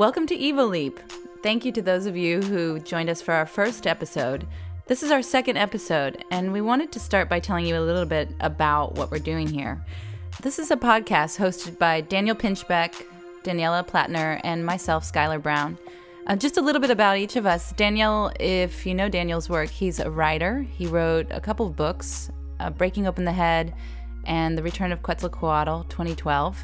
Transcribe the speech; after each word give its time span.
Welcome 0.00 0.26
to 0.28 0.34
Evo 0.34 0.66
Leap. 0.66 0.98
Thank 1.42 1.66
you 1.66 1.72
to 1.72 1.82
those 1.82 2.06
of 2.06 2.16
you 2.16 2.40
who 2.40 2.80
joined 2.80 3.10
us 3.10 3.20
for 3.20 3.34
our 3.34 3.44
first 3.44 3.86
episode. 3.86 4.46
This 4.86 5.02
is 5.02 5.10
our 5.10 5.20
second 5.20 5.58
episode, 5.58 6.24
and 6.30 6.54
we 6.54 6.62
wanted 6.62 6.90
to 6.92 6.98
start 6.98 7.28
by 7.28 7.38
telling 7.38 7.66
you 7.66 7.76
a 7.76 7.84
little 7.84 8.06
bit 8.06 8.34
about 8.40 8.94
what 8.94 9.10
we're 9.10 9.18
doing 9.18 9.46
here. 9.46 9.84
This 10.40 10.58
is 10.58 10.70
a 10.70 10.76
podcast 10.76 11.36
hosted 11.36 11.78
by 11.78 12.00
Daniel 12.00 12.34
Pinchbeck, 12.34 12.94
Daniela 13.42 13.86
Plattner, 13.86 14.40
and 14.42 14.64
myself, 14.64 15.04
Skylar 15.04 15.42
Brown. 15.42 15.76
Uh, 16.26 16.34
just 16.34 16.56
a 16.56 16.62
little 16.62 16.80
bit 16.80 16.90
about 16.90 17.18
each 17.18 17.36
of 17.36 17.44
us. 17.44 17.74
Daniel, 17.74 18.32
if 18.40 18.86
you 18.86 18.94
know 18.94 19.10
Daniel's 19.10 19.50
work, 19.50 19.68
he's 19.68 20.00
a 20.00 20.10
writer. 20.10 20.62
He 20.62 20.86
wrote 20.86 21.26
a 21.30 21.42
couple 21.42 21.66
of 21.66 21.76
books 21.76 22.30
uh, 22.58 22.70
Breaking 22.70 23.06
Open 23.06 23.26
the 23.26 23.32
Head 23.32 23.74
and 24.24 24.56
The 24.56 24.62
Return 24.62 24.92
of 24.92 25.02
Quetzalcoatl 25.02 25.84
2012. 25.90 26.56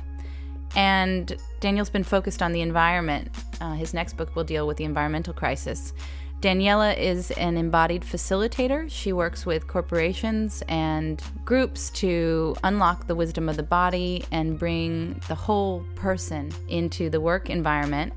And 0.77 1.37
Daniel's 1.59 1.91
been 1.91 2.05
focused 2.05 2.43
on 2.43 2.53
the 2.53 2.61
environment. 2.61 3.35
Uh, 3.61 3.73
his 3.73 3.95
next 3.95 4.17
book 4.17 4.37
will 4.37 4.45
deal 4.45 4.67
with 4.67 4.77
the 4.77 4.85
environmental 4.85 5.33
crisis. 5.33 5.95
Daniela 6.43 6.97
is 6.99 7.31
an 7.33 7.57
embodied 7.57 8.03
facilitator. 8.03 8.91
She 8.91 9.15
works 9.15 9.47
with 9.47 9.67
corporations 9.67 10.63
and 10.69 11.23
groups 11.47 11.89
to 11.91 12.55
unlock 12.63 13.07
the 13.07 13.15
wisdom 13.15 13.49
of 13.49 13.57
the 13.57 13.63
body 13.63 14.23
and 14.31 14.59
bring 14.59 15.19
the 15.29 15.35
whole 15.35 15.83
person 15.95 16.53
into 16.69 17.09
the 17.09 17.23
work 17.23 17.49
environment. 17.49 18.13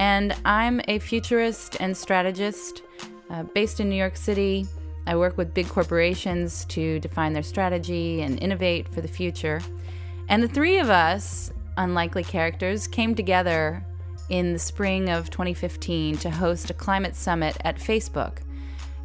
And 0.00 0.34
I'm 0.44 0.80
a 0.88 0.98
futurist 0.98 1.76
and 1.78 1.96
strategist 1.96 2.82
uh, 3.30 3.44
based 3.44 3.78
in 3.78 3.88
New 3.88 3.96
York 3.96 4.16
City. 4.16 4.66
I 5.06 5.14
work 5.14 5.36
with 5.36 5.54
big 5.54 5.68
corporations 5.68 6.64
to 6.66 6.98
define 6.98 7.32
their 7.32 7.44
strategy 7.44 8.22
and 8.22 8.42
innovate 8.42 8.88
for 8.88 9.00
the 9.00 9.08
future. 9.08 9.60
And 10.28 10.42
the 10.42 10.48
three 10.48 10.78
of 10.78 10.90
us, 10.90 11.52
unlikely 11.76 12.24
characters, 12.24 12.86
came 12.86 13.14
together 13.14 13.84
in 14.28 14.52
the 14.52 14.58
spring 14.58 15.08
of 15.08 15.30
2015 15.30 16.16
to 16.18 16.30
host 16.30 16.70
a 16.70 16.74
climate 16.74 17.14
summit 17.14 17.56
at 17.64 17.76
Facebook. 17.76 18.38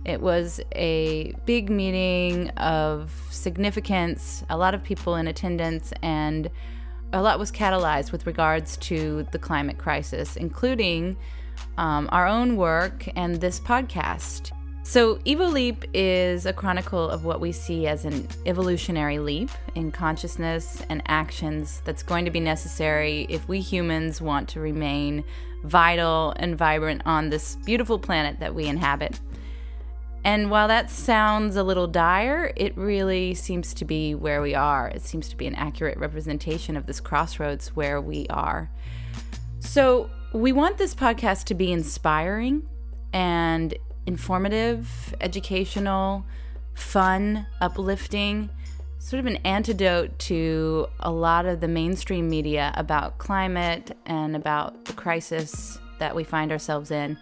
It 0.05 0.21
was 0.21 0.61
a 0.73 1.33
big 1.45 1.69
meeting 1.69 2.49
of 2.51 3.11
significance, 3.29 4.43
a 4.49 4.57
lot 4.57 4.73
of 4.73 4.83
people 4.83 5.15
in 5.15 5.27
attendance, 5.27 5.91
and 6.01 6.49
a 7.11 7.21
lot 7.21 7.39
was 7.39 7.51
catalyzed 7.51 8.11
with 8.11 8.25
regards 8.25 8.77
to 8.77 9.27
the 9.31 9.39
climate 9.39 9.77
crisis, 9.77 10.37
including 10.37 11.17
um, 11.77 12.07
our 12.11 12.27
own 12.27 12.55
work 12.55 13.07
and 13.15 13.35
this 13.41 13.59
podcast. 13.59 14.51
So, 14.87 15.17
Evo 15.25 15.51
Leap 15.51 15.83
is 15.93 16.45
a 16.45 16.53
chronicle 16.53 17.09
of 17.09 17.25
what 17.25 17.41
we 17.41 17.51
see 17.51 17.87
as 17.87 18.05
an 18.05 18.25
evolutionary 18.45 19.19
leap 19.19 19.49
in 19.75 19.91
consciousness 19.91 20.81
and 20.87 21.03
actions 21.07 21.81
that's 21.83 22.03
going 22.03 22.23
to 22.23 22.31
be 22.31 22.39
necessary 22.39 23.27
if 23.29 23.45
we 23.49 23.59
humans 23.59 24.21
want 24.21 24.47
to 24.47 24.61
remain 24.61 25.25
vital 25.65 26.33
and 26.37 26.57
vibrant 26.57 27.01
on 27.05 27.29
this 27.29 27.57
beautiful 27.65 27.99
planet 27.99 28.39
that 28.39 28.55
we 28.55 28.65
inhabit. 28.65 29.19
And 30.23 30.49
while 30.49 30.69
that 30.69 30.89
sounds 30.89 31.57
a 31.57 31.63
little 31.63 31.87
dire, 31.87 32.53
it 32.55 32.75
really 32.77 33.33
seems 33.33 33.73
to 33.73 33.83
be 33.83 34.15
where 34.15 34.41
we 34.41 34.55
are. 34.55 34.87
It 34.87 35.01
seems 35.01 35.27
to 35.27 35.35
be 35.35 35.47
an 35.47 35.55
accurate 35.55 35.97
representation 35.97 36.77
of 36.77 36.85
this 36.85 37.01
crossroads 37.01 37.75
where 37.75 37.99
we 37.99 38.25
are. 38.29 38.71
So, 39.59 40.09
we 40.31 40.53
want 40.53 40.77
this 40.77 40.95
podcast 40.95 41.43
to 41.47 41.55
be 41.55 41.73
inspiring 41.73 42.69
and 43.11 43.77
informative, 44.07 45.13
educational, 45.21 46.25
fun, 46.73 47.45
uplifting, 47.61 48.49
sort 48.97 49.19
of 49.19 49.25
an 49.25 49.35
antidote 49.45 50.17
to 50.19 50.87
a 51.01 51.11
lot 51.11 51.45
of 51.45 51.59
the 51.59 51.67
mainstream 51.67 52.29
media 52.29 52.73
about 52.75 53.19
climate 53.19 53.95
and 54.05 54.35
about 54.35 54.85
the 54.85 54.93
crisis 54.93 55.77
that 55.99 56.15
we 56.15 56.23
find 56.23 56.51
ourselves 56.51 56.89
in. 56.89 57.17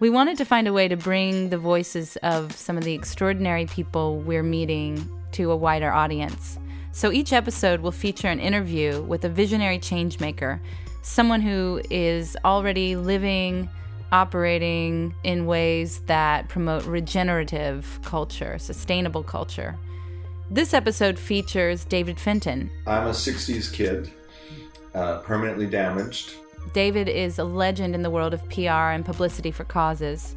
We 0.00 0.10
wanted 0.10 0.38
to 0.38 0.44
find 0.44 0.66
a 0.66 0.72
way 0.72 0.88
to 0.88 0.96
bring 0.96 1.50
the 1.50 1.58
voices 1.58 2.16
of 2.22 2.52
some 2.52 2.76
of 2.76 2.84
the 2.84 2.94
extraordinary 2.94 3.66
people 3.66 4.18
we're 4.18 4.42
meeting 4.42 5.08
to 5.32 5.50
a 5.50 5.56
wider 5.56 5.92
audience. 5.92 6.58
So 6.92 7.12
each 7.12 7.32
episode 7.32 7.80
will 7.80 7.92
feature 7.92 8.28
an 8.28 8.40
interview 8.40 9.02
with 9.02 9.24
a 9.24 9.28
visionary 9.28 9.78
changemaker, 9.78 10.60
someone 11.02 11.40
who 11.40 11.80
is 11.90 12.36
already 12.44 12.96
living 12.96 13.68
operating 14.12 15.14
in 15.24 15.46
ways 15.46 16.00
that 16.06 16.48
promote 16.48 16.84
regenerative 16.84 17.98
culture, 18.04 18.58
sustainable 18.58 19.22
culture. 19.22 19.78
This 20.50 20.74
episode 20.74 21.18
features 21.18 21.86
David 21.86 22.20
Fenton. 22.20 22.70
I'm 22.86 23.06
a 23.06 23.10
60s 23.10 23.72
kid, 23.72 24.10
uh, 24.94 25.20
permanently 25.20 25.66
damaged. 25.66 26.34
David 26.74 27.08
is 27.08 27.38
a 27.38 27.44
legend 27.44 27.94
in 27.94 28.02
the 28.02 28.10
world 28.10 28.34
of 28.34 28.46
PR 28.50 28.92
and 28.92 29.04
publicity 29.04 29.50
for 29.50 29.64
causes. 29.64 30.36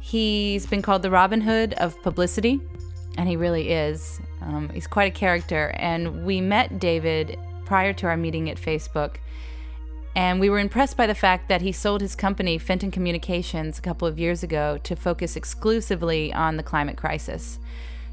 He's 0.00 0.64
been 0.66 0.80
called 0.80 1.02
the 1.02 1.10
Robin 1.10 1.40
Hood 1.40 1.74
of 1.74 2.00
publicity, 2.02 2.60
and 3.18 3.28
he 3.28 3.36
really 3.36 3.70
is. 3.70 4.20
Um, 4.40 4.68
he's 4.68 4.86
quite 4.86 5.12
a 5.12 5.14
character, 5.14 5.74
and 5.76 6.24
we 6.24 6.40
met 6.40 6.78
David 6.78 7.38
prior 7.64 7.92
to 7.94 8.06
our 8.06 8.16
meeting 8.16 8.48
at 8.48 8.56
Facebook 8.56 9.16
and 10.14 10.40
we 10.40 10.50
were 10.50 10.58
impressed 10.58 10.96
by 10.96 11.06
the 11.06 11.14
fact 11.14 11.48
that 11.48 11.62
he 11.62 11.72
sold 11.72 12.00
his 12.00 12.14
company, 12.14 12.58
Fenton 12.58 12.90
Communications, 12.90 13.78
a 13.78 13.82
couple 13.82 14.06
of 14.06 14.18
years 14.18 14.42
ago 14.42 14.78
to 14.84 14.94
focus 14.94 15.36
exclusively 15.36 16.32
on 16.32 16.56
the 16.56 16.62
climate 16.62 16.96
crisis. 16.96 17.58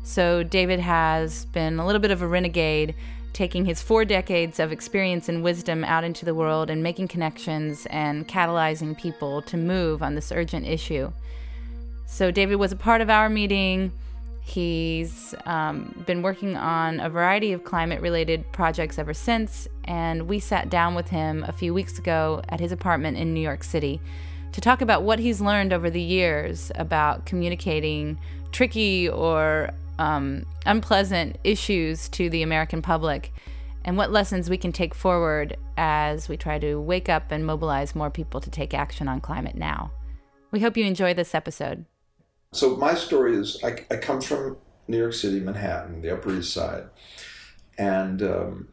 So 0.03 0.43
David 0.43 0.79
has 0.79 1.45
been 1.45 1.77
a 1.77 1.85
little 1.85 2.01
bit 2.01 2.11
of 2.11 2.21
a 2.21 2.27
renegade, 2.27 2.95
taking 3.33 3.65
his 3.65 3.81
four 3.81 4.05
decades 4.05 4.59
of 4.59 4.71
experience 4.71 5.29
and 5.29 5.43
wisdom 5.43 5.83
out 5.83 6.03
into 6.03 6.25
the 6.25 6.33
world 6.33 6.69
and 6.69 6.81
making 6.81 7.09
connections 7.09 7.85
and 7.87 8.27
catalyzing 8.27 8.97
people 8.97 9.41
to 9.43 9.57
move 9.57 10.01
on 10.01 10.15
this 10.15 10.31
urgent 10.31 10.65
issue. 10.65 11.11
So 12.05 12.31
David 12.31 12.55
was 12.55 12.71
a 12.71 12.77
part 12.77 13.01
of 13.01 13.09
our 13.09 13.29
meeting. 13.29 13.91
He's 14.49 15.35
um, 15.45 16.03
been 16.07 16.23
working 16.23 16.57
on 16.57 16.99
a 16.99 17.09
variety 17.09 17.53
of 17.53 17.63
climate 17.63 18.01
related 18.01 18.51
projects 18.51 18.97
ever 18.97 19.13
since, 19.13 19.67
and 19.83 20.27
we 20.27 20.39
sat 20.39 20.71
down 20.71 20.95
with 20.95 21.09
him 21.09 21.45
a 21.47 21.51
few 21.51 21.71
weeks 21.71 21.99
ago 21.99 22.41
at 22.49 22.59
his 22.59 22.71
apartment 22.71 23.17
in 23.17 23.31
New 23.31 23.41
York 23.41 23.63
City 23.63 24.01
to 24.51 24.59
talk 24.59 24.81
about 24.81 25.03
what 25.03 25.19
he's 25.19 25.39
learned 25.39 25.71
over 25.71 25.91
the 25.91 26.01
years 26.01 26.71
about 26.75 27.27
communicating 27.27 28.17
tricky 28.51 29.07
or 29.07 29.69
um, 29.99 30.47
unpleasant 30.65 31.37
issues 31.43 32.09
to 32.09 32.27
the 32.31 32.41
American 32.41 32.81
public 32.81 33.31
and 33.85 33.97
what 33.97 34.11
lessons 34.11 34.49
we 34.49 34.57
can 34.57 34.71
take 34.71 34.95
forward 34.95 35.57
as 35.77 36.27
we 36.27 36.35
try 36.35 36.57
to 36.57 36.81
wake 36.81 37.07
up 37.07 37.31
and 37.31 37.45
mobilize 37.45 37.93
more 37.93 38.09
people 38.09 38.41
to 38.41 38.49
take 38.49 38.73
action 38.73 39.07
on 39.07 39.21
climate 39.21 39.55
now. 39.55 39.91
We 40.49 40.59
hope 40.59 40.75
you 40.75 40.85
enjoy 40.85 41.13
this 41.13 41.35
episode. 41.35 41.85
So 42.51 42.75
my 42.75 42.95
story 42.95 43.35
is 43.35 43.63
I, 43.63 43.85
I 43.91 43.97
come 43.97 44.21
from 44.21 44.57
New 44.87 44.97
York 44.97 45.13
City, 45.13 45.39
Manhattan, 45.39 46.01
the 46.01 46.11
Upper 46.11 46.33
East 46.33 46.51
Side, 46.51 46.85
and 47.77 48.23
um, 48.23 48.69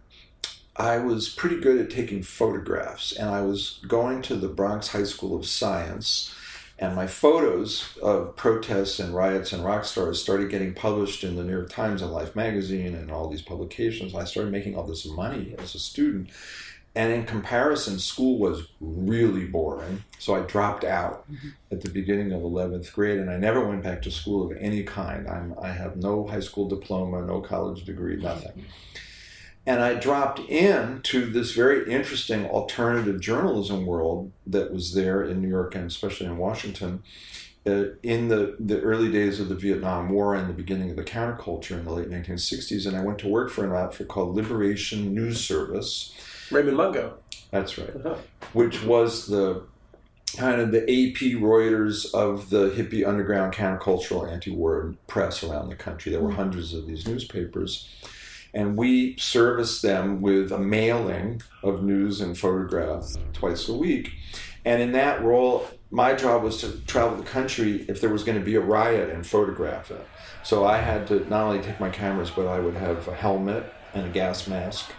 I 0.77 0.97
was 0.99 1.29
pretty 1.29 1.61
good 1.61 1.79
at 1.79 1.91
taking 1.91 2.23
photographs. 2.23 3.13
And 3.13 3.29
I 3.29 3.43
was 3.43 3.79
going 3.87 4.23
to 4.23 4.37
the 4.37 4.49
Bronx 4.49 4.89
High 4.89 5.05
School 5.05 5.37
of 5.37 5.45
Science, 5.45 6.35
and 6.79 6.97
my 6.97 7.07
photos 7.07 7.99
of 8.03 8.35
protests 8.35 8.99
and 8.99 9.15
riots 9.15 9.53
and 9.53 9.63
rock 9.63 9.85
stars 9.85 10.23
started 10.23 10.49
getting 10.49 10.73
published 10.73 11.23
in 11.23 11.37
the 11.37 11.45
New 11.45 11.53
York 11.53 11.69
Times 11.69 12.01
and 12.01 12.13
Life 12.13 12.35
magazine 12.35 12.95
and 12.95 13.11
all 13.11 13.29
these 13.29 13.43
publications. 13.43 14.15
I 14.15 14.25
started 14.25 14.53
making 14.53 14.75
all 14.75 14.87
this 14.87 15.07
money 15.07 15.55
as 15.59 15.75
a 15.75 15.79
student. 15.79 16.31
And 16.97 17.13
in 17.13 17.25
comparison, 17.27 17.99
school 17.99 18.39
was 18.39 18.69
really 18.81 19.45
boring. 19.45 20.03
So 20.19 20.35
I 20.35 20.41
dropped 20.41 20.83
out 20.83 21.31
mm-hmm. 21.31 21.51
at 21.71 21.83
the 21.83 21.91
beginning 21.91 22.33
of 22.33 22.41
11th 22.41 22.91
grade 22.95 23.19
and 23.19 23.31
I 23.31 23.37
never 23.37 23.65
went 23.69 23.83
back 23.83 24.01
to 24.03 24.11
school 24.11 24.51
of 24.51 24.57
any 24.59 24.83
kind. 24.83 25.29
I'm, 25.29 25.55
I 25.61 25.69
have 25.69 25.99
no 25.99 26.27
high 26.27 26.41
school 26.41 26.67
diploma, 26.67 27.21
no 27.21 27.43
college 27.43 27.85
degree, 27.85 28.17
nothing. 28.23 28.65
And 29.67 29.83
I 29.83 29.95
dropped 29.95 30.39
in 30.41 31.03
to 31.03 31.27
this 31.27 31.53
very 31.53 31.93
interesting 31.93 32.47
alternative 32.47 33.21
journalism 33.21 33.85
world 33.85 34.33
that 34.47 34.73
was 34.73 34.95
there 34.95 35.23
in 35.23 35.43
New 35.43 35.49
York 35.49 35.75
and 35.75 35.85
especially 35.85 36.27
in 36.27 36.39
Washington 36.39 37.03
uh, 37.67 37.87
in 38.03 38.29
the, 38.29 38.57
the 38.59 38.81
early 38.81 39.13
days 39.13 39.39
of 39.39 39.51
the 39.51 39.55
Vietnam 39.55 40.09
War 40.09 40.35
and 40.35 40.49
the 40.49 40.55
beginning 40.55 40.89
of 40.89 40.97
the 40.97 41.05
counterculture 41.05 41.73
in 41.73 41.85
the 41.85 41.93
late 41.93 42.09
1960s. 42.09 42.87
And 42.87 42.97
I 42.97 43.03
went 43.03 43.19
to 43.19 43.29
work 43.29 43.51
for 43.51 43.67
an 43.67 43.77
outfit 43.77 44.09
called 44.09 44.35
Liberation 44.35 45.13
News 45.13 45.45
Service 45.45 46.15
Raymond 46.51 46.77
Mungo. 46.77 47.15
That's 47.51 47.79
right. 47.79 47.95
Uh-huh. 47.95 48.17
Which 48.53 48.83
was 48.83 49.27
the 49.27 49.63
kind 50.37 50.61
of 50.61 50.73
the 50.73 50.83
AP 50.83 51.41
Reuters 51.41 52.13
of 52.13 52.51
the 52.51 52.71
hippie 52.71 53.07
underground 53.07 53.55
countercultural 53.55 54.31
anti-war 54.31 54.95
press 55.07 55.43
around 55.43 55.69
the 55.69 55.77
country. 55.77 56.13
There 56.13 56.21
were 56.21 56.29
mm-hmm. 56.29 56.37
hundreds 56.37 56.75
of 56.75 56.87
these 56.87 57.07
newspapers. 57.07 57.89
And 58.53 58.77
we 58.77 59.17
serviced 59.19 59.83
them 59.83 60.23
with 60.23 60.51
a 60.51 60.59
mailing 60.59 61.43
of 61.63 61.83
news 61.83 62.21
and 62.21 62.39
photographs 62.39 63.19
twice 63.33 63.69
a 63.69 63.75
week. 63.75 64.13
And 64.65 64.81
in 64.81 64.93
that 64.93 65.23
role, 65.23 65.67
my 65.91 66.15
job 66.15 66.43
was 66.43 66.61
to 66.63 66.81
travel 66.87 67.17
the 67.17 67.23
country 67.23 67.85
if 67.89 68.01
there 68.01 68.11
was 68.11 68.25
going 68.25 68.39
to 68.39 68.45
be 68.45 68.57
a 68.57 68.61
riot 68.61 69.11
and 69.11 69.27
photograph 69.27 69.91
it. 69.91 70.07
So 70.43 70.65
I 70.65 70.79
had 70.79 71.07
to 71.09 71.29
not 71.29 71.43
only 71.43 71.63
take 71.63 71.81
my 71.81 71.91
cameras, 71.91 72.31
but 72.31 72.47
I 72.47 72.59
would 72.59 72.75
have 72.75 73.07
a 73.09 73.15
helmet 73.15 73.73
and 73.95 74.07
a 74.07 74.09
gas 74.09 74.49
mask 74.49 74.91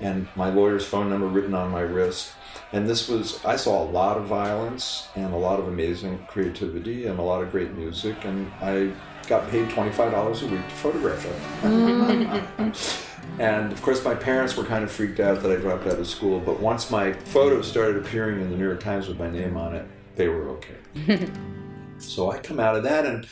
and 0.00 0.28
my 0.34 0.50
lawyer's 0.50 0.84
phone 0.84 1.10
number 1.10 1.26
written 1.26 1.54
on 1.54 1.70
my 1.70 1.80
wrist. 1.80 2.32
And 2.72 2.88
this 2.88 3.08
was, 3.08 3.44
I 3.44 3.56
saw 3.56 3.82
a 3.82 3.88
lot 3.90 4.16
of 4.16 4.26
violence 4.26 5.08
and 5.16 5.34
a 5.34 5.36
lot 5.36 5.58
of 5.58 5.68
amazing 5.68 6.24
creativity 6.28 7.06
and 7.06 7.18
a 7.18 7.22
lot 7.22 7.42
of 7.42 7.50
great 7.50 7.72
music. 7.72 8.24
And 8.24 8.50
I 8.60 8.92
got 9.26 9.48
paid 9.50 9.68
$25 9.68 10.42
a 10.42 10.46
week 10.46 10.68
to 10.68 10.74
photograph 10.74 11.26
it. 11.26 11.36
Mm. 11.62 13.06
and 13.38 13.72
of 13.72 13.82
course, 13.82 14.04
my 14.04 14.14
parents 14.14 14.56
were 14.56 14.64
kind 14.64 14.84
of 14.84 14.90
freaked 14.90 15.20
out 15.20 15.42
that 15.42 15.50
I 15.50 15.56
dropped 15.56 15.86
out 15.86 15.98
of 15.98 16.06
school. 16.06 16.40
But 16.40 16.60
once 16.60 16.90
my 16.90 17.12
photos 17.12 17.68
started 17.68 17.96
appearing 17.96 18.40
in 18.40 18.50
the 18.50 18.56
New 18.56 18.66
York 18.66 18.80
Times 18.80 19.08
with 19.08 19.18
my 19.18 19.30
name 19.30 19.56
on 19.56 19.74
it, 19.74 19.86
they 20.16 20.28
were 20.28 20.50
okay. 20.50 21.28
so 21.98 22.30
I 22.30 22.38
come 22.38 22.60
out 22.60 22.76
of 22.76 22.84
that 22.84 23.04
and 23.04 23.26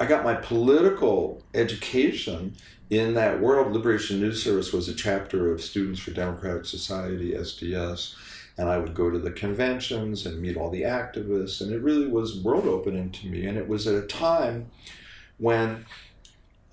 I 0.00 0.06
got 0.06 0.24
my 0.24 0.34
political 0.34 1.42
education 1.54 2.54
in 2.90 3.14
that 3.14 3.40
world. 3.40 3.72
Liberation 3.72 4.20
News 4.20 4.42
Service 4.42 4.72
was 4.72 4.88
a 4.88 4.94
chapter 4.94 5.52
of 5.52 5.62
Students 5.62 6.00
for 6.00 6.10
Democratic 6.10 6.64
Society, 6.64 7.32
SDS 7.32 8.14
and 8.58 8.68
I 8.68 8.78
would 8.78 8.92
go 8.92 9.08
to 9.08 9.20
the 9.20 9.30
conventions 9.30 10.26
and 10.26 10.42
meet 10.42 10.56
all 10.56 10.68
the 10.68 10.82
activists, 10.82 11.60
and 11.60 11.72
it 11.72 11.80
really 11.80 12.08
was 12.08 12.40
world 12.40 12.66
opening 12.66 13.10
to 13.12 13.28
me. 13.28 13.46
And 13.46 13.56
it 13.56 13.68
was 13.68 13.86
at 13.86 13.94
a 13.94 14.06
time 14.06 14.70
when 15.38 15.86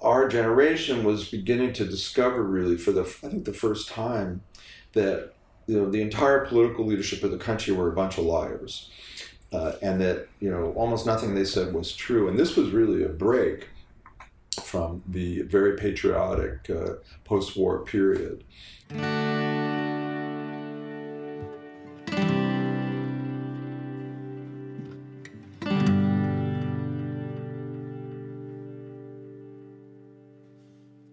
our 0.02 0.28
generation 0.28 1.04
was 1.04 1.30
beginning 1.30 1.74
to 1.74 1.86
discover, 1.86 2.42
really, 2.42 2.76
for 2.76 2.92
the 2.92 3.02
I 3.02 3.30
think 3.30 3.46
the 3.46 3.54
first 3.54 3.88
time, 3.88 4.42
that 4.94 5.34
you 5.68 5.80
know 5.80 5.90
the 5.92 6.02
entire 6.02 6.46
political 6.46 6.86
leadership 6.86 7.24
of 7.24 7.30
the 7.30 7.38
country 7.38 7.72
were 7.72 7.92
a 7.92 7.96
bunch 7.96 8.18
of 8.18 8.26
liars, 8.26 8.90
uh, 9.54 9.74
and 9.84 10.02
that 10.02 10.28
you 10.40 10.50
know 10.50 10.74
almost 10.76 11.06
nothing 11.06 11.36
they 11.36 11.46
said 11.46 11.72
was 11.72 11.96
true. 11.96 12.28
And 12.28 12.38
this 12.38 12.56
was 12.56 12.72
really 12.72 13.04
a 13.04 13.10
break 13.10 13.70
from 14.76 15.02
the 15.08 15.42
very 15.44 15.78
patriotic 15.78 16.70
uh, 16.70 16.96
post-war 17.24 17.86
period. 17.86 18.44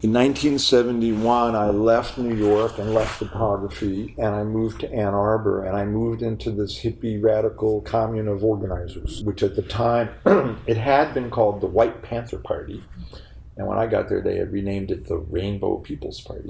In 0.01 0.13
1971, 0.13 1.55
I 1.55 1.67
left 1.67 2.19
New 2.19 2.35
York 2.35 2.79
and 2.79 2.93
left 2.93 3.17
photography, 3.21 4.17
and 4.19 4.35
I 4.35 4.43
moved 4.43 4.81
to 4.81 4.93
Ann 4.93 5.15
Arbor, 5.15 5.65
and 5.65 5.77
I 5.77 5.85
moved 5.85 6.23
into 6.23 6.51
this 6.51 6.81
hippie 6.81 7.23
radical 7.23 7.81
commune 7.83 8.27
of 8.27 8.43
organizers, 8.43 9.23
which 9.23 9.45
at 9.45 9.55
the 9.55 9.63
time 9.63 10.11
it 10.67 10.77
had 10.77 11.15
been 11.15 11.31
called 11.31 11.61
the 11.61 11.69
White 11.69 12.03
Panther 12.03 12.39
Party, 12.39 12.83
and 13.57 13.67
when 13.67 13.79
I 13.79 13.87
got 13.87 14.09
there, 14.09 14.23
they 14.23 14.37
had 14.39 14.51
renamed 14.51 14.91
it 14.91 15.07
the 15.07 15.19
Rainbow 15.19 15.77
People's 15.79 16.21
Party. 16.23 16.49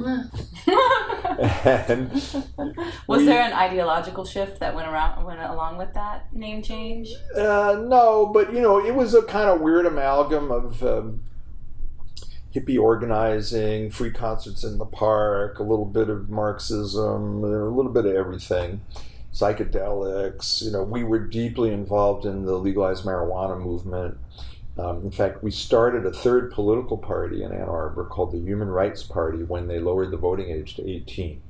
and 1.65 2.13
was 3.07 3.19
we, 3.21 3.25
there 3.25 3.43
an 3.43 3.53
ideological 3.53 4.25
shift 4.25 4.61
that 4.61 4.75
went 4.75 4.87
around 4.87 5.25
went 5.25 5.41
along 5.41 5.79
with 5.79 5.93
that 5.95 6.33
name 6.33 6.63
change? 6.63 7.13
Uh, 7.37 7.83
no, 7.87 8.27
but 8.27 8.55
you 8.55 8.61
know, 8.61 8.85
it 8.85 8.95
was 8.95 9.15
a 9.15 9.23
kind 9.23 9.51
of 9.51 9.61
weird 9.61 9.87
amalgam 9.87 10.51
of. 10.51 10.83
Um, 10.83 11.23
hippie 12.55 12.79
organizing, 12.79 13.91
free 13.91 14.11
concerts 14.11 14.63
in 14.63 14.77
the 14.77 14.85
park, 14.85 15.59
a 15.59 15.63
little 15.63 15.87
bit 15.87 16.11
of 16.11 16.29
Marxism, 16.29 17.43
a 17.43 17.47
little 17.47 17.91
bit 17.91 18.05
of 18.05 18.15
everything, 18.15 18.83
psychedelics. 19.33 20.63
You 20.63 20.71
know, 20.71 20.83
we 20.83 21.03
were 21.03 21.19
deeply 21.19 21.73
involved 21.73 22.27
in 22.27 22.45
the 22.45 22.59
legalized 22.59 23.05
marijuana 23.05 23.59
movement. 23.59 24.19
Um, 24.79 25.03
in 25.03 25.11
fact, 25.11 25.43
we 25.43 25.51
started 25.51 26.07
a 26.07 26.13
third 26.13 26.51
political 26.51 26.97
party 26.97 27.43
in 27.43 27.53
Ann 27.53 27.69
Arbor 27.69 28.05
called 28.05 28.33
the 28.33 28.39
Human 28.39 28.69
Rights 28.69 29.03
Party 29.03 29.43
when 29.43 29.69
they 29.69 29.79
lowered 29.79 30.11
the 30.11 30.17
voting 30.17 30.51
age 30.51 30.77
to 30.77 30.89
18. 30.89 31.43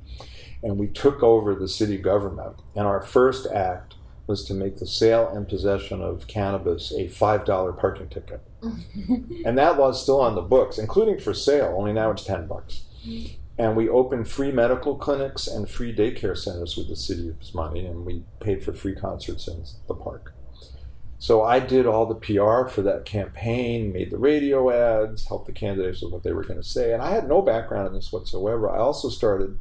And 0.61 0.77
we 0.77 0.87
took 0.87 1.23
over 1.23 1.55
the 1.55 1.67
city 1.67 1.97
government. 1.97 2.57
And 2.75 2.85
our 2.85 3.01
first 3.01 3.47
act 3.47 3.95
was 4.27 4.45
to 4.45 4.53
make 4.53 4.77
the 4.77 4.87
sale 4.87 5.29
and 5.29 5.47
possession 5.47 6.01
of 6.01 6.27
cannabis 6.27 6.91
a 6.91 7.07
$5 7.07 7.79
parking 7.79 8.09
ticket. 8.09 8.41
and 9.45 9.57
that 9.57 9.77
law 9.77 9.89
is 9.89 9.99
still 9.99 10.21
on 10.21 10.35
the 10.35 10.41
books, 10.41 10.77
including 10.77 11.19
for 11.19 11.33
sale, 11.33 11.73
only 11.77 11.93
now 11.93 12.11
it's 12.11 12.23
10 12.23 12.47
bucks. 12.47 12.83
And 13.57 13.75
we 13.75 13.87
opened 13.87 14.29
free 14.29 14.51
medical 14.51 14.95
clinics 14.95 15.47
and 15.47 15.69
free 15.69 15.93
daycare 15.93 16.37
centers 16.37 16.75
with 16.75 16.87
the 16.87 16.95
city's 16.95 17.53
money, 17.53 17.85
and 17.85 18.05
we 18.05 18.23
paid 18.39 18.63
for 18.63 18.73
free 18.73 18.95
concerts 18.95 19.47
in 19.47 19.63
the 19.87 19.93
park. 19.93 20.33
So 21.23 21.41
I 21.41 21.61
did 21.61 21.85
all 21.85 22.05
the 22.05 22.15
PR 22.15 22.67
for 22.67 22.81
that 22.81 23.05
campaign, 23.05 23.93
made 23.93 24.11
the 24.11 24.17
radio 24.17 24.69
ads, 24.69 25.25
helped 25.25 25.45
the 25.45 25.53
candidates 25.53 26.01
with 26.01 26.11
what 26.11 26.23
they 26.23 26.33
were 26.33 26.43
going 26.43 26.61
to 26.61 26.67
say. 26.67 26.91
And 26.91 27.01
I 27.01 27.11
had 27.11 27.29
no 27.29 27.41
background 27.41 27.87
in 27.87 27.93
this 27.93 28.11
whatsoever. 28.11 28.69
I 28.69 28.79
also 28.79 29.07
started 29.07 29.57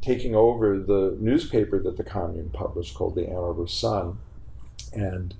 taking 0.00 0.34
over 0.34 0.78
the 0.78 1.14
newspaper 1.20 1.78
that 1.82 1.98
the 1.98 2.04
commune 2.04 2.48
published 2.54 2.94
called 2.94 3.16
the 3.16 3.28
Ann 3.28 3.36
Arbor 3.36 3.66
Sun. 3.66 4.16
And 4.94 5.34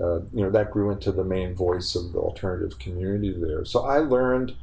uh, 0.00 0.20
you 0.32 0.42
know 0.42 0.50
that 0.50 0.70
grew 0.70 0.90
into 0.90 1.12
the 1.12 1.22
main 1.22 1.54
voice 1.54 1.94
of 1.94 2.12
the 2.12 2.18
alternative 2.18 2.78
community 2.78 3.30
there. 3.38 3.66
So 3.66 3.84
I 3.84 3.98
learned 3.98 4.54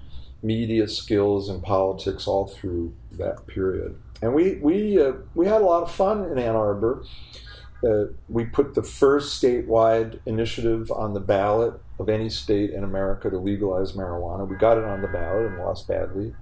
media 0.42 0.88
skills 0.88 1.50
and 1.50 1.62
politics 1.62 2.26
all 2.26 2.48
through 2.48 2.96
that 3.12 3.46
period, 3.46 3.96
and 4.24 4.34
we 4.34 4.56
we 4.56 5.00
uh, 5.00 5.14
we 5.36 5.46
had 5.46 5.62
a 5.62 5.66
lot 5.66 5.84
of 5.84 5.92
fun 5.92 6.26
in 6.32 6.40
Ann 6.40 6.56
Arbor. 6.56 7.06
Uh, 7.84 8.06
we 8.30 8.46
put 8.46 8.76
the 8.76 8.84
first 8.84 9.42
statewide 9.42 10.20
initiative 10.26 10.92
on 10.92 11.14
the 11.14 11.20
ballot 11.20 11.82
of 12.00 12.10
any 12.10 12.30
state 12.30 12.70
in 12.70 12.84
America 12.84 13.30
to 13.30 13.38
legalize 13.38 13.94
marijuana. 13.94 14.48
We 14.48 14.56
got 14.56 14.78
it 14.78 14.84
on 14.84 15.02
the 15.02 15.08
ballot 15.08 15.48
and 15.48 15.58
lost 15.58 15.88
badly. 15.88 16.36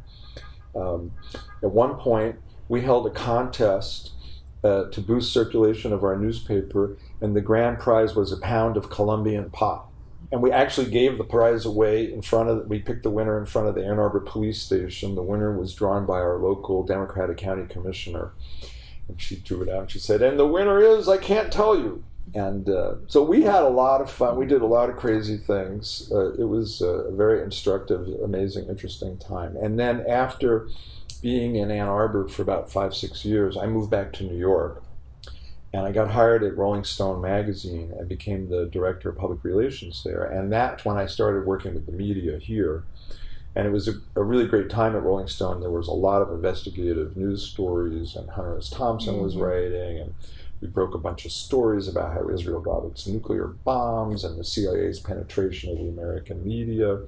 Um, 0.76 1.12
at 1.64 1.72
one 1.72 1.96
point, 1.96 2.36
we 2.68 2.82
held 2.82 3.08
a 3.08 3.10
contest 3.10 4.12
uh, 4.64 4.86
to 4.90 5.02
boost 5.02 5.32
circulation 5.34 5.94
of 5.94 6.04
our 6.04 6.18
newspaper, 6.18 6.98
and 7.22 7.36
the 7.36 7.42
grand 7.42 7.80
prize 7.80 8.16
was 8.16 8.32
a 8.32 8.38
pound 8.38 8.78
of 8.78 8.90
Colombian 8.90 9.50
pot. 9.50 9.86
And 10.32 10.44
we 10.44 10.52
actually 10.52 10.92
gave 10.92 11.18
the 11.18 11.24
prize 11.24 11.66
away 11.66 12.12
in 12.12 12.22
front 12.22 12.50
of, 12.50 12.68
we 12.68 12.80
picked 12.80 13.04
the 13.04 13.10
winner 13.10 13.40
in 13.40 13.46
front 13.46 13.68
of 13.68 13.76
the 13.76 13.84
Ann 13.84 13.98
Arbor 13.98 14.20
Police 14.20 14.62
Station. 14.62 15.16
The 15.16 15.24
winner 15.24 15.58
was 15.58 15.74
drawn 15.74 16.06
by 16.06 16.20
our 16.20 16.38
local 16.38 16.84
Democratic 16.84 17.38
County 17.38 17.66
Commissioner. 17.66 18.34
And 19.10 19.20
she 19.20 19.38
drew 19.38 19.64
it 19.64 19.70
out 19.70 19.82
and 19.82 19.92
she 19.92 20.00
said, 20.00 20.22
And 20.22 20.40
the 20.40 20.48
winner 20.48 20.80
is, 20.80 21.10
I 21.10 21.18
can't 21.18 21.52
tell 21.52 21.78
you. 21.78 22.04
And 22.36 22.70
uh, 22.70 22.96
so 23.08 23.24
we 23.24 23.42
had 23.42 23.64
a 23.64 23.70
lot 23.70 24.02
of 24.02 24.12
fun. 24.12 24.38
We 24.38 24.46
did 24.46 24.62
a 24.62 24.68
lot 24.68 24.90
of 24.90 24.98
crazy 24.98 25.38
things. 25.38 26.12
Uh, 26.12 26.34
it 26.34 26.48
was 26.48 26.82
a 26.82 27.10
very 27.12 27.42
instructive, 27.42 28.08
amazing, 28.24 28.68
interesting 28.68 29.18
time. 29.18 29.56
And 29.58 29.80
then 29.80 30.06
after 30.08 30.70
being 31.22 31.56
in 31.56 31.72
Ann 31.72 31.88
Arbor 31.88 32.28
for 32.28 32.44
about 32.44 32.72
five, 32.72 32.94
six 32.94 33.26
years, 33.26 33.58
I 33.58 33.66
moved 33.66 33.90
back 33.90 34.14
to 34.14 34.24
New 34.24 34.38
York. 34.38 34.84
And 35.74 35.86
I 35.86 35.92
got 35.92 36.12
hired 36.12 36.44
at 36.44 36.58
Rolling 36.58 36.84
Stone 36.84 37.22
magazine 37.22 37.94
and 37.98 38.08
became 38.08 38.50
the 38.50 38.66
director 38.66 39.10
of 39.10 39.18
public 39.18 39.44
relations 39.44 40.04
there. 40.04 40.24
And 40.24 40.52
that's 40.52 40.84
when 40.84 40.98
I 40.98 41.06
started 41.06 41.46
working 41.46 41.76
with 41.76 41.86
the 41.86 41.92
media 41.92 42.40
here. 42.40 42.84
And 43.56 43.68
it 43.68 43.72
was 43.72 43.88
a, 43.88 43.94
a 44.16 44.24
really 44.24 44.48
great 44.48 44.70
time 44.70 44.96
at 44.96 45.04
Rolling 45.04 45.28
Stone. 45.28 45.62
There 45.62 45.72
was 45.72 45.88
a 45.88 45.94
lot 45.94 46.22
of 46.22 46.32
investigative 46.32 47.18
news 47.18 47.44
stories, 47.44 48.16
and 48.16 48.30
Hunter 48.30 48.58
S. 48.58 48.70
Thompson 48.70 49.16
mm-hmm. 49.16 49.24
was 49.24 49.36
writing, 49.36 50.00
and 50.00 50.14
we 50.62 50.68
broke 50.68 50.94
a 50.94 51.00
bunch 51.00 51.26
of 51.26 51.32
stories 51.32 51.88
about 51.88 52.14
how 52.14 52.30
Israel 52.30 52.62
got 52.62 52.86
its 52.86 53.08
nuclear 53.08 53.48
bombs 53.48 54.24
and 54.24 54.38
the 54.38 54.44
CIA's 54.44 55.00
penetration 55.00 55.72
of 55.72 55.78
the 55.78 55.88
American 55.88 56.46
media. 56.46 57.00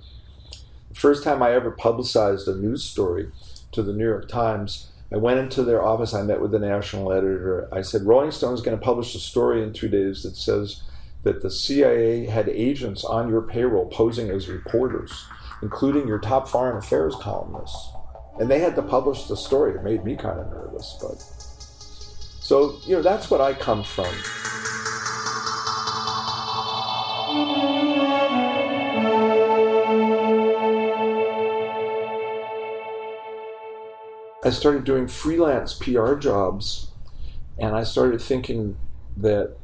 The 0.90 0.96
first 0.96 1.24
time 1.24 1.44
I 1.44 1.52
ever 1.52 1.72
publicized 1.72 2.48
a 2.48 2.56
news 2.56 2.84
story 2.84 3.32
to 3.72 3.82
the 3.82 3.94
New 3.94 4.06
York 4.06 4.28
Times. 4.28 4.88
I 5.12 5.18
went 5.18 5.40
into 5.40 5.64
their 5.64 5.84
office. 5.84 6.14
I 6.14 6.22
met 6.24 6.42
with 6.42 6.52
the 6.52 6.60
national 6.60 7.12
editor. 7.12 7.68
I 7.72 7.82
said, 7.82 8.04
Rolling 8.04 8.32
Stone 8.32 8.54
is 8.54 8.62
going 8.62 8.78
to 8.78 8.84
publish 8.84 9.14
a 9.16 9.20
story 9.20 9.62
in 9.62 9.74
two 9.74 9.90
days 9.90 10.24
that 10.24 10.36
says 10.36 10.82
that 11.24 11.42
the 11.42 11.52
CIA 11.52 12.26
had 12.26 12.50
agents 12.50 13.04
on 13.04 13.30
your 13.30 13.42
payroll 13.42 13.86
posing 13.86 14.30
as 14.30 14.48
reporters, 14.48 15.26
including 15.62 16.08
your 16.08 16.20
top 16.20 16.48
foreign 16.48 16.78
affairs 16.78 17.16
columnists. 17.20 17.92
And 18.40 18.50
they 18.50 18.60
had 18.60 18.76
to 18.76 18.82
publish 18.82 19.26
the 19.26 19.38
story. 19.38 19.76
It 19.76 19.84
made 19.84 20.04
me 20.04 20.16
kind 20.16 20.40
of 20.40 20.50
nervous, 20.50 20.98
but 21.02 21.20
so 22.42 22.78
you 22.86 22.96
know 22.96 23.02
that's 23.02 23.30
what 23.30 23.42
I 23.42 23.54
come 23.54 23.84
from. 23.84 24.14
I 34.44 34.50
started 34.50 34.86
doing 34.86 35.08
freelance 35.08 35.74
PR 35.74 36.16
jobs, 36.16 36.92
and 37.60 37.76
I 37.76 37.84
started 37.84 38.22
thinking 38.22 38.76
that 39.18 39.56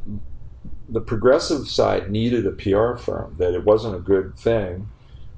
the 0.87 1.01
progressive 1.01 1.67
side 1.67 2.11
needed 2.11 2.45
a 2.45 2.51
PR 2.51 2.95
firm, 2.95 3.35
that 3.39 3.53
it 3.53 3.65
wasn't 3.65 3.95
a 3.95 3.99
good 3.99 4.35
thing 4.35 4.87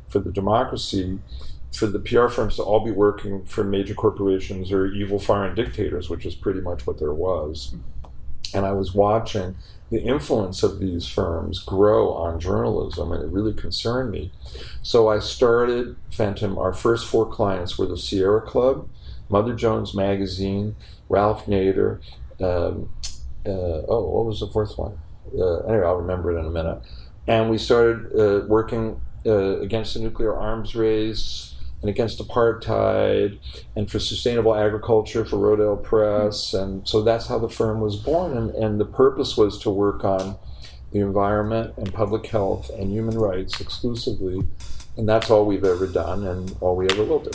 for 0.10 0.20
the 0.20 0.32
democracy 0.32 1.20
for 1.72 1.88
the 1.88 2.00
PR 2.00 2.28
firms 2.28 2.56
to 2.56 2.64
all 2.64 2.84
be 2.84 2.92
working 2.92 3.46
for 3.46 3.64
major 3.64 3.94
corporations 3.94 4.72
or 4.72 4.88
evil 4.88 5.20
foreign 5.20 5.56
dictators, 5.56 6.10
which 6.10 6.26
is 6.26 6.36
pretty 6.36 6.62
much 6.62 6.88
what 6.88 6.98
there 6.98 7.14
was. 7.14 7.76
And 8.54 8.66
I 8.66 8.72
was 8.72 8.96
watching 8.96 9.56
the 9.92 10.02
influence 10.02 10.64
of 10.64 10.80
these 10.80 11.08
firms 11.08 11.60
grow 11.60 12.12
on 12.14 12.40
journalism, 12.40 13.12
and 13.12 13.24
it 13.24 13.30
really 13.30 13.54
concerned 13.54 14.12
me. 14.12 14.32
So 14.82 15.10
I 15.10 15.20
started 15.20 15.96
Fenton. 16.12 16.58
Our 16.58 16.74
first 16.74 17.08
four 17.08 17.28
clients 17.28 17.78
were 17.78 17.86
the 17.86 17.98
Sierra 17.98 18.42
Club, 18.42 18.90
Mother 19.30 19.54
Jones 19.54 19.94
Magazine, 19.94 20.76
Ralph 21.08 21.46
Nader, 21.46 22.02
um, 22.42 22.90
uh, 23.46 23.86
oh, 23.88 24.10
what 24.10 24.26
was 24.26 24.40
the 24.40 24.48
fourth 24.48 24.78
one? 24.78 25.00
Uh, 25.38 25.60
anyway, 25.60 25.86
I'll 25.86 25.96
remember 25.96 26.36
it 26.36 26.40
in 26.40 26.46
a 26.46 26.50
minute. 26.50 26.82
And 27.28 27.50
we 27.50 27.58
started 27.58 28.12
uh, 28.20 28.46
working 28.48 29.00
uh, 29.26 29.60
against 29.60 29.94
the 29.94 30.00
nuclear 30.00 30.36
arms 30.36 30.76
race 30.76 31.56
and 31.82 31.90
against 31.90 32.20
apartheid 32.20 33.40
and 33.76 33.90
for 33.90 34.00
sustainable 34.00 34.54
agriculture 34.54 35.24
for 35.24 35.38
Rodale 35.38 35.82
Press. 35.82 36.54
And 36.54 36.88
so 36.88 37.02
that's 37.02 37.28
how 37.28 37.40
the 37.40 37.50
firm 37.50 37.80
was 37.80 37.96
born. 37.96 38.38
And, 38.38 38.50
and 38.52 38.80
the 38.80 38.86
purpose 38.86 39.38
was 39.38 39.58
to 39.60 39.70
work 39.70 40.04
on 40.04 40.38
the 40.92 41.00
environment 41.00 41.74
and 41.78 41.94
public 41.94 42.26
health 42.28 42.70
and 42.72 42.92
human 42.92 43.18
rights 43.18 43.62
exclusively. 43.62 44.42
And 44.98 45.08
that's 45.08 45.30
all 45.30 45.46
we've 45.46 45.64
ever 45.64 45.88
done 45.88 46.28
and 46.28 46.56
all 46.60 46.76
we 46.76 46.88
ever 46.90 47.04
will 47.06 47.20
do. 47.20 47.32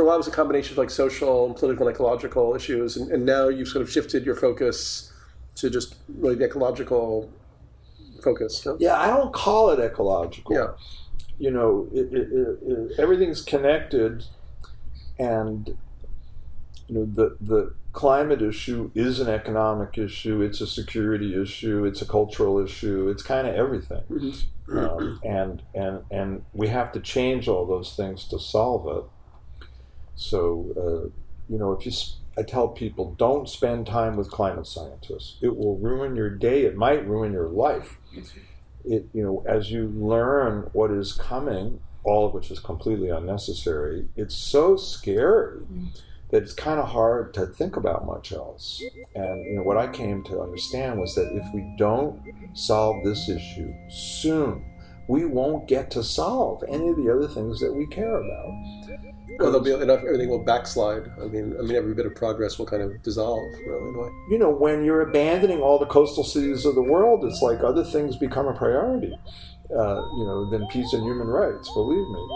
For 0.00 0.04
a 0.04 0.06
while 0.06 0.14
it 0.14 0.18
was 0.18 0.28
a 0.28 0.30
combination 0.30 0.72
of 0.72 0.78
like 0.78 0.88
social 0.88 1.44
and 1.44 1.54
political 1.54 1.86
and 1.86 1.94
ecological 1.94 2.54
issues, 2.54 2.96
and, 2.96 3.12
and 3.12 3.26
now 3.26 3.48
you've 3.48 3.68
sort 3.68 3.82
of 3.82 3.90
shifted 3.90 4.24
your 4.24 4.34
focus 4.34 5.12
to 5.56 5.68
just 5.68 5.96
really 6.08 6.36
the 6.36 6.46
ecological 6.46 7.30
focus. 8.24 8.64
No? 8.64 8.78
Yeah, 8.80 8.98
I 8.98 9.08
don't 9.08 9.30
call 9.30 9.68
it 9.70 9.78
ecological. 9.78 10.54
Yeah. 10.54 10.68
You 11.38 11.50
know, 11.50 11.86
it, 11.92 12.14
it, 12.14 12.28
it, 12.32 12.98
everything's 12.98 13.42
connected, 13.42 14.24
and 15.18 15.76
you 16.88 16.94
know 16.94 17.04
the 17.04 17.36
the 17.38 17.74
climate 17.92 18.40
issue 18.40 18.90
is 18.94 19.20
an 19.20 19.28
economic 19.28 19.98
issue. 19.98 20.40
It's 20.40 20.62
a 20.62 20.66
security 20.66 21.38
issue. 21.38 21.84
It's 21.84 22.00
a 22.00 22.06
cultural 22.06 22.58
issue. 22.58 23.10
It's 23.10 23.22
kind 23.22 23.46
of 23.46 23.54
everything, 23.54 24.02
mm-hmm. 24.10 24.78
um, 24.78 25.20
and 25.24 25.62
and 25.74 26.04
and 26.10 26.44
we 26.54 26.68
have 26.68 26.90
to 26.92 27.00
change 27.00 27.48
all 27.48 27.66
those 27.66 27.94
things 27.94 28.24
to 28.28 28.38
solve 28.38 28.86
it. 28.96 29.04
So, 30.16 30.72
uh, 30.76 31.08
you 31.48 31.58
know, 31.58 31.72
if 31.72 31.86
you, 31.86 31.92
I 32.38 32.42
tell 32.42 32.68
people, 32.68 33.14
don't 33.18 33.48
spend 33.48 33.86
time 33.86 34.16
with 34.16 34.30
climate 34.30 34.66
scientists. 34.66 35.36
It 35.40 35.56
will 35.56 35.76
ruin 35.78 36.16
your 36.16 36.30
day. 36.30 36.64
It 36.64 36.76
might 36.76 37.06
ruin 37.06 37.32
your 37.32 37.48
life. 37.48 37.98
It, 38.84 39.08
you 39.12 39.22
know, 39.22 39.42
as 39.46 39.70
you 39.70 39.88
learn 39.88 40.70
what 40.72 40.90
is 40.90 41.12
coming, 41.12 41.80
all 42.04 42.26
of 42.26 42.34
which 42.34 42.50
is 42.50 42.60
completely 42.60 43.10
unnecessary, 43.10 44.08
it's 44.16 44.34
so 44.34 44.76
scary 44.76 45.60
that 46.30 46.42
it's 46.42 46.54
kind 46.54 46.78
of 46.78 46.88
hard 46.88 47.34
to 47.34 47.46
think 47.46 47.76
about 47.76 48.06
much 48.06 48.32
else. 48.32 48.82
And 49.14 49.44
you 49.44 49.56
know, 49.56 49.62
what 49.62 49.76
I 49.76 49.88
came 49.88 50.22
to 50.24 50.40
understand 50.40 50.98
was 50.98 51.14
that 51.16 51.32
if 51.32 51.52
we 51.52 51.74
don't 51.76 52.22
solve 52.54 53.04
this 53.04 53.28
issue 53.28 53.74
soon, 53.90 54.64
we 55.08 55.24
won't 55.24 55.66
get 55.66 55.90
to 55.90 56.04
solve 56.04 56.62
any 56.68 56.88
of 56.88 56.96
the 56.96 57.12
other 57.12 57.26
things 57.26 57.58
that 57.60 57.74
we 57.74 57.86
care 57.86 58.16
about. 58.16 58.54
Well, 59.38 59.52
there'll 59.52 59.60
be 59.60 59.72
enough. 59.72 60.00
Everything 60.00 60.28
will 60.28 60.44
backslide. 60.44 61.10
I 61.20 61.26
mean, 61.26 61.54
I 61.58 61.62
mean, 61.62 61.76
every 61.76 61.94
bit 61.94 62.06
of 62.06 62.14
progress 62.14 62.58
will 62.58 62.66
kind 62.66 62.82
of 62.82 63.02
dissolve. 63.02 63.42
Really, 63.66 63.88
in 63.88 63.94
a 63.94 63.98
way. 63.98 64.08
You 64.30 64.38
know, 64.38 64.50
when 64.50 64.84
you're 64.84 65.02
abandoning 65.02 65.60
all 65.60 65.78
the 65.78 65.86
coastal 65.86 66.24
cities 66.24 66.64
of 66.64 66.74
the 66.74 66.82
world, 66.82 67.24
it's 67.24 67.40
like 67.40 67.60
other 67.62 67.84
things 67.84 68.16
become 68.16 68.46
a 68.46 68.54
priority. 68.54 69.16
Uh, 69.70 70.02
you 70.18 70.24
know, 70.24 70.50
than 70.50 70.66
peace 70.66 70.92
and 70.92 71.04
human 71.04 71.28
rights. 71.28 71.70
Believe 71.74 72.08
me. 72.08 72.26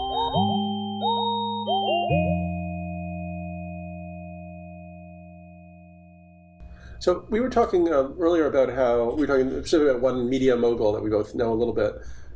So 6.99 7.25
we 7.29 7.39
were 7.39 7.49
talking 7.49 7.91
uh, 7.91 8.09
earlier 8.17 8.47
about 8.47 8.69
how 8.69 9.11
we 9.11 9.25
were 9.25 9.27
talking 9.27 9.51
specifically 9.51 9.91
about 9.91 10.01
one 10.01 10.29
media 10.29 10.55
mogul 10.55 10.93
that 10.93 11.03
we 11.03 11.09
both 11.09 11.35
know 11.35 11.51
a 11.51 11.53
little 11.53 11.73
bit, 11.73 11.93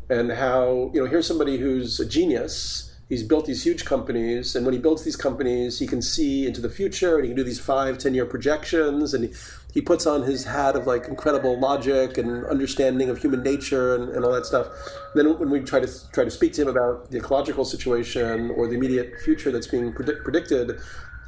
and 0.10 0.32
how 0.32 0.92
you 0.94 1.02
know 1.02 1.10
here's 1.10 1.26
somebody 1.26 1.58
who's 1.58 2.00
a 2.00 2.06
genius 2.06 2.89
he's 3.10 3.24
built 3.24 3.46
these 3.46 3.66
huge 3.66 3.84
companies 3.84 4.56
and 4.56 4.66
when 4.66 4.74
he 4.74 4.80
builds 4.80 5.04
these 5.04 5.16
companies 5.16 5.80
he 5.80 5.88
can 5.88 6.02
see 6.02 6.48
into 6.48 6.62
the 6.62 6.70
future 6.70 7.16
and 7.16 7.26
he 7.26 7.30
can 7.30 7.36
do 7.36 7.44
these 7.44 7.60
five 7.60 7.98
ten 7.98 8.14
year 8.14 8.26
projections 8.26 9.14
and 9.14 9.34
he, 9.74 9.82
puts 9.82 10.06
on 10.06 10.24
his 10.24 10.44
hat 10.44 10.76
of 10.76 10.86
like 10.86 11.08
incredible 11.08 11.60
logic 11.60 12.18
and 12.18 12.46
understanding 12.46 13.10
of 13.10 13.18
human 13.18 13.42
nature 13.42 13.96
and, 13.96 14.10
and 14.10 14.26
all 14.26 14.32
that 14.32 14.46
stuff. 14.46 14.68
Then 15.16 15.40
when 15.40 15.50
we 15.50 15.62
try 15.62 15.80
to 15.80 16.12
try 16.12 16.26
to 16.26 16.32
speak 16.32 16.54
to 16.54 16.64
him 16.64 16.68
about 16.68 17.10
the 17.12 17.18
ecological 17.18 17.64
situation 17.64 18.52
or 18.52 18.68
the 18.68 18.76
immediate 18.76 19.14
future 19.24 19.52
that's 19.52 19.68
being 19.68 19.94
predict, 19.94 20.24
predicted 20.26 20.80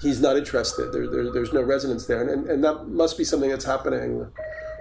he's 0.02 0.20
not 0.20 0.36
interested. 0.36 0.92
There, 0.92 1.08
there, 1.08 1.32
there's 1.32 1.54
no 1.54 1.62
resonance 1.62 2.08
there. 2.08 2.22
And, 2.22 2.30
and, 2.30 2.50
and 2.50 2.64
that 2.64 2.88
must 2.90 3.18
be 3.18 3.24
something 3.24 3.50
that's 3.50 3.66
happening 3.66 4.28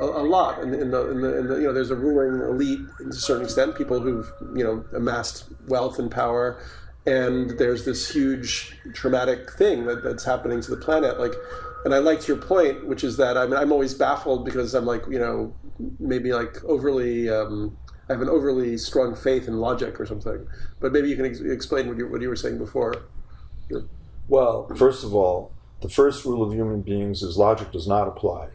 a, 0.00 0.04
a 0.04 0.24
lot 0.24 0.60
in 0.62 0.70
the, 0.70 0.80
in 0.80 0.90
the, 0.90 1.10
in 1.10 1.20
the, 1.20 1.38
in 1.38 1.46
the, 1.46 1.56
you 1.56 1.62
know 1.62 1.72
there's 1.72 1.90
a 1.90 1.96
ruling 1.96 2.40
elite 2.48 2.80
to 2.98 3.08
a 3.08 3.12
certain 3.12 3.44
extent 3.44 3.76
people 3.76 4.00
who've 4.00 4.30
you 4.56 4.64
know 4.64 4.84
amassed 4.94 5.44
wealth 5.68 5.98
and 5.98 6.10
power 6.10 6.60
and 7.06 7.58
there's 7.58 7.84
this 7.84 8.10
huge 8.12 8.76
traumatic 8.92 9.50
thing 9.52 9.86
that, 9.86 10.02
that's 10.04 10.24
happening 10.24 10.60
to 10.60 10.70
the 10.70 10.76
planet 10.76 11.18
like 11.18 11.32
and 11.84 11.94
i 11.94 11.98
liked 11.98 12.28
your 12.28 12.36
point 12.36 12.86
which 12.86 13.02
is 13.02 13.16
that 13.16 13.38
i 13.38 13.46
mean 13.46 13.56
i'm 13.56 13.72
always 13.72 13.94
baffled 13.94 14.44
because 14.44 14.74
i'm 14.74 14.84
like 14.84 15.02
you 15.08 15.18
know 15.18 15.54
maybe 15.98 16.32
like 16.32 16.62
overly 16.64 17.28
um, 17.30 17.76
i 18.08 18.12
have 18.12 18.22
an 18.22 18.28
overly 18.28 18.76
strong 18.76 19.14
faith 19.14 19.48
in 19.48 19.58
logic 19.58 20.00
or 20.00 20.06
something. 20.06 20.46
But 20.80 20.92
maybe 20.92 21.08
you 21.08 21.16
can 21.16 21.26
ex- 21.26 21.40
explain 21.40 21.88
what 21.88 21.96
you, 21.96 22.08
what 22.08 22.20
you 22.20 22.28
were 22.28 22.36
saying 22.36 22.58
before. 22.58 22.94
Well 24.28 24.68
first 24.76 25.04
of 25.04 25.14
all 25.14 25.52
the 25.80 25.88
first 25.88 26.24
rule 26.24 26.42
of 26.42 26.52
human 26.52 26.82
beings 26.82 27.22
is 27.22 27.38
logic 27.38 27.72
does 27.72 27.88
not 27.88 28.08
apply. 28.08 28.48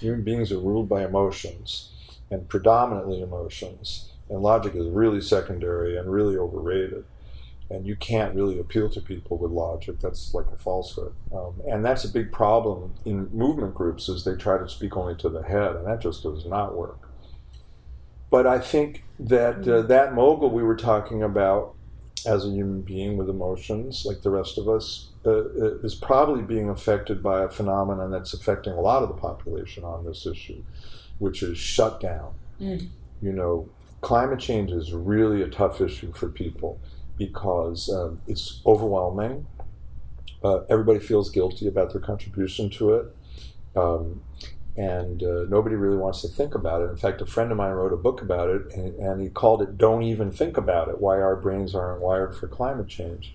Human 0.00 0.24
beings 0.24 0.50
are 0.50 0.58
ruled 0.58 0.88
by 0.88 1.04
emotions 1.04 1.92
and 2.30 2.48
predominantly 2.48 3.22
emotions 3.22 4.10
and 4.28 4.42
logic 4.42 4.74
is 4.74 4.88
really 4.88 5.20
secondary 5.20 5.96
and 5.96 6.10
really 6.10 6.36
overrated 6.36 7.04
and 7.70 7.86
you 7.86 7.96
can't 7.96 8.34
really 8.34 8.58
appeal 8.58 8.88
to 8.90 9.00
people 9.00 9.38
with 9.38 9.50
logic. 9.50 10.00
That's 10.00 10.34
like 10.34 10.46
a 10.52 10.56
falsehood, 10.56 11.14
um, 11.34 11.54
and 11.66 11.84
that's 11.84 12.04
a 12.04 12.08
big 12.08 12.32
problem 12.32 12.94
in 13.04 13.28
movement 13.32 13.74
groups. 13.74 14.08
Is 14.08 14.24
they 14.24 14.34
try 14.34 14.58
to 14.58 14.68
speak 14.68 14.96
only 14.96 15.14
to 15.16 15.28
the 15.28 15.42
head, 15.42 15.76
and 15.76 15.86
that 15.86 16.00
just 16.00 16.22
does 16.22 16.44
not 16.44 16.76
work. 16.76 17.08
But 18.30 18.46
I 18.46 18.58
think 18.58 19.04
that 19.18 19.56
uh, 19.56 19.60
mm-hmm. 19.60 19.88
that 19.88 20.14
mogul 20.14 20.50
we 20.50 20.62
were 20.62 20.76
talking 20.76 21.22
about, 21.22 21.74
as 22.26 22.44
a 22.44 22.50
human 22.50 22.82
being 22.82 23.16
with 23.16 23.28
emotions 23.28 24.04
like 24.06 24.22
the 24.22 24.30
rest 24.30 24.58
of 24.58 24.68
us, 24.68 25.10
uh, 25.24 25.30
uh, 25.30 25.78
is 25.82 25.94
probably 25.94 26.42
being 26.42 26.68
affected 26.68 27.22
by 27.22 27.42
a 27.42 27.48
phenomenon 27.48 28.10
that's 28.10 28.34
affecting 28.34 28.72
a 28.72 28.80
lot 28.80 29.02
of 29.02 29.08
the 29.08 29.14
population 29.14 29.84
on 29.84 30.04
this 30.04 30.26
issue, 30.26 30.62
which 31.18 31.42
is 31.42 31.58
shutdown. 31.58 32.34
Mm. 32.60 32.88
You 33.20 33.32
know, 33.32 33.68
climate 34.00 34.40
change 34.40 34.70
is 34.72 34.92
really 34.92 35.42
a 35.42 35.48
tough 35.48 35.80
issue 35.80 36.12
for 36.12 36.28
people 36.28 36.80
because 37.16 37.88
um, 37.88 38.20
it's 38.26 38.60
overwhelming. 38.66 39.46
Uh, 40.42 40.60
everybody 40.68 40.98
feels 40.98 41.30
guilty 41.30 41.68
about 41.68 41.92
their 41.92 42.00
contribution 42.00 42.68
to 42.70 42.94
it. 42.94 43.16
Um, 43.76 44.22
and 44.76 45.22
uh, 45.22 45.44
nobody 45.48 45.76
really 45.76 45.98
wants 45.98 46.22
to 46.22 46.28
think 46.28 46.54
about 46.54 46.82
it. 46.82 46.90
In 46.90 46.96
fact, 46.96 47.20
a 47.20 47.26
friend 47.26 47.50
of 47.50 47.58
mine 47.58 47.72
wrote 47.72 47.92
a 47.92 47.96
book 47.96 48.22
about 48.22 48.48
it, 48.48 48.74
and, 48.74 48.94
and, 48.98 49.20
he 49.20 49.28
called 49.28 49.60
it 49.60 49.76
"Don't 49.76 50.02
Even 50.02 50.30
Think 50.30 50.56
About 50.56 50.88
It: 50.88 50.98
Why 51.00 51.20
Our 51.20 51.36
Brains 51.36 51.74
Aren't 51.74 52.00
Wired 52.00 52.34
for 52.34 52.48
Climate 52.48 52.88
Change." 52.88 53.34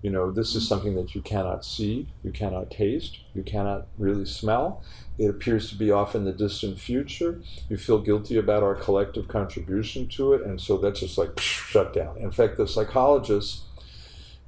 You 0.00 0.10
know, 0.10 0.30
this 0.30 0.54
is 0.54 0.68
something 0.68 0.94
that 0.94 1.16
you 1.16 1.22
cannot 1.22 1.64
see, 1.64 2.06
you 2.22 2.30
cannot 2.30 2.70
taste, 2.70 3.18
you 3.34 3.42
cannot 3.42 3.88
really 3.98 4.24
smell. 4.24 4.82
It 5.18 5.28
appears 5.28 5.68
to 5.70 5.74
be 5.74 5.90
off 5.90 6.14
in 6.14 6.24
the 6.24 6.32
distant 6.32 6.78
future. 6.78 7.42
You 7.68 7.76
feel 7.76 7.98
guilty 7.98 8.36
about 8.36 8.62
our 8.62 8.76
collective 8.76 9.26
contribution 9.26 10.06
to 10.10 10.34
it, 10.34 10.42
and 10.42 10.60
so 10.60 10.78
that's 10.78 11.00
just 11.00 11.18
like 11.18 11.40
shut 11.40 11.92
down. 11.92 12.16
In 12.18 12.30
fact, 12.30 12.56
the 12.56 12.68
psychologists 12.68 13.62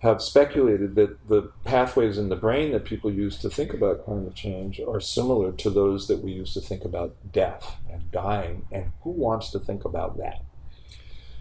have 0.01 0.23
speculated 0.23 0.95
that 0.95 1.29
the 1.29 1.51
pathways 1.65 2.17
in 2.17 2.31
the 2.31 2.37
brain 2.37 2.73
that 2.73 2.85
people 2.85 3.13
use 3.13 3.37
to 3.39 3.51
think 3.51 3.75
about 3.75 4.05
climate 4.05 4.35
change 4.35 4.81
are 4.81 5.01
similar 5.01 5.53
to 5.53 5.69
those 5.69 6.09
that 6.09 6.23
we 6.23 6.33
use 6.33 6.55
to 6.55 6.61
think 6.61 6.85
about 6.85 7.15
death 7.33 7.77
and 7.91 8.11
dying. 8.11 8.67
And 8.73 8.93
who 9.03 9.11
wants 9.11 9.51
to 9.51 9.59
think 9.59 9.85
about 9.85 10.17
that? 10.17 10.43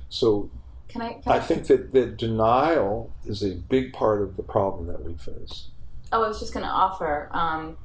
So 0.10 0.52
can 0.90 1.02
I? 1.02 1.14
Can 1.14 1.32
I, 1.32 1.36
I 1.38 1.40
think 1.40 1.68
that, 1.68 1.92
that 1.94 2.18
denial 2.18 3.14
is 3.26 3.44
a 3.44 3.56
big 3.56 3.94
part 3.94 4.22
of 4.22 4.36
the 4.36 4.44
problem 4.44 4.88
that 4.88 5.04
we 5.04 5.14
face. 5.14 5.70
Oh, 6.12 6.24
I 6.24 6.28
was 6.28 6.40
just 6.40 6.54
going 6.54 6.66
to 6.66 6.72
offer 6.72 7.30
um, 7.32 7.78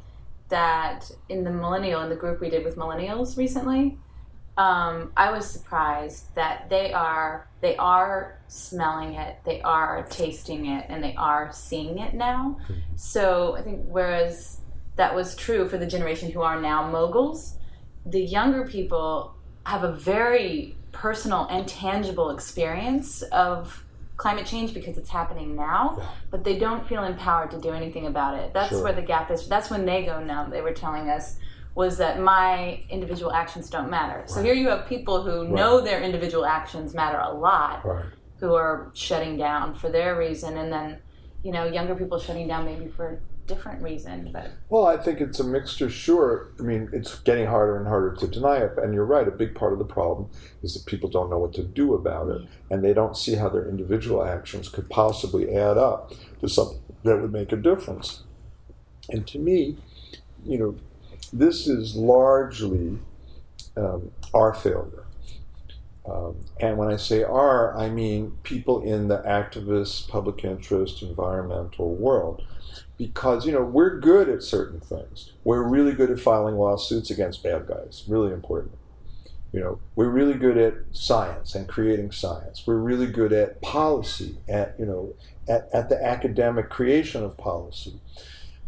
that 0.49 1.11
in 1.29 1.45
the 1.45 1.51
millennial, 1.51 2.03
in 2.03 2.09
the 2.09 2.17
group 2.17 2.41
we 2.41 2.49
did 2.49 2.65
with 2.65 2.77
millennials 2.77 3.37
recently, 3.37 3.99
um, 4.57 5.13
I 5.17 5.31
was 5.31 5.51
surprised 5.51 6.35
that 6.35 6.71
they 6.71 6.93
are 6.93 7.49
they 7.61 7.77
are 7.77 8.41
smelling 8.49 9.15
it, 9.15 9.37
they 9.45 9.61
are 9.63 10.07
tasting 10.11 10.67
it, 10.67 10.87
and 10.89 11.03
they 11.03 11.15
are 11.17 11.51
seeing 11.53 11.99
it 11.99 12.15
now. 12.15 12.59
Mm-hmm. 12.63 12.81
So 12.97 13.57
I 13.57 13.63
think 13.63 13.83
whereas 13.87 14.61
that 14.97 15.15
was 15.15 15.35
true 15.35 15.69
for 15.69 15.77
the 15.77 15.87
generation 15.87 16.31
who 16.31 16.43
are 16.43 16.61
now 16.61 16.89
moguls, 16.91 17.59
the 18.07 18.21
younger 18.21 18.67
people 18.67 19.35
have 19.67 19.83
a 19.83 19.93
very 19.93 20.77
personal 20.95 21.47
and 21.51 21.69
tangible 21.69 22.31
experience 22.31 23.23
of 23.23 23.85
climate 24.17 24.47
change 24.47 24.73
because 24.73 24.97
it's 24.97 25.11
happening 25.11 25.57
now, 25.57 25.97
yeah. 25.99 26.09
but 26.31 26.45
they 26.45 26.59
don't 26.59 26.87
feel 26.89 27.05
empowered 27.05 27.51
to 27.51 27.61
do 27.61 27.71
anything 27.73 28.07
about 28.07 28.39
it. 28.39 28.55
That's 28.55 28.71
sure. 28.71 28.83
where 28.83 28.93
the 28.93 29.03
gap 29.03 29.31
is. 29.31 29.47
That's 29.49 29.71
when 29.71 29.85
they 29.85 30.05
go 30.05 30.23
numb. 30.23 30.51
They 30.51 30.61
were 30.63 30.73
telling 30.73 31.11
us 31.11 31.39
was 31.75 31.99
that 31.99 32.21
my 32.21 32.81
individual 32.89 33.33
actions 33.33 33.69
don't 33.69 33.91
matter. 33.91 34.23
So 34.27 34.41
here 34.41 34.55
you 34.55 34.69
have 34.69 34.87
people 34.87 35.23
who 35.23 35.49
know 35.49 35.81
their 35.81 36.01
individual 36.01 36.47
actions 36.47 36.95
matter 36.95 37.19
a 37.19 37.33
lot, 37.33 37.85
Right. 37.85 38.05
who 38.39 38.55
are 38.55 38.93
shutting 38.95 39.37
down 39.37 39.75
for 39.75 39.91
their 39.91 40.17
reason, 40.17 40.57
and 40.57 40.73
then 40.73 40.99
you 41.43 41.51
know 41.51 41.65
younger 41.65 41.97
people 41.97 42.19
shutting 42.21 42.47
down 42.47 42.65
maybe 42.65 42.87
for 42.87 43.21
different 43.47 43.83
reason. 43.83 44.31
But 44.33 44.51
Well, 44.69 44.87
I 44.87 44.97
think 44.97 45.21
it's 45.21 45.41
a 45.41 45.45
mixture, 45.45 45.91
sure. 45.91 46.49
I 46.59 46.63
mean, 46.63 46.89
it's 46.93 47.19
getting 47.21 47.47
harder 47.47 47.77
and 47.77 47.87
harder 47.87 48.15
to 48.17 48.27
deny 48.27 48.59
it. 48.59 48.73
And 48.79 48.95
you're 48.95 49.05
right, 49.05 49.27
a 49.27 49.33
big 49.33 49.55
part 49.55 49.73
of 49.73 49.79
the 49.79 49.85
problem 49.85 50.31
is 50.63 50.75
that 50.75 50.87
people 50.87 51.09
don't 51.09 51.31
know 51.31 51.39
what 51.39 51.55
to 51.55 51.63
do 51.63 51.95
about 51.95 52.29
it. 52.29 52.43
And 52.71 52.85
they 52.85 52.95
don't 52.95 53.17
see 53.17 53.35
how 53.35 53.49
their 53.49 53.69
individual 53.69 54.25
actions 54.25 54.69
could 54.69 54.89
possibly 54.91 55.55
add 55.55 55.79
up 55.79 56.13
to 56.41 56.49
something 56.49 56.81
that 57.03 57.21
would 57.21 57.33
make 57.33 57.53
a 57.53 57.57
difference. 57.57 58.23
And 59.11 59.27
to 59.29 59.39
me, 59.39 59.77
you 60.45 60.59
know, 60.59 60.77
this 61.33 61.67
is 61.67 61.95
largely 61.97 62.99
um, 63.77 64.11
our 64.33 64.55
failure. 64.55 65.05
Um, 66.07 66.37
and 66.61 66.77
when 66.77 66.89
I 66.89 66.97
say 66.97 67.23
our, 67.23 67.77
I 67.77 67.89
mean 67.89 68.33
people 68.43 68.83
in 68.83 69.09
the 69.09 69.19
activist, 69.19 70.09
public 70.09 70.45
interest, 70.45 71.03
environmental 71.03 71.95
world 71.95 72.43
because 72.97 73.47
you 73.47 73.53
know 73.53 73.63
we're 73.63 73.99
good 73.99 74.29
at 74.29 74.43
certain 74.43 74.81
things. 74.81 75.33
We're 75.43 75.63
really 75.63 75.93
good 75.93 76.11
at 76.11 76.21
filing 76.21 76.57
lawsuits 76.57 77.11
against 77.11 77.43
bad 77.43 77.67
guys. 77.67 78.05
Really 78.09 78.33
important. 78.33 78.79
You 79.53 79.61
know, 79.61 79.79
we're 79.95 80.09
really 80.09 80.35
good 80.35 80.59
at 80.59 80.75
science 80.91 81.55
and 81.55 81.69
creating 81.69 82.11
science. 82.11 82.65
We're 82.67 82.79
really 82.79 83.07
good 83.07 83.33
at 83.33 83.63
policy, 83.63 84.39
at 84.49 84.75
you 84.79 84.87
know, 84.87 85.15
at, 85.49 85.69
at 85.73 85.89
the 85.89 86.05
academic 86.05 86.71
creation 86.71 87.23
of 87.23 87.37
policy. 87.37 88.01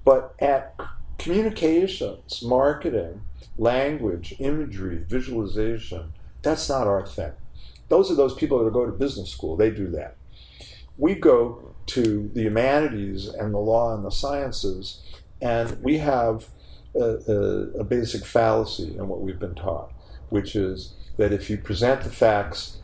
But 0.04 0.35
at 0.38 0.78
communications, 1.18 2.40
marketing, 2.42 3.23
language, 3.59 4.35
imagery, 4.38 5.02
visualization, 5.09 6.12
that's 6.42 6.68
not 6.68 6.87
our 6.87 7.04
thing. 7.04 7.33
Those 7.88 8.11
are 8.11 8.14
those 8.14 8.35
people 8.35 8.64
that 8.64 8.73
go 8.73 8.87
to 8.87 8.92
business 8.92 9.30
school. 9.30 9.56
They 9.56 9.71
do 9.71 9.88
that. 9.88 10.16
We 10.97 11.14
go 11.14 11.75
to 11.86 12.30
the 12.34 12.42
humanities 12.42 13.28
and 13.28 13.54
the 13.54 13.58
law 13.58 13.94
and 13.94 14.04
the 14.04 14.10
sciences, 14.10 15.02
and 15.40 15.82
we 15.82 15.98
have 15.98 16.48
a, 16.94 17.00
a, 17.00 17.80
a, 17.80 17.84
basic 17.84 18.24
fallacy 18.24 18.96
in 18.96 19.08
what 19.08 19.20
we've 19.20 19.38
been 19.38 19.54
taught, 19.54 19.92
which 20.30 20.56
is 20.56 20.94
that 21.18 21.32
if 21.32 21.50
you 21.50 21.58
present 21.58 22.02
the 22.02 22.10
facts 22.10 22.78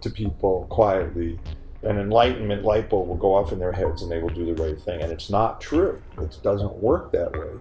to 0.00 0.10
people 0.10 0.66
quietly, 0.70 1.38
an 1.82 1.98
enlightenment 1.98 2.64
light 2.64 2.88
bulb 2.88 3.08
will 3.08 3.16
go 3.16 3.34
off 3.34 3.52
in 3.52 3.58
their 3.58 3.72
heads 3.72 4.02
and 4.02 4.10
they 4.10 4.18
will 4.18 4.28
do 4.30 4.52
the 4.52 4.62
right 4.62 4.80
thing. 4.80 5.00
And 5.00 5.12
it's 5.12 5.30
not 5.30 5.60
true. 5.60 6.02
It 6.20 6.38
doesn't 6.42 6.74
work 6.76 7.12
that 7.12 7.32
way. 7.32 7.60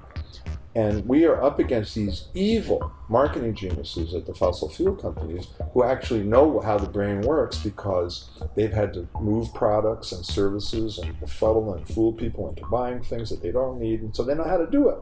And 0.78 1.08
we 1.08 1.26
are 1.26 1.42
up 1.42 1.58
against 1.58 1.96
these 1.96 2.28
evil 2.36 2.92
marketing 3.10 3.56
geniuses 3.56 4.14
at 4.14 4.28
the 4.28 4.36
fossil 4.36 4.70
fuel 4.70 4.96
companies 4.96 5.48
who 5.74 5.84
actually 5.84 6.22
know 6.22 6.60
how 6.60 6.78
the 6.78 6.88
brain 6.88 7.22
works 7.22 7.58
because 7.58 8.30
they've 8.54 8.72
had 8.72 8.94
to 8.94 9.08
move 9.20 9.52
products 9.56 10.12
and 10.12 10.24
services 10.24 11.00
and 11.00 11.20
befuddle 11.20 11.74
and 11.74 11.88
fool 11.88 12.14
people 12.14 12.48
into 12.48 12.64
buying 12.68 13.02
things 13.02 13.32
that 13.32 13.42
they 13.42 13.52
don't 13.52 13.80
need. 13.80 14.02
And 14.02 14.16
so 14.16 14.22
they 14.22 14.36
know 14.36 14.44
how 14.44 14.58
to 14.58 14.68
do 14.68 14.88
it. 14.90 15.00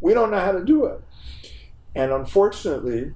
We 0.00 0.14
don't 0.14 0.30
know 0.30 0.38
how 0.38 0.52
to 0.52 0.64
do 0.64 0.84
it. 0.84 1.00
And 1.96 2.12
unfortunately, 2.12 3.14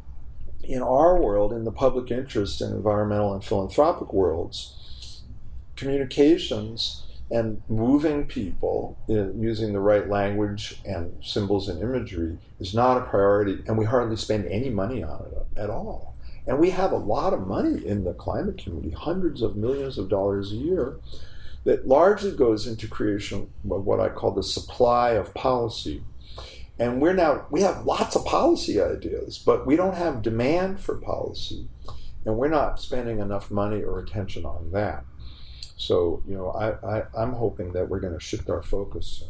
in 0.65 0.83
our 0.83 1.23
world, 1.23 1.53
in 1.53 1.63
the 1.63 1.71
public 1.71 2.11
interest 2.11 2.61
and 2.61 2.75
environmental 2.75 3.33
and 3.33 3.45
philanthropic 3.45 4.13
worlds, 4.13 5.23
communications 5.77 7.05
and 7.31 7.63
moving 7.69 8.27
people 8.27 8.99
using 9.07 9.73
the 9.73 9.81
right 9.81 10.09
language 10.09 10.81
and 10.85 11.13
symbols 11.23 11.69
and 11.69 11.83
imagery 11.83 12.39
is 12.59 12.75
not 12.75 12.97
a 12.97 13.03
priority, 13.03 13.63
and 13.67 13.77
we 13.77 13.85
hardly 13.85 14.17
spend 14.17 14.47
any 14.47 14.71
money 14.71 15.03
on 15.03 15.27
it 15.31 15.59
at 15.59 15.69
all. 15.71 16.15
And 16.47 16.59
we 16.59 16.71
have 16.71 16.93
a 16.93 16.97
lot 16.97 17.35
of 17.35 17.47
money 17.47 17.87
in 17.87 18.05
the 18.05 18.15
climate 18.15 18.57
community, 18.57 18.91
hundreds 18.93 19.43
of 19.43 19.57
millions 19.57 19.99
of 19.99 20.09
dollars 20.09 20.53
a 20.53 20.57
year, 20.57 20.99
that 21.65 21.87
largely 21.87 22.33
goes 22.35 22.67
into 22.67 22.89
creation 22.89 23.51
of 23.71 23.85
what 23.85 24.01
I 24.01 24.09
call 24.09 24.31
the 24.31 24.43
supply 24.43 25.11
of 25.11 25.35
policy. 25.35 26.03
And 26.79 27.03
we're 27.03 27.13
now 27.13 27.47
we 27.51 27.61
have 27.61 27.85
lots 27.85 28.17
of 28.17 28.25
policy 28.25 28.81
ideas, 28.81 29.37
but 29.37 29.67
we 29.67 29.77
don't 29.77 29.97
have 29.97 30.23
demand 30.23 30.81
for 30.81 30.97
policy, 30.97 31.69
and 32.25 32.39
we're 32.39 32.49
not 32.49 32.81
spending 32.81 33.19
enough 33.19 33.51
money 33.51 33.83
or 33.83 33.99
attention 33.99 34.47
on 34.47 34.71
that. 34.73 35.05
So, 35.81 36.25
you 36.27 36.35
know, 36.35 36.51
I, 36.51 36.99
I, 36.99 37.03
I'm 37.17 37.33
hoping 37.33 37.73
that 37.73 37.89
we're 37.89 38.01
going 38.01 38.13
to 38.13 38.21
shift 38.21 38.51
our 38.51 38.63
focus 38.63 39.07
soon. 39.07 39.29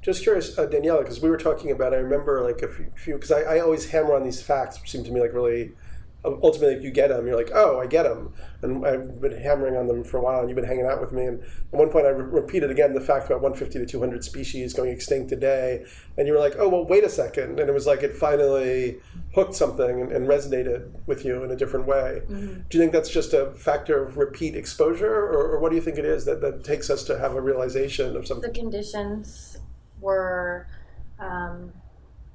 Just 0.00 0.22
curious, 0.22 0.56
uh, 0.56 0.66
Daniela, 0.66 1.00
because 1.00 1.20
we 1.20 1.28
were 1.28 1.36
talking 1.36 1.72
about, 1.72 1.92
I 1.92 1.96
remember 1.96 2.40
like 2.42 2.62
a 2.62 2.68
few, 2.68 3.14
because 3.14 3.32
I, 3.32 3.40
I 3.40 3.58
always 3.58 3.90
hammer 3.90 4.14
on 4.14 4.22
these 4.22 4.40
facts, 4.40 4.80
which 4.80 4.92
seem 4.92 5.02
to 5.04 5.10
me 5.10 5.20
like 5.20 5.34
really 5.34 5.72
ultimately 6.24 6.74
if 6.74 6.82
you 6.82 6.90
get 6.90 7.08
them 7.08 7.26
you're 7.26 7.36
like 7.36 7.50
oh 7.54 7.78
i 7.78 7.86
get 7.86 8.02
them 8.02 8.32
and 8.62 8.84
i've 8.84 9.20
been 9.20 9.40
hammering 9.40 9.76
on 9.76 9.86
them 9.86 10.02
for 10.02 10.18
a 10.18 10.20
while 10.20 10.40
and 10.40 10.48
you've 10.48 10.56
been 10.56 10.64
hanging 10.64 10.84
out 10.84 11.00
with 11.00 11.12
me. 11.12 11.24
And 11.26 11.40
at 11.40 11.48
one 11.70 11.90
point 11.90 12.06
i 12.06 12.10
re- 12.10 12.40
repeated 12.40 12.70
again 12.70 12.92
the 12.92 13.00
fact 13.00 13.26
about 13.26 13.40
150 13.40 13.78
to 13.78 13.86
200 13.86 14.24
species 14.24 14.74
going 14.74 14.90
extinct 14.90 15.28
today 15.28 15.84
and 16.16 16.26
you 16.26 16.32
were 16.32 16.40
like 16.40 16.54
oh 16.58 16.68
well 16.68 16.84
wait 16.84 17.04
a 17.04 17.08
second. 17.08 17.60
And 17.60 17.68
it 17.68 17.72
was 17.72 17.86
like 17.86 18.02
it 18.02 18.16
finally 18.16 18.98
hooked 19.34 19.54
something 19.54 20.00
and, 20.00 20.10
and 20.10 20.26
resonated 20.26 20.90
with 21.06 21.24
you 21.24 21.44
in 21.44 21.50
a 21.50 21.56
different 21.56 21.86
way. 21.86 22.22
Mm-hmm. 22.24 22.62
do 22.68 22.78
you 22.78 22.82
think 22.82 22.92
that's 22.92 23.10
just 23.10 23.32
a 23.32 23.52
factor 23.52 24.02
of 24.02 24.16
repeat 24.16 24.56
exposure 24.56 25.12
or, 25.12 25.52
or 25.52 25.60
what 25.60 25.70
do 25.70 25.76
you 25.76 25.82
think 25.82 25.98
it 25.98 26.04
is 26.04 26.24
that, 26.24 26.40
that 26.40 26.64
takes 26.64 26.90
us 26.90 27.04
to 27.04 27.18
have 27.18 27.34
a 27.34 27.40
realization 27.40 28.16
of 28.16 28.26
something? 28.26 28.50
The 28.50 28.58
conditions 28.58 29.58
were 30.00 30.66
um, 31.20 31.72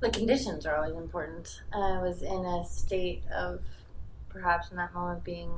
the 0.04 0.10
conditions 0.10 0.66
are 0.66 0.76
always 0.76 0.96
important. 0.96 1.62
I 1.74 2.02
was 2.02 2.22
in 2.22 2.46
a 2.46 2.66
state 2.66 3.24
of 3.34 3.62
perhaps 4.28 4.70
in 4.70 4.78
that 4.78 4.94
moment 4.94 5.24
being 5.24 5.52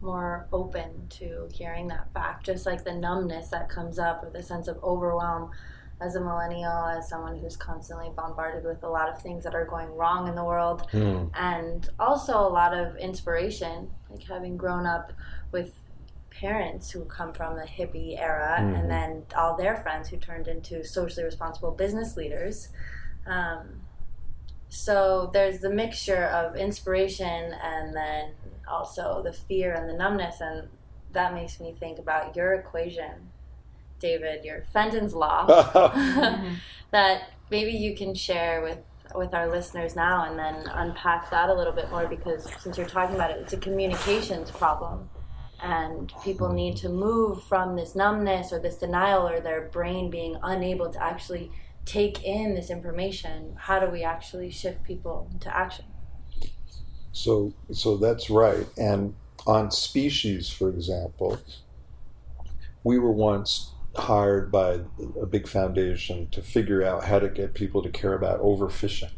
more 0.00 0.46
open 0.52 1.08
to 1.08 1.48
hearing 1.52 1.86
that 1.88 2.12
fact, 2.14 2.46
just 2.46 2.64
like 2.64 2.84
the 2.84 2.94
numbness 2.94 3.48
that 3.48 3.68
comes 3.68 3.98
up 3.98 4.22
or 4.22 4.30
the 4.30 4.42
sense 4.42 4.66
of 4.66 4.82
overwhelm 4.82 5.50
as 6.00 6.14
a 6.14 6.20
millennial, 6.20 6.86
as 6.86 7.08
someone 7.08 7.38
who's 7.38 7.56
constantly 7.56 8.10
bombarded 8.16 8.64
with 8.64 8.82
a 8.82 8.88
lot 8.88 9.08
of 9.08 9.20
things 9.20 9.44
that 9.44 9.54
are 9.54 9.64
going 9.66 9.88
wrong 9.94 10.26
in 10.28 10.34
the 10.34 10.44
world, 10.44 10.86
mm. 10.92 11.30
and 11.34 11.88
also 11.98 12.38
a 12.38 12.48
lot 12.48 12.74
of 12.74 12.96
inspiration, 12.96 13.90
like 14.10 14.22
having 14.22 14.56
grown 14.56 14.86
up 14.86 15.12
with 15.52 15.78
parents 16.30 16.90
who 16.90 17.04
come 17.06 17.32
from 17.32 17.56
the 17.56 17.62
hippie 17.62 18.18
era 18.18 18.58
mm-hmm. 18.60 18.74
and 18.74 18.90
then 18.90 19.22
all 19.34 19.56
their 19.56 19.76
friends 19.76 20.08
who 20.10 20.18
turned 20.18 20.48
into 20.48 20.84
socially 20.84 21.24
responsible 21.24 21.70
business 21.70 22.14
leaders 22.14 22.68
um, 23.26 23.82
so 24.68 25.30
there's 25.32 25.60
the 25.60 25.70
mixture 25.70 26.24
of 26.24 26.56
inspiration 26.56 27.54
and 27.62 27.94
then 27.94 28.32
also 28.68 29.22
the 29.22 29.32
fear 29.32 29.72
and 29.72 29.88
the 29.88 29.94
numbness, 29.94 30.40
and 30.40 30.68
that 31.12 31.34
makes 31.34 31.60
me 31.60 31.74
think 31.78 31.98
about 31.98 32.36
your 32.36 32.54
equation, 32.54 33.30
David, 34.00 34.44
your 34.44 34.64
Fenton's 34.72 35.14
law, 35.14 35.46
that 36.90 37.30
maybe 37.50 37.72
you 37.72 37.96
can 37.96 38.14
share 38.14 38.62
with 38.62 38.78
with 39.14 39.34
our 39.34 39.48
listeners 39.48 39.96
now 39.96 40.24
and 40.28 40.38
then 40.38 40.68
unpack 40.74 41.30
that 41.30 41.48
a 41.48 41.54
little 41.54 41.72
bit 41.72 41.90
more 41.90 42.06
because 42.06 42.50
since 42.60 42.76
you're 42.76 42.86
talking 42.86 43.14
about 43.14 43.30
it, 43.30 43.38
it's 43.40 43.52
a 43.52 43.56
communications 43.56 44.50
problem. 44.50 45.08
And 45.62 46.12
people 46.22 46.52
need 46.52 46.76
to 46.78 46.88
move 46.88 47.42
from 47.44 47.76
this 47.76 47.94
numbness 47.94 48.52
or 48.52 48.58
this 48.58 48.76
denial 48.76 49.26
or 49.26 49.40
their 49.40 49.62
brain 49.72 50.10
being 50.10 50.36
unable 50.42 50.92
to 50.92 51.02
actually 51.02 51.50
take 51.86 52.22
in 52.24 52.54
this 52.54 52.68
information, 52.68 53.54
how 53.56 53.78
do 53.78 53.86
we 53.86 54.02
actually 54.02 54.50
shift 54.50 54.84
people 54.84 55.30
into 55.32 55.56
action? 55.56 55.86
So, 57.12 57.54
so 57.72 57.96
that's 57.96 58.28
right. 58.28 58.66
And 58.76 59.14
on 59.46 59.70
species, 59.70 60.50
for 60.50 60.68
example, 60.68 61.38
we 62.84 62.98
were 62.98 63.12
once 63.12 63.72
hired 63.94 64.52
by 64.52 64.80
a 65.20 65.26
big 65.26 65.48
foundation 65.48 66.28
to 66.30 66.42
figure 66.42 66.82
out 66.82 67.04
how 67.04 67.18
to 67.18 67.28
get 67.28 67.54
people 67.54 67.82
to 67.82 67.88
care 67.88 68.12
about 68.12 68.40
overfishing. 68.40 69.12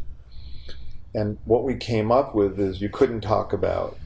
And 1.14 1.38
what 1.44 1.64
we 1.64 1.74
came 1.74 2.12
up 2.12 2.34
with 2.34 2.60
is 2.60 2.80
you 2.80 2.90
couldn't 2.90 3.22
talk 3.22 3.52
about 3.52 3.98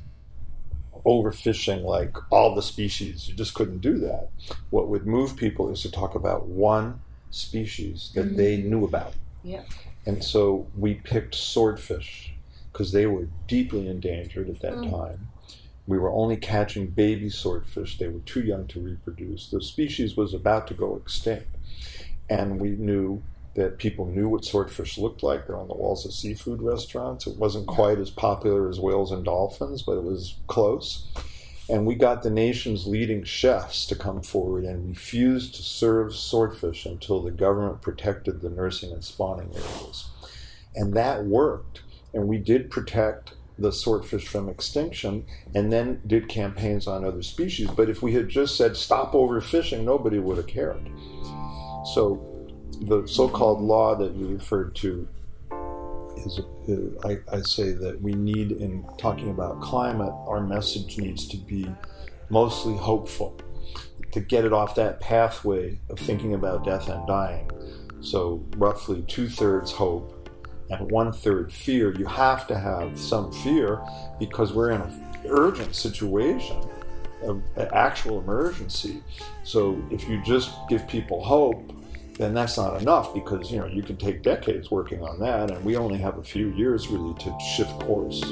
overfishing 1.05 1.83
like 1.83 2.17
all 2.31 2.55
the 2.55 2.63
species. 2.63 3.29
You 3.29 3.35
just 3.35 3.55
couldn't 3.55 3.81
do 3.81 3.99
that. 3.99 4.31
What 4.71 4.89
would 4.89 5.07
move 5.07 5.37
people 5.37 5.71
is 5.71 5.83
to 5.83 5.91
talk 5.91 6.15
about 6.15 6.47
one 6.47 7.01
species 7.33 8.13
that 8.15 8.27
mm-hmm. 8.27 8.37
they 8.37 8.57
knew 8.59 8.85
about. 8.85 9.15
Yeah. 9.43 9.63
And 10.07 10.23
so 10.23 10.67
we 10.77 10.95
picked 10.95 11.35
swordfish 11.35 12.35
because 12.73 12.93
they 12.93 13.07
were 13.07 13.29
deeply 13.47 13.89
endangered 13.89 14.49
at 14.49 14.61
that 14.61 14.75
mm. 14.75 14.91
time. 14.91 15.29
We 15.87 15.99
were 15.99 16.11
only 16.11 16.37
catching 16.37 16.87
baby 16.87 17.29
swordfish. 17.29 17.99
They 17.99 18.09
were 18.09 18.21
too 18.21 18.41
young 18.41 18.67
to 18.69 18.81
reproduce. 18.81 19.49
The 19.49 19.61
species 19.61 20.17
was 20.17 20.33
about 20.33 20.67
to 20.69 20.75
go 20.75 20.97
extinct. 20.97 21.57
And 22.31 22.61
we 22.61 22.71
knew 22.71 23.23
that 23.55 23.79
people 23.79 24.07
knew 24.07 24.29
what 24.29 24.45
swordfish 24.45 24.97
looked 24.97 25.23
like. 25.23 25.47
They're 25.47 25.59
on 25.59 25.69
the 25.69 25.75
walls 25.75 26.07
of 26.07 26.13
seafood 26.13 26.63
restaurants. 26.63 27.27
It 27.27 27.37
wasn't 27.37 27.67
quite 27.67 27.99
as 27.99 28.11
popular 28.11 28.69
as 28.69 28.81
whales 28.81 29.13
and 29.13 29.25
dolphins, 29.25 29.83
but 29.83 29.99
it 29.99 30.05
was 30.05 30.37
close. 30.47 31.07
And 31.69 31.87
we 31.87 31.95
got 31.95 32.23
the 32.23 32.31
nation's 32.31 32.87
leading 32.87 33.25
chefs 33.25 33.87
to 33.87 33.95
come 33.95 34.23
forward 34.23 34.65
and 34.65 34.89
refuse 34.89 35.51
to 35.53 35.63
serve 35.63 36.15
swordfish 36.15 36.85
until 36.85 37.23
the 37.23 37.31
government 37.31 37.83
protected 37.83 38.41
the 38.41 38.51
nursing 38.51 38.93
and 38.93 39.05
spawning 39.05 39.51
areas. 39.55 40.09
And 40.75 40.95
that 40.95 41.25
worked. 41.25 41.83
And 42.13 42.29
we 42.29 42.39
did 42.39 42.71
protect 42.71 43.35
the 43.59 43.73
swordfish 43.73 44.27
from 44.27 44.49
extinction 44.49 45.25
and 45.55 45.73
then 45.73 46.01
did 46.07 46.29
campaigns 46.29 46.87
on 46.87 47.05
other 47.05 47.23
species. 47.23 47.71
But 47.71 47.89
if 47.89 48.03
we 48.03 48.13
had 48.13 48.29
just 48.29 48.57
said 48.57 48.77
stop 48.77 49.13
overfishing, 49.13 49.85
nobody 49.85 50.19
would 50.19 50.39
have 50.39 50.47
cared. 50.47 50.91
So 51.95 52.29
the 52.81 53.07
so 53.07 53.29
called 53.29 53.61
law 53.61 53.95
that 53.95 54.13
you 54.13 54.27
referred 54.27 54.75
to 54.77 55.07
is, 56.17 56.41
I, 57.05 57.19
I 57.33 57.41
say 57.41 57.73
that 57.73 58.01
we 58.01 58.13
need, 58.13 58.53
in 58.53 58.85
talking 58.99 59.31
about 59.31 59.61
climate, 59.61 60.13
our 60.27 60.41
message 60.41 60.99
needs 60.99 61.27
to 61.29 61.37
be 61.37 61.67
mostly 62.31 62.77
hopeful 62.77 63.37
to 64.13 64.21
get 64.21 64.45
it 64.45 64.53
off 64.53 64.75
that 64.75 65.01
pathway 65.01 65.79
of 65.91 65.99
thinking 65.99 66.35
about 66.35 66.65
death 66.65 66.89
and 66.89 67.07
dying. 67.07 67.51
So, 68.01 68.45
roughly 68.57 69.03
two 69.03 69.29
thirds 69.29 69.71
hope 69.73 70.29
and 70.71 70.91
one 70.91 71.13
third 71.13 71.53
fear. 71.53 71.95
You 71.97 72.07
have 72.07 72.47
to 72.49 72.59
have 72.59 72.99
some 72.99 73.33
fear 73.33 73.83
because 74.19 74.53
we're 74.53 74.71
in 74.71 74.81
an 74.81 75.05
urgent 75.27 75.75
situation, 75.75 76.57
an 77.23 77.43
actual 77.73 78.21
emergency. 78.21 79.03
So, 79.45 79.83
if 79.91 80.09
you 80.09 80.21
just 80.23 80.51
give 80.69 80.87
people 80.89 81.23
hope, 81.23 81.73
then 82.23 82.35
that's 82.35 82.57
not 82.57 82.81
enough 82.81 83.13
because 83.13 83.51
you 83.51 83.59
know 83.59 83.67
you 83.67 83.83
can 83.83 83.97
take 83.97 84.23
decades 84.23 84.71
working 84.71 85.03
on 85.03 85.19
that 85.19 85.51
and 85.51 85.65
we 85.65 85.77
only 85.77 85.99
have 85.99 86.19
a 86.19 86.23
few 86.23 86.51
years 86.51 86.87
really 86.87 87.15
to 87.19 87.37
shift 87.41 87.79
course 87.81 88.23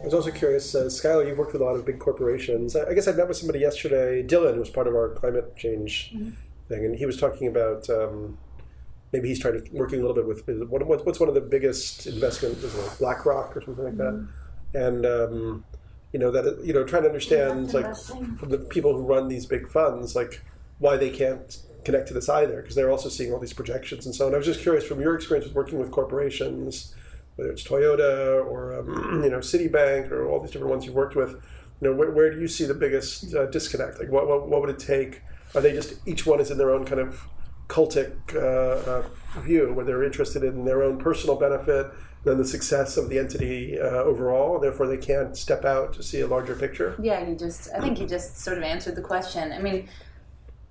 I 0.00 0.10
was 0.10 0.14
also 0.14 0.30
curious, 0.30 0.74
uh, 0.74 0.84
Skylar, 0.84 1.28
you've 1.28 1.36
worked 1.36 1.52
with 1.52 1.60
a 1.60 1.64
lot 1.66 1.76
of 1.76 1.84
big 1.84 1.98
corporations. 1.98 2.74
I, 2.74 2.88
I 2.88 2.94
guess 2.94 3.06
I 3.06 3.12
met 3.12 3.28
with 3.28 3.36
somebody 3.36 3.58
yesterday, 3.58 4.22
Dylan, 4.22 4.54
who 4.54 4.60
was 4.60 4.70
part 4.70 4.86
of 4.86 4.94
our 4.94 5.10
climate 5.10 5.54
change 5.54 6.12
mm-hmm. 6.14 6.30
thing, 6.66 6.86
and 6.86 6.96
he 6.96 7.04
was 7.04 7.18
talking 7.18 7.46
about 7.46 7.90
um, 7.90 8.38
maybe 9.12 9.28
he's 9.28 9.38
trying 9.38 9.62
to 9.62 9.70
working 9.72 9.98
a 9.98 10.06
little 10.06 10.14
bit 10.14 10.26
with 10.26 10.48
what, 10.70 11.04
what's 11.04 11.20
one 11.20 11.28
of 11.28 11.34
the 11.34 11.42
biggest 11.42 12.06
investment, 12.06 12.56
is 12.56 12.74
it 12.74 12.98
BlackRock 12.98 13.54
or 13.54 13.60
something 13.60 13.84
like 13.84 13.96
mm-hmm. 13.96 14.24
that, 14.72 14.86
and 14.86 15.04
um, 15.04 15.64
you 16.12 16.18
know 16.18 16.30
that 16.30 16.64
you 16.64 16.72
know 16.72 16.84
trying 16.84 17.02
to 17.02 17.08
understand 17.08 17.72
like 17.74 17.94
from 17.96 18.48
the 18.48 18.58
people 18.58 18.94
who 18.94 19.02
run 19.02 19.28
these 19.28 19.46
big 19.46 19.68
funds 19.68 20.16
like 20.16 20.42
why 20.78 20.96
they 20.96 21.10
can't 21.10 21.58
connect 21.84 22.08
to 22.08 22.14
this 22.14 22.28
either 22.28 22.60
because 22.60 22.74
they're 22.74 22.90
also 22.90 23.08
seeing 23.08 23.32
all 23.32 23.38
these 23.38 23.52
projections 23.52 24.06
and 24.06 24.14
so 24.14 24.26
on. 24.26 24.34
I 24.34 24.36
was 24.36 24.46
just 24.46 24.60
curious 24.60 24.84
from 24.84 25.00
your 25.00 25.14
experience 25.14 25.46
with 25.46 25.54
working 25.54 25.78
with 25.78 25.90
corporations, 25.90 26.94
whether 27.36 27.50
it's 27.50 27.64
Toyota 27.64 28.44
or 28.44 28.78
um, 28.78 29.22
you 29.24 29.30
know 29.30 29.38
Citibank 29.38 30.10
or 30.10 30.26
all 30.28 30.40
these 30.40 30.50
different 30.50 30.70
ones 30.70 30.84
you've 30.84 30.94
worked 30.94 31.16
with, 31.16 31.30
you 31.80 31.88
know 31.88 31.92
where, 31.94 32.10
where 32.10 32.32
do 32.32 32.40
you 32.40 32.48
see 32.48 32.64
the 32.64 32.74
biggest 32.74 33.34
uh, 33.34 33.46
disconnect? 33.46 33.98
Like 33.98 34.10
what, 34.10 34.26
what, 34.28 34.48
what 34.48 34.60
would 34.60 34.70
it 34.70 34.78
take? 34.78 35.22
Are 35.54 35.60
they 35.60 35.72
just 35.72 35.94
each 36.06 36.26
one 36.26 36.40
is 36.40 36.50
in 36.50 36.58
their 36.58 36.70
own 36.70 36.84
kind 36.84 37.00
of 37.00 37.26
cultic 37.68 38.12
uh, 38.34 38.90
uh, 38.90 39.40
view 39.40 39.72
where 39.74 39.84
they're 39.84 40.04
interested 40.04 40.42
in 40.42 40.64
their 40.64 40.82
own 40.82 40.98
personal 40.98 41.36
benefit 41.36 41.86
than 42.24 42.38
the 42.38 42.44
success 42.44 42.96
of 42.96 43.08
the 43.08 43.18
entity 43.18 43.78
uh, 43.78 44.02
overall. 44.02 44.58
Therefore, 44.58 44.86
they 44.86 44.96
can't 44.96 45.36
step 45.36 45.64
out 45.64 45.92
to 45.94 46.02
see 46.02 46.20
a 46.20 46.26
larger 46.26 46.54
picture. 46.54 46.96
Yeah, 47.00 47.26
you 47.26 47.36
just. 47.36 47.70
I 47.72 47.80
think 47.80 48.00
you 48.00 48.06
just 48.06 48.38
sort 48.38 48.58
of 48.58 48.64
answered 48.64 48.96
the 48.96 49.02
question. 49.02 49.52
I 49.52 49.58
mean, 49.58 49.88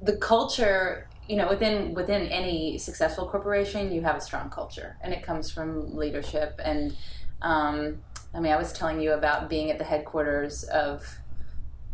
the 0.01 0.17
culture. 0.17 1.09
You 1.27 1.35
know, 1.35 1.49
within 1.49 1.93
within 1.93 2.27
any 2.27 2.77
successful 2.77 3.27
corporation, 3.27 3.91
you 3.91 4.01
have 4.01 4.15
a 4.15 4.21
strong 4.21 4.49
culture, 4.49 4.95
and 5.01 5.13
it 5.13 5.23
comes 5.23 5.51
from 5.51 5.93
leadership. 5.93 6.59
And 6.63 6.95
um, 7.41 8.01
I 8.33 8.39
mean, 8.39 8.53
I 8.53 8.57
was 8.57 8.71
telling 8.71 9.01
you 9.01 9.11
about 9.11 9.49
being 9.49 9.69
at 9.69 9.77
the 9.77 9.83
headquarters 9.83 10.63
of 10.63 11.05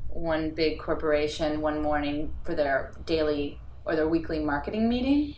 one 0.08 0.52
big 0.52 0.80
corporation 0.80 1.62
one 1.62 1.82
morning 1.82 2.32
for 2.44 2.54
their 2.54 2.94
daily 3.08 3.60
or 3.86 3.96
their 3.96 4.08
weekly 4.08 4.38
marketing 4.38 4.88
meeting 4.88 5.36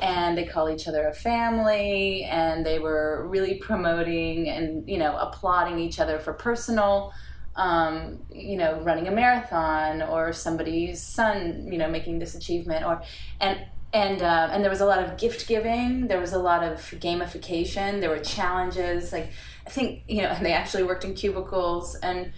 and 0.00 0.38
they 0.38 0.44
call 0.44 0.68
each 0.70 0.86
other 0.86 1.08
a 1.08 1.14
family 1.14 2.24
and 2.24 2.64
they 2.64 2.78
were 2.78 3.26
really 3.28 3.54
promoting 3.54 4.48
and 4.48 4.88
you 4.88 4.98
know 4.98 5.16
applauding 5.16 5.78
each 5.78 5.98
other 5.98 6.18
for 6.18 6.32
personal 6.32 7.12
um, 7.56 8.18
you 8.32 8.56
know 8.56 8.80
running 8.82 9.08
a 9.08 9.10
marathon 9.10 10.02
or 10.02 10.32
somebody's 10.32 11.02
son 11.02 11.68
you 11.70 11.78
know 11.78 11.88
making 11.88 12.18
this 12.18 12.34
achievement 12.34 12.84
or 12.84 13.02
and 13.40 13.58
and 13.92 14.22
uh, 14.22 14.48
and 14.52 14.62
there 14.62 14.70
was 14.70 14.80
a 14.80 14.86
lot 14.86 15.02
of 15.02 15.16
gift 15.16 15.48
giving. 15.48 16.08
There 16.08 16.20
was 16.20 16.32
a 16.32 16.38
lot 16.38 16.62
of 16.62 16.78
gamification. 16.78 18.00
There 18.00 18.10
were 18.10 18.18
challenges. 18.18 19.12
Like 19.12 19.30
i 19.66 19.70
think 19.70 20.02
you 20.08 20.22
know 20.22 20.28
and 20.28 20.44
they 20.44 20.52
actually 20.52 20.82
worked 20.82 21.04
in 21.04 21.14
cubicles. 21.14 21.94
And 21.96 22.32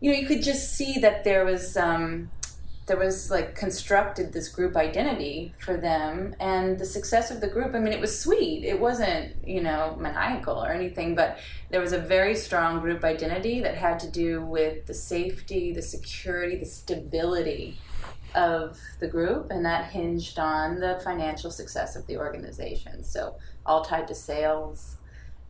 you 0.00 0.10
know 0.10 0.18
you 0.18 0.26
could 0.26 0.42
just 0.42 0.74
see 0.74 0.98
that 0.98 1.24
there 1.24 1.44
was 1.44 1.76
um, 1.76 2.30
there 2.86 2.96
was 2.96 3.30
like 3.30 3.54
constructed 3.54 4.32
this 4.32 4.48
group 4.48 4.76
identity 4.76 5.54
for 5.58 5.76
them 5.76 6.34
and 6.40 6.78
the 6.78 6.84
success 6.84 7.30
of 7.30 7.40
the 7.40 7.46
group 7.46 7.74
i 7.74 7.78
mean 7.78 7.92
it 7.92 8.00
was 8.00 8.18
sweet. 8.18 8.64
It 8.64 8.80
wasn't 8.80 9.46
you 9.46 9.62
know 9.62 9.96
maniacal 9.98 10.62
or 10.62 10.70
anything 10.70 11.14
but 11.14 11.38
there 11.70 11.80
was 11.80 11.92
a 11.92 11.98
very 11.98 12.34
strong 12.34 12.80
group 12.80 13.04
identity 13.04 13.60
that 13.60 13.76
had 13.76 13.98
to 14.00 14.10
do 14.10 14.44
with 14.44 14.86
the 14.86 14.94
safety 14.94 15.72
the 15.72 15.82
security 15.82 16.56
the 16.56 16.66
stability 16.66 17.78
of 18.34 18.78
the 19.00 19.08
group 19.08 19.50
and 19.50 19.64
that 19.64 19.90
hinged 19.90 20.38
on 20.38 20.80
the 20.80 21.00
financial 21.04 21.50
success 21.50 21.96
of 21.96 22.06
the 22.06 22.16
organization. 22.16 23.04
So 23.04 23.36
all 23.66 23.84
tied 23.84 24.08
to 24.08 24.14
sales 24.14 24.96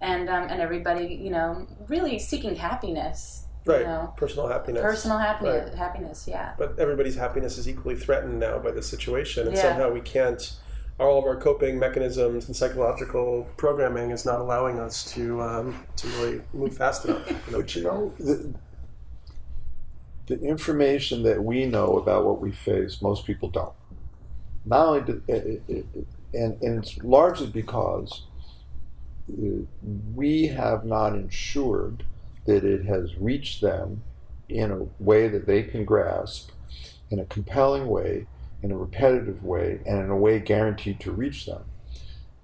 and 0.01 0.29
um, 0.29 0.49
and 0.51 0.61
everybody 0.61 1.15
you 1.15 1.31
know 1.31 1.67
really 1.89 2.19
seeking 2.19 2.57
happiness 2.57 3.42
right 3.65 3.81
you 3.81 3.87
know, 3.87 4.13
personal 4.17 4.49
happiness 4.49 4.83
personal 4.83 5.19
happiness 5.19 5.69
right. 5.69 5.79
happiness 5.79 6.27
yeah 6.29 6.53
but 6.59 6.79
everybody's 6.79 7.17
happiness 7.17 7.59
is 7.59 7.69
equally 7.69 7.97
threatened 7.97 8.39
now 8.39 8.59
by 8.59 8.71
the 8.71 8.83
situation 8.83 9.47
and 9.47 9.57
yeah. 9.57 9.63
somehow 9.63 9.91
we 9.91 10.01
can't 10.01 10.57
all 10.99 11.19
of 11.19 11.25
our 11.25 11.37
coping 11.37 11.79
mechanisms 11.79 12.47
and 12.47 12.57
psychological 12.57 13.49
programming 13.57 14.11
is 14.11 14.25
not 14.25 14.41
allowing 14.41 14.79
us 14.79 15.05
to 15.13 15.41
um, 15.41 15.87
to 15.97 16.07
really 16.09 16.41
move 16.53 16.77
fast 16.77 17.05
enough 17.05 17.29
you 17.31 17.35
know? 17.51 17.59
but 17.59 17.75
you 17.77 17.83
know 17.83 18.15
the, 18.19 18.55
the 20.27 20.41
information 20.41 21.23
that 21.23 21.43
we 21.43 21.67
know 21.67 21.99
about 21.99 22.25
what 22.25 22.41
we 22.41 22.53
face 22.53 23.01
most 23.03 23.27
people 23.27 23.49
don't 23.49 23.73
not 24.65 24.87
only 24.87 25.01
do, 25.01 25.23
it, 25.27 25.63
it, 25.69 25.87
it, 25.95 26.07
and, 26.35 26.61
and 26.63 26.85
it's 26.85 26.97
largely 26.99 27.49
because 27.49 28.23
uh, 29.31 29.65
we 30.15 30.47
have 30.47 30.85
not 30.85 31.15
ensured 31.15 32.05
that 32.47 32.65
it 32.65 32.85
has 32.85 33.17
reached 33.17 33.61
them 33.61 34.03
in 34.49 34.71
a 34.71 34.87
way 35.03 35.29
that 35.29 35.47
they 35.47 35.63
can 35.63 35.85
grasp, 35.85 36.51
in 37.11 37.19
a 37.19 37.25
compelling 37.25 37.87
way, 37.87 38.27
in 38.63 38.71
a 38.71 38.77
repetitive 38.77 39.45
way, 39.45 39.81
and 39.87 40.01
in 40.01 40.11
a 40.11 40.17
way 40.17 40.39
guaranteed 40.39 41.01
to 41.01 41.13
reach 41.13 41.47
them. 41.47 41.65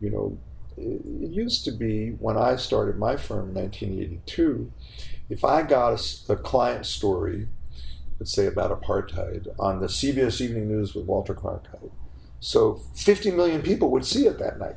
You 0.00 0.10
know, 0.10 0.38
it 0.76 1.30
used 1.30 1.64
to 1.64 1.72
be 1.72 2.10
when 2.10 2.36
I 2.36 2.56
started 2.56 2.98
my 2.98 3.16
firm 3.16 3.50
in 3.50 3.54
1982, 3.54 4.72
if 5.28 5.44
I 5.44 5.62
got 5.62 6.00
a, 6.00 6.32
a 6.32 6.36
client 6.36 6.86
story, 6.86 7.48
let's 8.18 8.32
say 8.32 8.46
about 8.46 8.80
apartheid, 8.80 9.48
on 9.58 9.80
the 9.80 9.86
CBS 9.86 10.40
Evening 10.40 10.68
News 10.68 10.94
with 10.94 11.06
Walter 11.06 11.34
Cronkite, 11.34 11.90
so 12.40 12.80
50 12.94 13.32
million 13.32 13.62
people 13.62 13.90
would 13.90 14.06
see 14.06 14.26
it 14.26 14.38
that 14.38 14.58
night, 14.58 14.76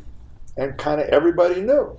and 0.57 0.77
kind 0.77 0.99
of 0.99 1.07
everybody 1.09 1.61
knew. 1.61 1.97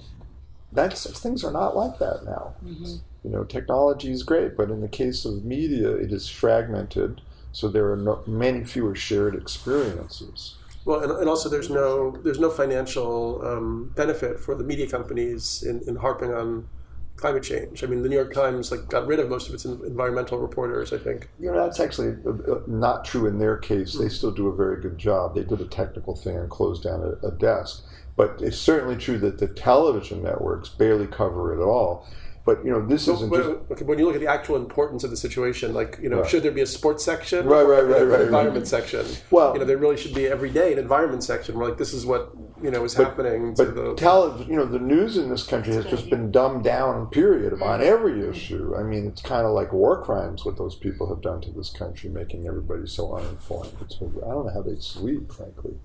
That's 0.72 1.08
things 1.20 1.44
are 1.44 1.52
not 1.52 1.76
like 1.76 1.98
that 1.98 2.24
now. 2.24 2.54
Mm-hmm 2.64 2.96
you 3.24 3.30
know, 3.30 3.44
technology 3.44 4.11
is 4.11 4.22
great, 4.22 4.56
but 4.56 4.70
in 4.70 4.80
the 4.80 4.88
case 4.88 5.24
of 5.24 5.44
media, 5.44 5.90
it 5.90 6.12
is 6.12 6.28
fragmented, 6.28 7.20
so 7.52 7.68
there 7.68 7.90
are 7.92 7.96
no, 7.96 8.22
many 8.26 8.64
fewer 8.64 8.94
shared 8.94 9.35
experiences. 9.35 10.56
Well, 10.85 11.02
and, 11.02 11.12
and 11.12 11.28
also 11.28 11.48
there's 11.48 11.70
no 11.70 12.11
there's 12.24 12.40
no 12.40 12.50
financial 12.50 13.40
um, 13.46 13.92
benefit 13.94 14.40
for 14.40 14.56
the 14.56 14.64
media 14.64 14.88
companies 14.88 15.62
in, 15.62 15.80
in 15.87 15.94
harping 15.94 16.35
on 16.35 16.68
climate 17.14 17.44
change. 17.44 17.85
I 17.85 17.87
mean, 17.87 18.02
the 18.02 18.08
New 18.08 18.16
York 18.16 18.35
Times 18.35 18.72
like 18.72 18.88
got 18.88 19.06
rid 19.06 19.20
of 19.20 19.28
most 19.28 19.48
of 19.48 19.54
its 19.54 19.64
environmental 19.64 20.38
reporters. 20.38 20.92
I 20.92 20.98
think. 20.98 21.28
You 21.38 21.52
know, 21.52 21.64
that's 21.64 21.78
actually 21.78 22.16
uh, 22.26 22.52
uh, 22.52 22.62
not 22.66 23.04
true 23.04 23.26
in 23.26 23.38
their 23.38 23.56
case. 23.56 23.94
They 23.94 24.08
still 24.08 24.32
do 24.32 24.48
a 24.48 24.56
very 24.56 24.80
good 24.80 24.98
job. 24.98 25.37
They 25.37 25.44
did 25.44 25.61
a 25.61 25.66
technical 25.66 26.16
thing 26.16 26.37
and 26.37 26.50
closed 26.50 26.82
down 26.82 27.00
a, 27.00 27.28
a 27.28 27.30
desk. 27.30 27.85
But 28.16 28.42
it's 28.42 28.58
certainly 28.58 28.96
true 28.96 29.18
that 29.18 29.38
the 29.38 29.46
television 29.46 30.22
networks 30.22 30.68
barely 30.68 31.06
cover 31.06 31.54
it 31.54 31.62
at 31.62 31.64
all. 31.64 32.06
But 32.44 32.64
you 32.64 32.72
know, 32.72 32.85
this 32.85 33.05
so, 33.05 33.14
isn't 33.14 33.33
just. 33.33 33.48
Okay, 33.70 33.85
when 33.85 34.00
you 34.00 34.07
look 34.07 34.16
at 34.16 34.20
the 34.20 34.26
actual 34.26 34.57
importance 34.57 35.05
of 35.05 35.11
the 35.11 35.16
situation, 35.16 35.72
like 35.72 35.98
you 36.02 36.09
know, 36.09 36.20
right. 36.20 36.28
should 36.28 36.42
there 36.42 36.50
be 36.50 36.61
a 36.61 36.66
sports 36.66 37.05
section? 37.05 37.46
Right, 37.46 37.62
right, 37.62 37.85
right, 37.85 38.02
right. 38.02 38.20
Environment 38.22 38.64
right. 38.64 38.66
section. 38.66 39.07
Well, 39.31 39.52
you 39.52 39.61
know, 39.61 39.64
there 39.64 39.76
really 39.76 39.96
should 39.96 40.14
be 40.14 40.26
every 40.26 40.50
day 40.50 40.72
an 40.72 40.78
environment 40.81 41.22
section 41.22 41.57
where 41.57 41.68
like 41.68 41.78
this 41.78 41.92
is 41.92 42.05
what 42.05 42.33
you 42.61 42.72
know 42.72 42.85
is 42.85 42.96
but, 42.96 43.07
happening. 43.07 43.55
But 43.55 43.76
the, 43.76 43.94
tell 43.94 44.44
you 44.48 44.57
know, 44.57 44.66
the 44.66 44.81
news 44.81 45.16
in 45.16 45.28
this 45.28 45.46
country 45.46 45.72
has 45.74 45.85
just 45.85 46.11
been 46.11 46.33
dumbed 46.33 46.64
down. 46.64 47.07
Period 47.07 47.52
on 47.52 47.61
mm-hmm. 47.61 47.83
every 47.83 48.28
issue. 48.28 48.74
I 48.76 48.83
mean, 48.83 49.07
it's 49.07 49.22
kind 49.22 49.46
of 49.46 49.52
like 49.52 49.72
war 49.72 50.02
crimes 50.02 50.44
what 50.44 50.59
those 50.59 50.74
people 50.74 51.09
have 51.11 51.22
done 51.22 51.40
to 51.42 51.50
this 51.52 51.70
country, 51.70 52.11
making 52.11 52.48
everybody 52.48 52.87
so 52.88 53.16
uninformed. 53.16 53.72
It's, 53.83 53.96
I 53.96 54.31
don't 54.31 54.46
know 54.46 54.52
how 54.52 54.62
they 54.62 54.76
sleep, 54.81 55.33
frankly. 55.33 55.76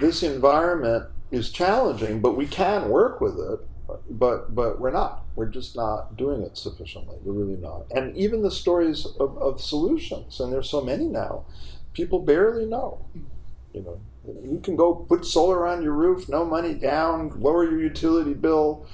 This 0.00 0.22
environment 0.22 1.06
is 1.30 1.50
challenging, 1.50 2.20
but 2.20 2.36
we 2.36 2.46
can 2.46 2.88
work 2.88 3.20
with 3.20 3.38
it. 3.38 3.60
But 4.10 4.54
but 4.54 4.78
we're 4.80 4.90
not. 4.90 5.24
We're 5.34 5.46
just 5.46 5.74
not 5.74 6.16
doing 6.16 6.42
it 6.42 6.58
sufficiently. 6.58 7.16
We're 7.24 7.32
really 7.32 7.56
not. 7.56 7.86
And 7.90 8.14
even 8.16 8.42
the 8.42 8.50
stories 8.50 9.06
of, 9.18 9.38
of 9.38 9.62
solutions, 9.62 10.40
and 10.40 10.52
there's 10.52 10.68
so 10.68 10.82
many 10.82 11.06
now, 11.06 11.44
people 11.94 12.18
barely 12.18 12.66
know. 12.66 13.06
You 13.72 13.82
know, 13.82 14.00
you 14.42 14.60
can 14.62 14.76
go 14.76 14.94
put 14.94 15.24
solar 15.24 15.66
on 15.66 15.82
your 15.82 15.92
roof, 15.92 16.28
no 16.28 16.44
money 16.44 16.74
down, 16.74 17.40
lower 17.40 17.64
your 17.64 17.80
utility 17.80 18.34
bill 18.34 18.86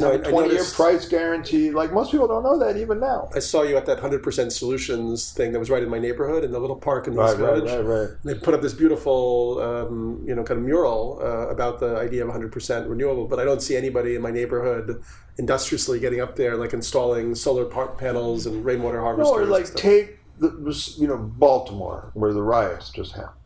No, 0.00 0.10
I- 0.10 0.14
I 0.14 0.16
20 0.18 0.52
year 0.52 0.64
price 0.64 1.06
guarantee. 1.08 1.70
Like 1.70 1.92
most 1.92 2.10
people 2.10 2.26
don't 2.26 2.42
know 2.42 2.58
that 2.58 2.76
even 2.76 2.98
now. 2.98 3.28
I 3.34 3.38
saw 3.38 3.62
you 3.62 3.76
at 3.76 3.86
that 3.86 4.00
hundred 4.00 4.22
percent 4.24 4.52
solutions 4.52 5.30
thing 5.32 5.52
that 5.52 5.58
was 5.60 5.70
right 5.70 5.82
in 5.82 5.88
my 5.88 6.00
neighborhood 6.00 6.42
in 6.42 6.50
the 6.50 6.58
little 6.58 6.74
park 6.76 7.06
in 7.06 7.14
West 7.14 7.38
Right, 7.38 7.44
right, 7.52 7.62
Village. 7.62 7.86
right, 7.86 8.00
right. 8.00 8.10
They 8.24 8.34
put 8.34 8.54
up 8.54 8.60
this 8.62 8.74
beautiful, 8.74 9.60
um, 9.62 10.24
you 10.26 10.34
know, 10.34 10.42
kind 10.42 10.58
of 10.58 10.66
mural 10.66 11.20
uh, 11.22 11.46
about 11.48 11.78
the 11.78 11.96
idea 11.96 12.26
of 12.26 12.34
100% 12.34 12.88
renewable, 12.88 13.26
but 13.28 13.38
I 13.38 13.44
don't 13.44 13.62
see 13.62 13.76
anybody 13.76 14.16
in 14.16 14.22
my 14.22 14.32
neighborhood 14.32 15.00
industriously 15.38 16.00
getting 16.00 16.20
up 16.20 16.34
there, 16.34 16.56
like 16.56 16.72
installing 16.72 17.34
solar 17.36 17.64
panels 17.64 18.46
and 18.46 18.64
rainwater 18.64 19.00
harvesters. 19.00 19.30
No, 19.32 19.38
or 19.42 19.46
like 19.46 19.72
take 19.74 20.18
the 20.40 20.50
you 20.98 21.06
know 21.06 21.16
Baltimore 21.16 22.10
where 22.14 22.32
the 22.32 22.42
riots 22.42 22.90
just 22.90 23.12
happened. 23.12 23.38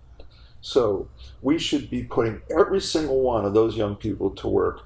So 0.62 1.08
we 1.42 1.58
should 1.58 1.90
be 1.90 2.04
putting 2.04 2.40
every 2.50 2.80
single 2.80 3.20
one 3.20 3.44
of 3.44 3.52
those 3.52 3.76
young 3.76 3.94
people 3.96 4.30
to 4.30 4.48
work, 4.48 4.80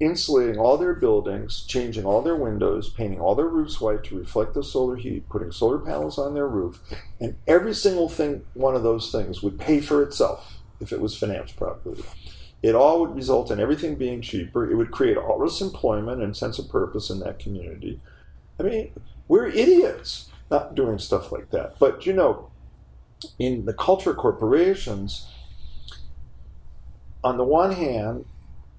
insulating 0.00 0.58
all 0.58 0.78
their 0.78 0.94
buildings, 0.94 1.64
changing 1.66 2.04
all 2.04 2.22
their 2.22 2.36
windows, 2.36 2.88
painting 2.88 3.20
all 3.20 3.34
their 3.34 3.48
roofs 3.48 3.80
white 3.80 4.04
to 4.04 4.18
reflect 4.18 4.54
the 4.54 4.62
solar 4.62 4.96
heat, 4.96 5.28
putting 5.28 5.50
solar 5.50 5.78
panels 5.78 6.18
on 6.18 6.34
their 6.34 6.46
roof, 6.46 6.80
and 7.20 7.36
every 7.46 7.74
single 7.74 8.08
thing 8.08 8.44
one 8.54 8.76
of 8.76 8.82
those 8.82 9.10
things 9.10 9.42
would 9.42 9.58
pay 9.58 9.80
for 9.80 10.02
itself 10.02 10.58
if 10.80 10.92
it 10.92 11.00
was 11.00 11.16
financed 11.16 11.56
properly. 11.56 12.02
It 12.62 12.74
all 12.74 13.00
would 13.00 13.14
result 13.14 13.50
in 13.50 13.60
everything 13.60 13.96
being 13.96 14.20
cheaper. 14.20 14.70
It 14.70 14.76
would 14.76 14.90
create 14.90 15.16
all 15.16 15.38
this 15.38 15.60
employment 15.60 16.22
and 16.22 16.36
sense 16.36 16.58
of 16.58 16.68
purpose 16.68 17.10
in 17.10 17.20
that 17.20 17.38
community. 17.38 18.00
I 18.58 18.64
mean, 18.64 18.92
we're 19.28 19.46
idiots 19.46 20.28
not 20.50 20.74
doing 20.74 20.98
stuff 20.98 21.30
like 21.32 21.50
that. 21.50 21.78
But 21.78 22.06
you 22.06 22.12
know, 22.12 22.50
in 23.38 23.64
the 23.64 23.74
culture 23.74 24.14
corporations, 24.14 25.28
on 27.22 27.36
the 27.36 27.44
one 27.44 27.72
hand, 27.72 28.24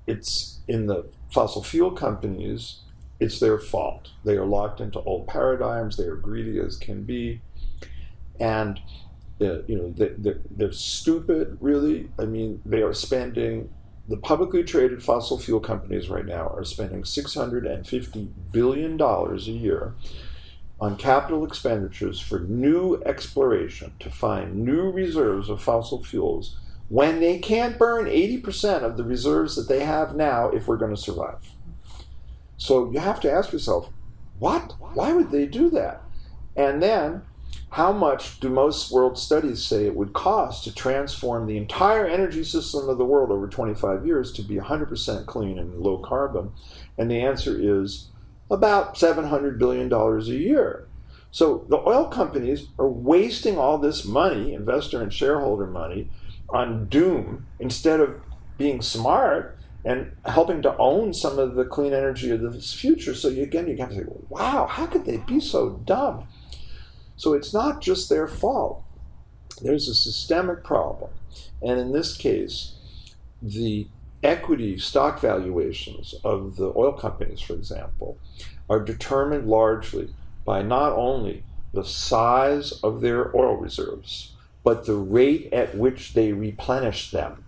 it's 0.09 0.59
in 0.67 0.87
the 0.87 1.05
fossil 1.31 1.63
fuel 1.63 1.91
companies, 1.91 2.81
it's 3.19 3.39
their 3.39 3.59
fault. 3.59 4.09
They 4.25 4.37
are 4.37 4.45
locked 4.45 4.81
into 4.81 4.99
old 5.01 5.27
paradigms. 5.27 5.97
They 5.97 6.05
are 6.05 6.15
greedy 6.15 6.59
as 6.59 6.77
can 6.77 7.03
be, 7.03 7.41
and 8.39 8.79
uh, 9.39 9.61
you 9.63 9.77
know 9.77 9.91
they, 9.91 10.09
they're, 10.17 10.41
they're 10.49 10.71
stupid. 10.71 11.57
Really, 11.61 12.09
I 12.17 12.25
mean, 12.25 12.61
they 12.65 12.81
are 12.81 12.93
spending. 12.93 13.69
The 14.07 14.17
publicly 14.17 14.63
traded 14.63 15.03
fossil 15.03 15.37
fuel 15.37 15.59
companies 15.59 16.09
right 16.09 16.25
now 16.25 16.47
are 16.47 16.63
spending 16.63 17.05
six 17.05 17.35
hundred 17.35 17.67
and 17.67 17.85
fifty 17.85 18.29
billion 18.51 18.97
dollars 18.97 19.47
a 19.47 19.51
year 19.51 19.93
on 20.81 20.95
capital 20.95 21.45
expenditures 21.45 22.19
for 22.19 22.39
new 22.39 22.99
exploration 23.05 23.91
to 23.99 24.09
find 24.09 24.55
new 24.55 24.89
reserves 24.89 25.49
of 25.49 25.61
fossil 25.61 26.03
fuels 26.03 26.57
when 26.89 27.19
they 27.19 27.37
can't 27.37 27.77
burn 27.77 28.05
80% 28.05 28.83
of 28.83 28.97
the 28.97 29.03
reserves 29.03 29.55
that 29.55 29.67
they 29.67 29.85
have 29.85 30.15
now 30.15 30.49
if 30.49 30.67
we're 30.67 30.77
going 30.77 30.95
to 30.95 31.01
survive. 31.01 31.51
So 32.57 32.91
you 32.91 32.99
have 32.99 33.21
to 33.21 33.31
ask 33.31 33.53
yourself, 33.53 33.89
what? 34.39 34.73
Why 34.93 35.13
would 35.13 35.31
they 35.31 35.45
do 35.45 35.69
that? 35.69 36.01
And 36.55 36.81
then, 36.81 37.21
how 37.71 37.91
much 37.91 38.39
do 38.39 38.49
most 38.49 38.91
world 38.91 39.17
studies 39.17 39.63
say 39.63 39.85
it 39.85 39.95
would 39.95 40.13
cost 40.13 40.63
to 40.63 40.73
transform 40.73 41.45
the 41.45 41.57
entire 41.57 42.07
energy 42.07 42.43
system 42.43 42.89
of 42.89 42.97
the 42.97 43.05
world 43.05 43.31
over 43.31 43.47
25 43.47 44.05
years 44.05 44.31
to 44.33 44.41
be 44.41 44.55
100% 44.55 45.25
clean 45.27 45.59
and 45.59 45.79
low 45.79 45.99
carbon? 45.99 46.51
And 46.97 47.11
the 47.11 47.21
answer 47.21 47.55
is 47.57 48.07
about 48.49 48.95
$700 48.95 49.59
billion 49.59 49.93
a 49.93 50.19
year. 50.23 50.87
So 51.31 51.65
the 51.69 51.77
oil 51.77 52.07
companies 52.07 52.67
are 52.79 52.89
wasting 52.89 53.59
all 53.59 53.77
this 53.77 54.03
money, 54.03 54.53
investor 54.55 55.01
and 55.01 55.13
shareholder 55.13 55.67
money, 55.67 56.09
on 56.51 56.87
doom 56.87 57.45
instead 57.59 57.99
of 57.99 58.21
being 58.57 58.81
smart 58.81 59.57
and 59.85 60.11
helping 60.25 60.61
to 60.61 60.75
own 60.77 61.13
some 61.13 61.39
of 61.39 61.55
the 61.55 61.63
clean 61.63 61.93
energy 61.93 62.31
of 62.31 62.41
this 62.41 62.73
future. 62.73 63.15
So 63.15 63.29
you, 63.29 63.43
again, 63.43 63.67
you 63.67 63.77
have 63.77 63.89
to 63.89 63.95
say, 63.95 64.05
wow, 64.27 64.67
how 64.67 64.85
could 64.85 65.05
they 65.05 65.17
be 65.17 65.39
so 65.39 65.81
dumb? 65.85 66.27
So 67.15 67.33
it's 67.33 67.53
not 67.53 67.81
just 67.81 68.09
their 68.09 68.27
fault. 68.27 68.83
There's 69.61 69.87
a 69.87 69.95
systemic 69.95 70.63
problem. 70.63 71.11
And 71.61 71.79
in 71.79 71.91
this 71.91 72.15
case, 72.15 72.73
the 73.41 73.87
equity 74.21 74.77
stock 74.77 75.19
valuations 75.19 76.13
of 76.23 76.57
the 76.57 76.73
oil 76.75 76.93
companies, 76.93 77.41
for 77.41 77.53
example, 77.53 78.17
are 78.69 78.79
determined 78.79 79.47
largely 79.47 80.13
by 80.45 80.61
not 80.61 80.93
only 80.93 81.43
the 81.73 81.85
size 81.85 82.71
of 82.83 83.01
their 83.01 83.35
oil 83.35 83.55
reserves, 83.55 84.33
but 84.63 84.85
the 84.85 84.95
rate 84.95 85.51
at 85.53 85.75
which 85.75 86.13
they 86.13 86.31
replenish 86.33 87.11
them. 87.11 87.43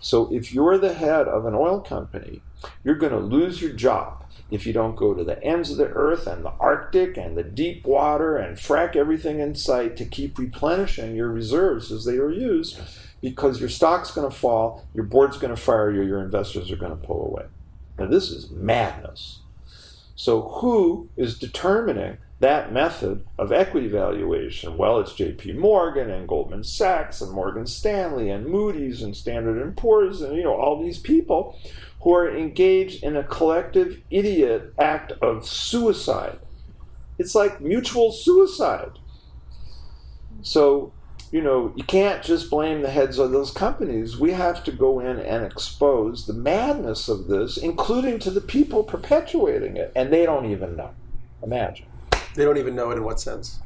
So 0.00 0.32
if 0.32 0.52
you're 0.52 0.78
the 0.78 0.94
head 0.94 1.26
of 1.28 1.46
an 1.46 1.54
oil 1.54 1.80
company, 1.80 2.42
you're 2.82 2.94
going 2.94 3.12
to 3.12 3.18
lose 3.18 3.62
your 3.62 3.72
job 3.72 4.24
if 4.50 4.66
you 4.66 4.72
don't 4.72 4.96
go 4.96 5.14
to 5.14 5.24
the 5.24 5.42
ends 5.42 5.70
of 5.70 5.78
the 5.78 5.88
earth 5.88 6.26
and 6.26 6.44
the 6.44 6.52
Arctic 6.60 7.16
and 7.16 7.36
the 7.36 7.42
deep 7.42 7.84
water 7.86 8.36
and 8.36 8.56
frack 8.56 8.96
everything 8.96 9.40
in 9.40 9.54
sight 9.54 9.96
to 9.96 10.04
keep 10.04 10.38
replenishing 10.38 11.16
your 11.16 11.28
reserves 11.28 11.90
as 11.90 12.04
they 12.04 12.18
are 12.18 12.30
used 12.30 12.78
because 13.20 13.58
your 13.58 13.70
stock's 13.70 14.10
going 14.10 14.30
to 14.30 14.36
fall, 14.36 14.84
your 14.92 15.04
board's 15.04 15.38
going 15.38 15.54
to 15.54 15.60
fire 15.60 15.90
you, 15.90 16.02
your 16.02 16.20
investors 16.20 16.70
are 16.70 16.76
going 16.76 16.90
to 16.90 17.06
pull 17.06 17.24
away. 17.24 17.46
Now, 17.98 18.06
this 18.06 18.30
is 18.30 18.50
madness. 18.50 19.38
So, 20.14 20.42
who 20.42 21.08
is 21.16 21.38
determining 21.38 22.18
that 22.40 22.72
method 22.72 23.24
of 23.38 23.52
equity 23.52 23.88
valuation? 23.88 24.76
Well, 24.76 24.98
it's 24.98 25.14
J.P. 25.14 25.52
Morgan 25.52 26.10
and 26.10 26.28
Goldman 26.28 26.64
Sachs 26.64 27.20
and 27.20 27.32
Morgan 27.32 27.66
Stanley 27.66 28.30
and 28.30 28.46
Moody's 28.46 29.02
and 29.02 29.16
Standard 29.16 29.60
and 29.60 29.76
Poor's 29.76 30.20
and 30.20 30.36
you 30.36 30.42
know 30.42 30.54
all 30.54 30.82
these 30.82 30.98
people 30.98 31.58
who 32.04 32.14
are 32.14 32.30
engaged 32.30 33.02
in 33.02 33.16
a 33.16 33.24
collective 33.24 34.02
idiot 34.10 34.74
act 34.78 35.12
of 35.22 35.46
suicide. 35.46 36.38
It's 37.18 37.34
like 37.34 37.62
mutual 37.62 38.12
suicide. 38.12 38.98
So, 40.42 40.92
you 41.32 41.40
know, 41.40 41.72
you 41.74 41.84
can't 41.84 42.22
just 42.22 42.50
blame 42.50 42.82
the 42.82 42.90
heads 42.90 43.18
of 43.18 43.30
those 43.30 43.50
companies. 43.50 44.18
We 44.18 44.32
have 44.32 44.62
to 44.64 44.72
go 44.72 45.00
in 45.00 45.18
and 45.18 45.46
expose 45.46 46.26
the 46.26 46.34
madness 46.34 47.08
of 47.08 47.26
this, 47.28 47.56
including 47.56 48.18
to 48.20 48.30
the 48.30 48.42
people 48.42 48.84
perpetuating 48.84 49.78
it, 49.78 49.90
and 49.96 50.12
they 50.12 50.26
don't 50.26 50.50
even 50.50 50.76
know. 50.76 50.90
Imagine. 51.42 51.86
They 52.34 52.44
don't 52.44 52.58
even 52.58 52.74
know 52.74 52.90
it 52.90 52.96
in 52.96 53.04
what 53.04 53.20
sense. 53.20 53.60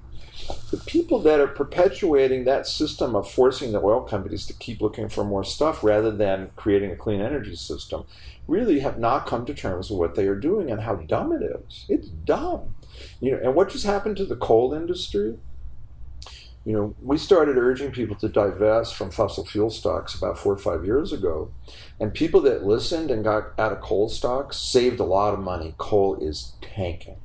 The 0.70 0.78
people 0.78 1.18
that 1.20 1.40
are 1.40 1.48
perpetuating 1.48 2.44
that 2.44 2.66
system 2.66 3.14
of 3.14 3.30
forcing 3.30 3.72
the 3.72 3.82
oil 3.82 4.02
companies 4.02 4.46
to 4.46 4.52
keep 4.52 4.80
looking 4.80 5.08
for 5.08 5.24
more 5.24 5.44
stuff 5.44 5.82
rather 5.82 6.10
than 6.10 6.50
creating 6.56 6.90
a 6.90 6.96
clean 6.96 7.20
energy 7.20 7.56
system 7.56 8.04
really 8.46 8.80
have 8.80 8.98
not 8.98 9.26
come 9.26 9.44
to 9.46 9.54
terms 9.54 9.90
with 9.90 9.98
what 9.98 10.14
they 10.14 10.26
are 10.26 10.34
doing 10.34 10.70
and 10.70 10.82
how 10.82 10.94
dumb 10.96 11.32
it 11.32 11.42
is. 11.42 11.84
It's 11.88 12.08
dumb. 12.08 12.74
You 13.20 13.32
know, 13.32 13.40
and 13.42 13.54
what 13.54 13.70
just 13.70 13.84
happened 13.84 14.16
to 14.18 14.24
the 14.24 14.36
coal 14.36 14.72
industry? 14.72 15.38
You 16.64 16.72
know, 16.72 16.94
we 17.02 17.18
started 17.18 17.56
urging 17.56 17.92
people 17.92 18.16
to 18.16 18.28
divest 18.28 18.94
from 18.94 19.10
fossil 19.10 19.44
fuel 19.44 19.70
stocks 19.70 20.14
about 20.14 20.38
four 20.38 20.52
or 20.52 20.58
five 20.58 20.84
years 20.84 21.12
ago, 21.12 21.50
and 21.98 22.12
people 22.12 22.40
that 22.42 22.64
listened 22.64 23.10
and 23.10 23.24
got 23.24 23.58
out 23.58 23.72
of 23.72 23.80
coal 23.80 24.08
stocks 24.08 24.58
saved 24.58 25.00
a 25.00 25.04
lot 25.04 25.34
of 25.34 25.40
money. 25.40 25.74
Coal 25.78 26.16
is 26.20 26.52
tanking. 26.60 27.16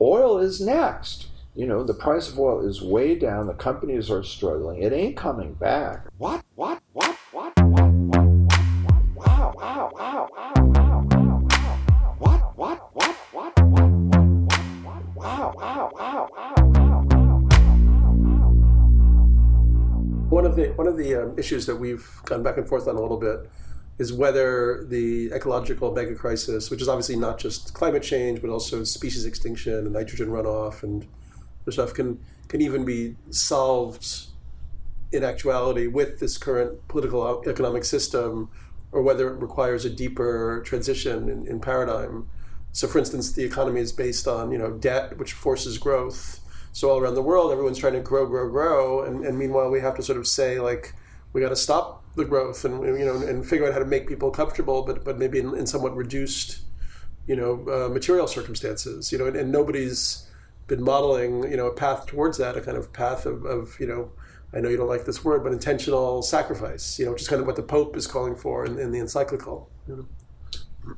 Oil 0.00 0.38
is 0.38 0.60
next. 0.60 1.26
You 1.54 1.66
know, 1.66 1.82
the 1.82 1.94
price 1.94 2.28
of 2.28 2.38
oil 2.38 2.64
is 2.64 2.80
way 2.80 3.16
down. 3.16 3.48
The 3.48 3.54
companies 3.54 4.10
are 4.10 4.22
struggling. 4.22 4.80
It 4.82 4.92
ain't 4.92 5.16
coming 5.16 5.54
back. 5.54 6.06
What? 6.18 6.44
What? 6.54 6.80
What? 6.92 7.16
What? 7.32 7.52
What? 7.64 7.88
What? 7.88 8.24
What? 8.24 8.98
Wow! 9.16 9.54
Wow! 9.56 9.90
Wow! 9.92 10.28
Wow! 10.30 10.52
Wow! 10.56 11.06
Wow! 11.10 11.48
Wow! 11.50 12.14
What? 12.18 12.56
What? 12.56 12.78
What? 12.94 13.16
What? 13.32 13.58
What? 13.58 13.88
What? 14.12 14.62
What? 14.84 15.02
Wow! 15.16 15.54
Wow! 15.56 15.90
Wow! 15.92 16.28
Wow! 16.30 16.54
One 20.30 20.44
of 20.44 20.54
the 20.54 20.68
one 20.76 20.86
of 20.86 20.96
the 20.96 21.14
um, 21.16 21.38
issues 21.38 21.66
that 21.66 21.74
we've 21.74 22.08
gone 22.24 22.44
back 22.44 22.56
and 22.58 22.68
forth 22.68 22.86
on 22.86 22.94
a 22.94 23.00
little 23.00 23.16
bit 23.16 23.50
is 23.98 24.12
whether 24.12 24.84
the 24.84 25.30
ecological 25.32 25.92
mega 25.92 26.14
crisis, 26.14 26.70
which 26.70 26.80
is 26.80 26.88
obviously 26.88 27.16
not 27.16 27.38
just 27.38 27.74
climate 27.74 28.02
change 28.02 28.40
but 28.40 28.50
also 28.50 28.84
species 28.84 29.24
extinction 29.24 29.74
and 29.74 29.92
nitrogen 29.92 30.28
runoff 30.28 30.82
and 30.82 31.06
stuff, 31.68 31.92
can 31.92 32.18
can 32.48 32.62
even 32.62 32.84
be 32.84 33.14
solved 33.30 34.28
in 35.12 35.24
actuality 35.24 35.86
with 35.86 36.18
this 36.20 36.38
current 36.38 36.86
political 36.88 37.22
uh, 37.22 37.50
economic 37.50 37.84
system, 37.84 38.50
or 38.92 39.02
whether 39.02 39.28
it 39.28 39.40
requires 39.40 39.84
a 39.84 39.90
deeper 39.90 40.62
transition 40.64 41.28
in, 41.28 41.46
in 41.46 41.60
paradigm. 41.60 42.28
So, 42.72 42.86
for 42.86 42.98
instance, 42.98 43.32
the 43.32 43.44
economy 43.44 43.80
is 43.80 43.92
based 43.92 44.26
on 44.28 44.50
you 44.50 44.58
know 44.58 44.72
debt, 44.72 45.18
which 45.18 45.32
forces 45.32 45.78
growth. 45.78 46.40
So 46.72 46.90
all 46.90 46.98
around 46.98 47.14
the 47.14 47.22
world, 47.22 47.50
everyone's 47.50 47.78
trying 47.78 47.94
to 47.94 48.00
grow, 48.00 48.26
grow, 48.26 48.48
grow, 48.48 49.02
and, 49.02 49.24
and 49.24 49.38
meanwhile, 49.38 49.70
we 49.70 49.80
have 49.80 49.96
to 49.96 50.02
sort 50.02 50.18
of 50.18 50.26
say 50.26 50.60
like 50.60 50.94
we 51.32 51.40
got 51.40 51.48
to 51.48 51.56
stop 51.56 52.04
the 52.18 52.24
growth 52.24 52.64
and 52.64 52.82
you 52.98 53.04
know 53.04 53.16
and 53.16 53.46
figure 53.46 53.66
out 53.66 53.72
how 53.72 53.78
to 53.78 53.84
make 53.84 54.06
people 54.06 54.30
comfortable, 54.30 54.82
but 54.82 55.04
but 55.04 55.18
maybe 55.18 55.38
in, 55.38 55.56
in 55.56 55.66
somewhat 55.66 55.96
reduced, 55.96 56.60
you 57.26 57.36
know, 57.36 57.64
uh, 57.68 57.88
material 57.88 58.26
circumstances. 58.26 59.10
You 59.10 59.18
know, 59.18 59.26
and, 59.26 59.36
and, 59.36 59.50
nobody's 59.50 60.28
been 60.66 60.82
modeling 60.82 61.50
you 61.50 61.56
know 61.56 61.66
a 61.66 61.72
path 61.72 62.06
towards 62.06 62.36
that, 62.38 62.56
a 62.56 62.60
kind 62.60 62.76
of 62.76 62.92
path 62.92 63.24
of, 63.24 63.44
of 63.46 63.76
you 63.80 63.86
know. 63.86 64.10
I 64.50 64.60
know 64.60 64.70
you 64.70 64.78
don't 64.78 64.88
like 64.88 65.04
this 65.04 65.22
word, 65.22 65.44
but 65.44 65.52
intentional 65.52 66.22
sacrifice, 66.22 66.98
you 66.98 67.04
know, 67.04 67.12
which 67.12 67.20
is 67.20 67.28
kind 67.28 67.38
of 67.38 67.46
what 67.46 67.56
the 67.56 67.62
Pope 67.62 67.94
is 67.98 68.06
calling 68.06 68.34
for 68.34 68.64
in, 68.64 68.78
in 68.78 68.92
the 68.92 68.98
encyclical. 68.98 69.68
You 69.86 70.08
know? 70.56 70.94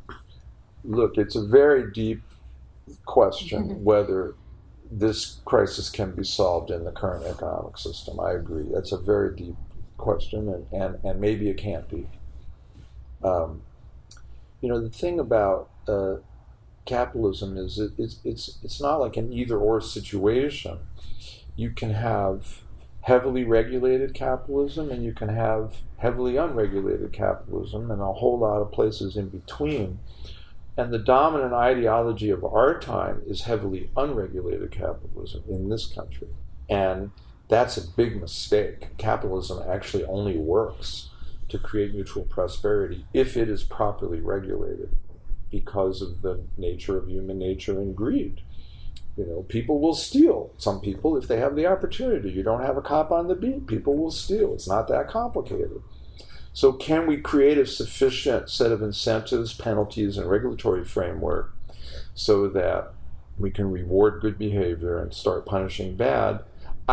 Look, 0.84 1.18
it's 1.18 1.34
a 1.34 1.44
very 1.44 1.90
deep 1.90 2.22
question 3.06 3.82
whether 3.82 4.36
this 4.88 5.40
crisis 5.44 5.90
can 5.90 6.12
be 6.12 6.22
solved 6.22 6.70
in 6.70 6.84
the 6.84 6.92
current 6.92 7.24
economic 7.26 7.76
system. 7.76 8.20
I 8.20 8.32
agree. 8.32 8.66
That's 8.72 8.92
a 8.92 8.98
very 8.98 9.34
deep 9.34 9.56
question, 10.00 10.48
and, 10.48 10.66
and, 10.72 11.04
and 11.04 11.20
maybe 11.20 11.48
it 11.48 11.56
can't 11.56 11.88
be. 11.88 12.08
Um, 13.22 13.62
you 14.60 14.68
know, 14.68 14.80
the 14.80 14.90
thing 14.90 15.18
about 15.18 15.70
uh, 15.88 16.16
capitalism 16.84 17.56
is 17.56 17.78
it, 17.78 17.92
it's, 17.98 18.20
it's, 18.24 18.58
it's 18.62 18.80
not 18.80 18.96
like 19.00 19.16
an 19.16 19.32
either 19.32 19.58
or 19.58 19.80
situation. 19.80 20.78
You 21.56 21.70
can 21.70 21.90
have 21.90 22.62
heavily 23.02 23.44
regulated 23.44 24.12
capitalism 24.12 24.90
and 24.90 25.04
you 25.04 25.12
can 25.12 25.28
have 25.28 25.76
heavily 25.98 26.36
unregulated 26.36 27.12
capitalism 27.12 27.90
and 27.90 28.00
a 28.00 28.12
whole 28.12 28.38
lot 28.38 28.60
of 28.60 28.72
places 28.72 29.16
in 29.16 29.28
between. 29.28 29.98
And 30.76 30.92
the 30.92 30.98
dominant 30.98 31.52
ideology 31.52 32.30
of 32.30 32.44
our 32.44 32.78
time 32.78 33.22
is 33.26 33.42
heavily 33.42 33.90
unregulated 33.96 34.70
capitalism 34.70 35.42
in 35.48 35.68
this 35.68 35.86
country. 35.86 36.28
And 36.68 37.10
that's 37.50 37.76
a 37.76 37.86
big 37.86 38.20
mistake. 38.20 38.96
Capitalism 38.96 39.62
actually 39.68 40.04
only 40.04 40.38
works 40.38 41.10
to 41.48 41.58
create 41.58 41.92
mutual 41.92 42.22
prosperity 42.22 43.04
if 43.12 43.36
it 43.36 43.50
is 43.50 43.64
properly 43.64 44.20
regulated 44.20 44.94
because 45.50 46.00
of 46.00 46.22
the 46.22 46.40
nature 46.56 46.96
of 46.96 47.08
human 47.08 47.38
nature 47.38 47.80
and 47.80 47.96
greed. 47.96 48.40
You 49.16 49.26
know, 49.26 49.42
people 49.42 49.80
will 49.80 49.94
steal. 49.94 50.52
Some 50.56 50.80
people, 50.80 51.16
if 51.16 51.26
they 51.26 51.38
have 51.38 51.56
the 51.56 51.66
opportunity, 51.66 52.30
you 52.30 52.44
don't 52.44 52.62
have 52.62 52.76
a 52.76 52.82
cop 52.82 53.10
on 53.10 53.26
the 53.26 53.34
beat, 53.34 53.66
people 53.66 53.98
will 53.98 54.12
steal. 54.12 54.54
It's 54.54 54.68
not 54.68 54.86
that 54.88 55.08
complicated. 55.08 55.82
So, 56.52 56.72
can 56.72 57.06
we 57.06 57.16
create 57.16 57.58
a 57.58 57.66
sufficient 57.66 58.48
set 58.48 58.72
of 58.72 58.82
incentives, 58.82 59.52
penalties, 59.54 60.16
and 60.16 60.30
regulatory 60.30 60.84
framework 60.84 61.52
so 62.14 62.48
that 62.48 62.92
we 63.38 63.50
can 63.50 63.70
reward 63.70 64.20
good 64.20 64.38
behavior 64.38 64.98
and 64.98 65.12
start 65.12 65.46
punishing 65.46 65.96
bad? 65.96 66.40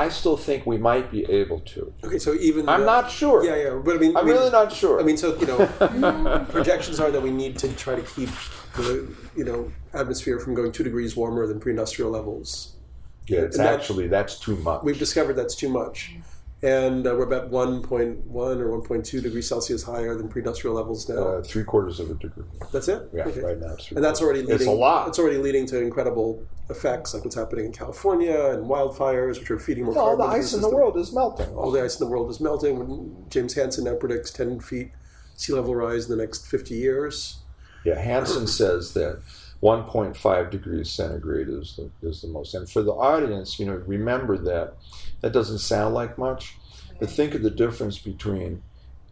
I 0.06 0.10
still 0.10 0.38
think 0.48 0.60
we 0.74 0.78
might 0.90 1.08
be 1.18 1.22
able 1.42 1.60
to. 1.74 1.80
Okay, 2.06 2.20
so 2.20 2.30
even 2.50 2.68
I'm 2.70 2.82
the- 2.82 2.86
not 2.96 3.06
sure. 3.20 3.40
Yeah, 3.50 3.56
yeah, 3.64 3.82
but 3.86 3.94
I 3.98 4.00
mean, 4.04 4.12
I'm 4.12 4.18
I 4.18 4.22
mean, 4.24 4.36
really 4.36 4.52
not 4.60 4.72
sure. 4.82 4.96
I 5.02 5.04
mean, 5.10 5.18
so 5.24 5.28
you 5.42 5.48
know, 5.52 5.60
projections 6.58 6.98
are 7.04 7.12
that 7.16 7.22
we 7.30 7.32
need 7.44 7.54
to 7.64 7.68
try 7.84 7.96
to 8.02 8.06
keep 8.16 8.30
the 8.76 8.90
you 9.40 9.46
know 9.50 9.60
atmosphere 10.02 10.38
from 10.44 10.54
going 10.60 10.72
two 10.72 10.84
degrees 10.90 11.12
warmer 11.22 11.44
than 11.50 11.58
pre-industrial 11.60 12.10
levels. 12.12 12.50
yeah, 13.28 13.40
it's 13.48 13.58
and 13.58 13.66
that- 13.66 13.74
actually 13.80 14.08
that's 14.08 14.36
too 14.46 14.56
much. 14.68 14.80
We've 14.88 15.00
discovered 15.06 15.34
that's 15.40 15.56
too 15.64 15.70
much, 15.82 15.98
and 16.62 17.06
uh, 17.08 17.12
we're 17.18 17.30
about 17.34 17.46
1.1 17.52 18.26
or 18.36 18.68
1.2 18.82 19.22
degrees 19.28 19.48
Celsius 19.54 19.82
higher 19.84 20.14
than 20.20 20.28
pre-industrial 20.34 20.76
levels 20.76 21.00
now. 21.10 21.16
uh, 21.28 21.42
three 21.52 21.64
quarters 21.72 22.00
of 22.00 22.08
a 22.12 22.16
degree. 22.26 22.46
that's 22.74 22.88
it. 22.96 23.02
Yeah, 23.14 23.26
Okay. 23.30 23.42
right 23.50 23.60
now. 23.66 23.74
It's 23.74 23.92
And 23.92 24.04
that's 24.06 24.22
already 24.24 24.42
leading. 24.42 24.56
It's 24.56 24.66
a 24.68 24.72
lot. 24.88 25.08
It's 25.10 25.20
already 25.22 25.38
leading 25.48 25.66
to 25.72 25.76
incredible 25.90 26.30
effects, 26.70 27.14
like 27.14 27.24
what's 27.24 27.36
happening 27.36 27.66
in 27.66 27.72
California 27.72 28.52
and 28.52 28.66
wildfires, 28.66 29.40
which 29.40 29.50
are 29.50 29.60
feeding 29.60 29.86
more. 29.86 29.98
all 29.98 30.18
the 30.18 30.24
ice 30.24 30.54
in 30.54 30.62
the 30.62 30.70
world 30.70 30.98
is 30.98 31.14
melting. 31.14 31.48
all 31.56 31.72
the 31.72 31.82
ice 31.82 32.00
in 32.00 32.06
the 32.06 32.12
world 32.12 32.30
is 32.30 32.40
melting. 32.40 32.78
When 32.78 33.26
James 33.30 33.54
Hansen 33.54 33.86
now 33.86 33.96
predicts 33.96 34.32
10 34.32 34.60
feet 34.60 34.92
sea 35.36 35.54
level 35.54 35.76
rise 35.76 36.10
in 36.10 36.18
the 36.18 36.22
next 36.22 36.48
50 36.48 36.76
years. 36.76 37.38
Yeah, 37.86 38.00
Hansen 38.00 38.48
says 38.48 38.94
that 38.94 39.22
1.5 39.64 40.52
degrees 40.52 40.90
centigrade 40.90 41.48
is 41.48 41.78
the, 41.78 41.90
is 42.08 42.22
the 42.22 42.28
most. 42.28 42.54
And 42.54 42.70
for 42.70 42.82
the 42.82 42.92
audience, 42.92 43.60
you 43.60 43.66
know, 43.66 43.76
remember 43.86 44.38
that 44.38 44.74
that 45.22 45.32
doesn't 45.32 45.60
sound 45.60 45.94
like 45.94 46.18
much, 46.18 46.58
but 47.00 47.10
think 47.10 47.34
of 47.34 47.44
the 47.44 47.50
difference 47.50 47.98
between 47.98 48.62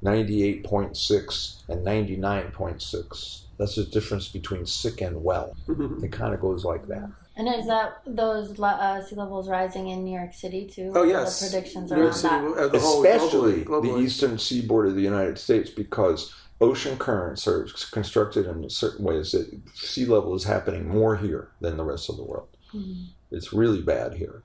98.6 0.04 1.70
and 1.70 1.86
99.6. 1.86 3.42
That's 3.58 3.76
the 3.76 3.86
difference 3.86 4.28
between 4.28 4.66
sick 4.66 5.02
and 5.02 5.24
well. 5.24 5.56
It 6.04 6.12
kind 6.12 6.34
of 6.34 6.42
goes 6.42 6.66
like 6.66 6.88
that. 6.88 7.10
And 7.38 7.48
is 7.54 7.68
that 7.68 8.02
those 8.06 8.58
uh, 8.60 9.04
sea 9.04 9.16
levels 9.16 9.50
rising 9.50 9.90
in 9.90 10.04
New 10.06 10.18
York 10.18 10.34
City 10.34 10.68
too? 10.68 10.92
Oh 10.96 11.02
What 11.02 11.10
yes, 11.10 11.40
the 11.40 11.48
predictions 11.50 11.92
New 11.92 11.98
York 11.98 12.12
around 12.12 12.16
City, 12.16 12.36
that. 12.36 12.64
uh, 12.64 12.68
the 12.70 12.80
whole- 12.80 13.06
especially 13.06 13.64
globally- 13.64 13.66
globally. 13.66 13.96
the 13.98 14.00
eastern 14.00 14.38
seaboard 14.38 14.88
of 14.88 14.96
the 14.96 15.02
United 15.02 15.38
States, 15.38 15.70
because 15.70 16.34
ocean 16.62 16.98
currents 16.98 17.46
are 17.48 17.68
constructed 17.92 18.46
in 18.46 18.70
certain 18.70 19.04
ways 19.06 19.32
that 19.34 19.48
sea 19.74 20.06
level 20.06 20.34
is 20.36 20.46
happening 20.46 20.88
more 20.88 21.18
here 21.18 21.50
than 21.62 21.76
the 21.78 21.84
rest 21.84 22.10
of 22.10 22.16
the 22.18 22.24
world. 22.24 22.48
It's 23.32 23.52
really 23.54 23.82
bad 23.82 24.14
here. 24.16 24.44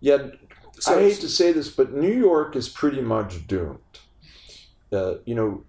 Yet, 0.00 0.32
So- 0.78 0.96
I 0.98 1.02
hate 1.02 1.20
to 1.20 1.28
say 1.28 1.52
this, 1.52 1.70
but 1.70 1.92
New 1.92 2.12
York 2.12 2.54
is 2.54 2.68
pretty 2.68 3.00
much 3.00 3.46
doomed. 3.48 3.78
Uh, 4.92 5.14
you 5.24 5.34
know, 5.34 5.64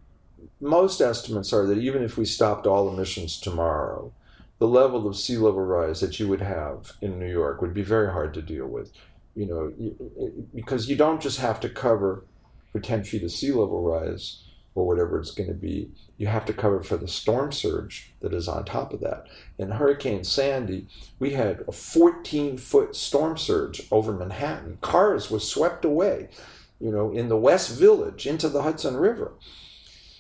most 0.60 1.02
estimates 1.02 1.54
are 1.54 1.66
that 1.68 1.78
even 1.78 2.04
if 2.04 2.18
we 2.18 2.26
stopped 2.26 2.68
all 2.68 2.92
emissions 2.92 3.40
tomorrow, 3.40 4.12
the 4.60 4.68
level 4.68 5.08
of 5.08 5.18
sea 5.18 5.38
level 5.38 5.62
rise 5.62 6.02
that 6.02 6.20
you 6.20 6.28
would 6.28 6.42
have 6.42 6.94
in 7.02 7.20
New 7.20 7.30
York 7.30 7.62
would 7.62 7.74
be 7.74 7.84
very 7.84 8.12
hard 8.12 8.34
to 8.34 8.42
deal 8.42 8.68
with. 8.68 8.92
You 9.36 9.46
know, 9.46 10.32
because 10.56 10.90
you 10.90 10.96
don't 10.96 11.22
just 11.22 11.40
have 11.40 11.60
to 11.60 11.70
cover 11.70 12.24
for 12.72 12.80
10 12.80 13.04
feet 13.04 13.24
of 13.24 13.32
sea 13.32 13.52
level 13.52 13.84
rise 13.84 14.44
or 14.74 14.86
whatever 14.86 15.20
it's 15.20 15.32
going 15.32 15.48
to 15.48 15.56
be, 15.56 15.90
you 16.18 16.28
have 16.28 16.46
to 16.46 16.54
cover 16.54 16.82
for 16.82 16.98
the 16.98 17.08
storm 17.08 17.52
surge 17.52 18.14
that 18.20 18.34
is 18.34 18.48
on 18.48 18.64
top 18.64 18.94
of 18.94 19.00
that. 19.00 19.26
In 19.58 19.72
Hurricane 19.72 20.24
Sandy, 20.24 20.88
we 21.20 21.32
had 21.32 21.64
a 21.68 21.72
14 21.72 22.58
foot 22.58 22.96
storm 22.96 23.38
surge 23.38 23.88
over 23.92 24.14
Manhattan. 24.14 24.78
Cars 24.82 25.32
were 25.32 25.40
swept 25.40 25.84
away, 25.84 26.30
you 26.80 26.92
know, 26.92 27.12
in 27.12 27.28
the 27.28 27.38
West 27.38 27.78
Village 27.78 28.28
into 28.28 28.50
the 28.50 28.62
Hudson 28.62 28.98
River. 28.98 29.34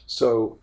So 0.07 0.57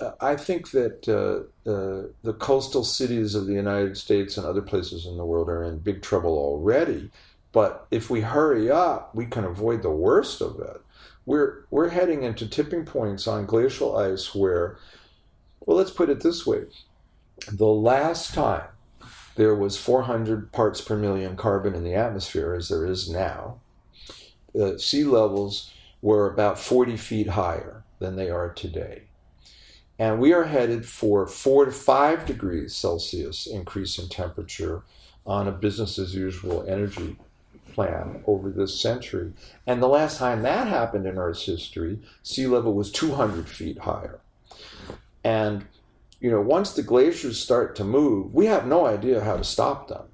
uh, 0.00 0.12
I 0.20 0.36
think 0.36 0.70
that 0.70 1.08
uh, 1.08 1.70
uh, 1.70 2.08
the 2.22 2.32
coastal 2.32 2.84
cities 2.84 3.34
of 3.34 3.46
the 3.46 3.52
United 3.52 3.96
States 3.96 4.36
and 4.36 4.46
other 4.46 4.62
places 4.62 5.06
in 5.06 5.16
the 5.16 5.24
world 5.24 5.48
are 5.48 5.64
in 5.64 5.78
big 5.78 6.00
trouble 6.00 6.38
already. 6.38 7.10
But 7.52 7.86
if 7.90 8.08
we 8.08 8.22
hurry 8.22 8.70
up, 8.70 9.14
we 9.14 9.26
can 9.26 9.44
avoid 9.44 9.82
the 9.82 9.90
worst 9.90 10.40
of 10.40 10.60
it. 10.60 10.80
We're, 11.26 11.64
we're 11.70 11.88
heading 11.88 12.22
into 12.22 12.48
tipping 12.48 12.84
points 12.84 13.26
on 13.26 13.46
glacial 13.46 13.96
ice 13.96 14.34
where, 14.34 14.78
well, 15.60 15.76
let's 15.76 15.90
put 15.90 16.08
it 16.08 16.20
this 16.20 16.46
way 16.46 16.66
the 17.52 17.66
last 17.66 18.32
time 18.32 18.64
there 19.36 19.54
was 19.54 19.76
400 19.76 20.52
parts 20.52 20.80
per 20.80 20.96
million 20.96 21.36
carbon 21.36 21.74
in 21.74 21.84
the 21.84 21.94
atmosphere, 21.94 22.54
as 22.54 22.68
there 22.68 22.86
is 22.86 23.10
now, 23.10 23.60
uh, 24.58 24.78
sea 24.78 25.04
levels 25.04 25.70
were 26.00 26.30
about 26.30 26.58
40 26.58 26.96
feet 26.96 27.28
higher 27.28 27.84
than 27.98 28.16
they 28.16 28.30
are 28.30 28.50
today. 28.50 29.02
And 29.98 30.20
we 30.20 30.32
are 30.32 30.44
headed 30.44 30.86
for 30.86 31.26
four 31.26 31.64
to 31.64 31.72
five 31.72 32.26
degrees 32.26 32.76
Celsius 32.76 33.46
increase 33.46 33.98
in 33.98 34.08
temperature 34.08 34.82
on 35.26 35.48
a 35.48 35.52
business 35.52 35.98
as 35.98 36.14
usual 36.14 36.64
energy 36.68 37.16
plan 37.72 38.22
over 38.26 38.50
this 38.50 38.80
century. 38.80 39.32
And 39.66 39.82
the 39.82 39.88
last 39.88 40.18
time 40.18 40.42
that 40.42 40.66
happened 40.66 41.06
in 41.06 41.18
Earth's 41.18 41.46
history, 41.46 41.98
sea 42.22 42.46
level 42.46 42.74
was 42.74 42.92
200 42.92 43.48
feet 43.48 43.78
higher. 43.78 44.20
And, 45.24 45.66
you 46.20 46.30
know, 46.30 46.40
once 46.40 46.72
the 46.72 46.82
glaciers 46.82 47.40
start 47.40 47.76
to 47.76 47.84
move, 47.84 48.34
we 48.34 48.46
have 48.46 48.66
no 48.66 48.86
idea 48.86 49.24
how 49.24 49.36
to 49.36 49.44
stop 49.44 49.88
them. 49.88 50.04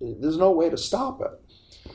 There's 0.00 0.38
no 0.38 0.50
way 0.50 0.70
to 0.70 0.76
stop 0.76 1.20
it. 1.20 1.92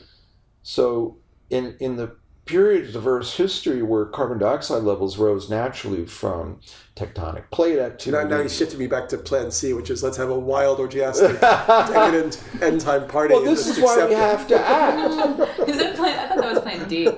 So, 0.62 1.16
in, 1.50 1.76
in 1.80 1.96
the 1.96 2.16
periods 2.48 2.96
of 2.96 3.06
Earth's 3.06 3.36
history 3.36 3.82
where 3.82 4.06
carbon 4.06 4.38
dioxide 4.38 4.82
levels 4.82 5.18
rose 5.18 5.50
naturally 5.50 6.06
from 6.06 6.58
tectonic 6.96 7.44
plate 7.50 7.76
Now, 7.76 7.84
activity. 7.84 8.28
now 8.28 8.40
you 8.40 8.48
shifted 8.48 8.78
me 8.78 8.86
back 8.86 9.08
to 9.10 9.18
Plan 9.18 9.50
C, 9.50 9.74
which 9.74 9.90
is 9.90 10.02
let's 10.02 10.16
have 10.16 10.30
a 10.30 10.38
wild, 10.38 10.80
orgiastic, 10.80 11.38
decadent 11.40 12.42
end 12.62 12.80
time 12.80 13.06
party. 13.06 13.34
well, 13.34 13.44
this 13.44 13.66
is 13.68 13.78
why 13.78 14.06
we 14.06 14.14
it. 14.14 14.18
have 14.18 14.48
to 14.48 14.58
act. 14.58 15.58
Is 15.68 15.78
it 15.78 15.96
plan? 15.96 16.18
I 16.18 16.28
thought 16.28 16.38
that 16.38 16.54
was 16.54 16.60
Plan 16.62 16.88
D. 16.88 17.02
you 17.02 17.10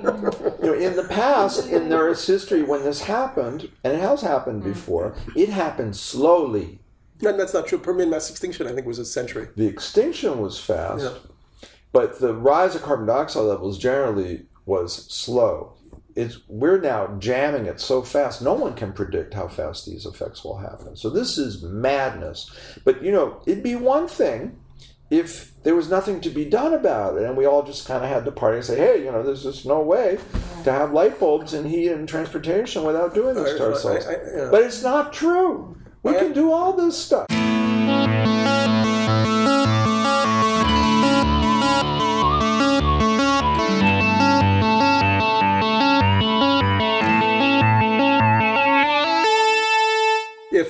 know, 0.67 0.75
in 0.75 0.97
the 0.97 1.07
past, 1.09 1.69
in 1.69 1.93
Earth's 1.93 2.27
history, 2.27 2.63
when 2.65 2.83
this 2.83 3.03
happened, 3.03 3.71
and 3.85 3.95
it 3.95 4.01
has 4.01 4.23
happened 4.23 4.63
mm. 4.63 4.67
before, 4.67 5.15
it 5.37 5.49
happened 5.49 5.95
slowly. 5.97 6.81
No, 7.23 7.37
that's 7.37 7.55
not 7.55 7.67
true. 7.69 7.79
Permian 7.79 8.11
mass 8.11 8.31
extinction, 8.31 8.67
I 8.67 8.73
think, 8.73 8.87
was 8.87 8.99
a 8.99 9.05
century. 9.05 9.49
The 9.55 9.67
extinction 9.67 10.41
was 10.41 10.59
fast, 10.59 11.05
Yeah. 11.05 11.69
but 11.93 12.19
the 12.19 12.35
rise 12.35 12.75
of 12.75 12.83
carbon 12.83 13.07
dioxide 13.07 13.45
levels 13.45 13.79
generally 13.79 14.47
was 14.71 15.07
slow. 15.13 15.73
It's, 16.15 16.39
we're 16.49 16.81
now 16.81 17.17
jamming 17.19 17.67
it 17.67 17.81
so 17.81 18.03
fast, 18.03 18.41
no 18.43 18.55
one 18.55 18.75
can 18.75 18.93
predict 18.93 19.35
how 19.35 19.49
fast 19.49 19.85
these 19.87 20.07
effects 20.07 20.45
will 20.45 20.59
happen. 20.59 20.97
So 20.97 21.11
this 21.11 21.39
is 21.39 21.63
madness. 21.63 22.51
But 22.85 23.03
you 23.03 23.11
know, 23.13 23.43
it'd 23.47 23.65
be 23.65 23.77
one 23.77 24.07
thing 24.09 24.59
if 25.11 25.53
there 25.65 25.75
was 25.75 25.89
nothing 25.91 26.21
to 26.21 26.31
be 26.31 26.45
done 26.45 26.73
about 26.73 27.17
it, 27.17 27.25
and 27.25 27.37
we 27.37 27.45
all 27.47 27.65
just 27.65 27.87
kind 27.89 28.05
of 28.05 28.11
had 28.11 28.25
to 28.25 28.31
party 28.31 28.59
and 28.59 28.65
say, 28.67 28.77
"Hey, 28.79 29.05
you 29.05 29.11
know, 29.11 29.23
there's 29.25 29.43
just 29.43 29.67
no 29.67 29.81
way 29.81 30.19
to 30.65 30.71
have 30.73 30.93
light 30.93 31.19
bulbs 31.19 31.53
and 31.53 31.67
heat 31.67 31.89
and 31.89 32.09
transportation 32.09 32.85
without 32.85 33.13
doing 33.15 33.35
this 33.35 33.57
to 33.59 33.65
I- 33.65 33.69
I- 34.07 34.13
I- 34.15 34.37
yeah. 34.45 34.49
But 34.53 34.63
it's 34.63 34.83
not 34.85 35.13
true. 35.13 35.77
We 36.05 36.13
can 36.15 36.33
do 36.33 36.53
all 36.53 36.73
this 36.75 36.97
stuff. 36.97 37.27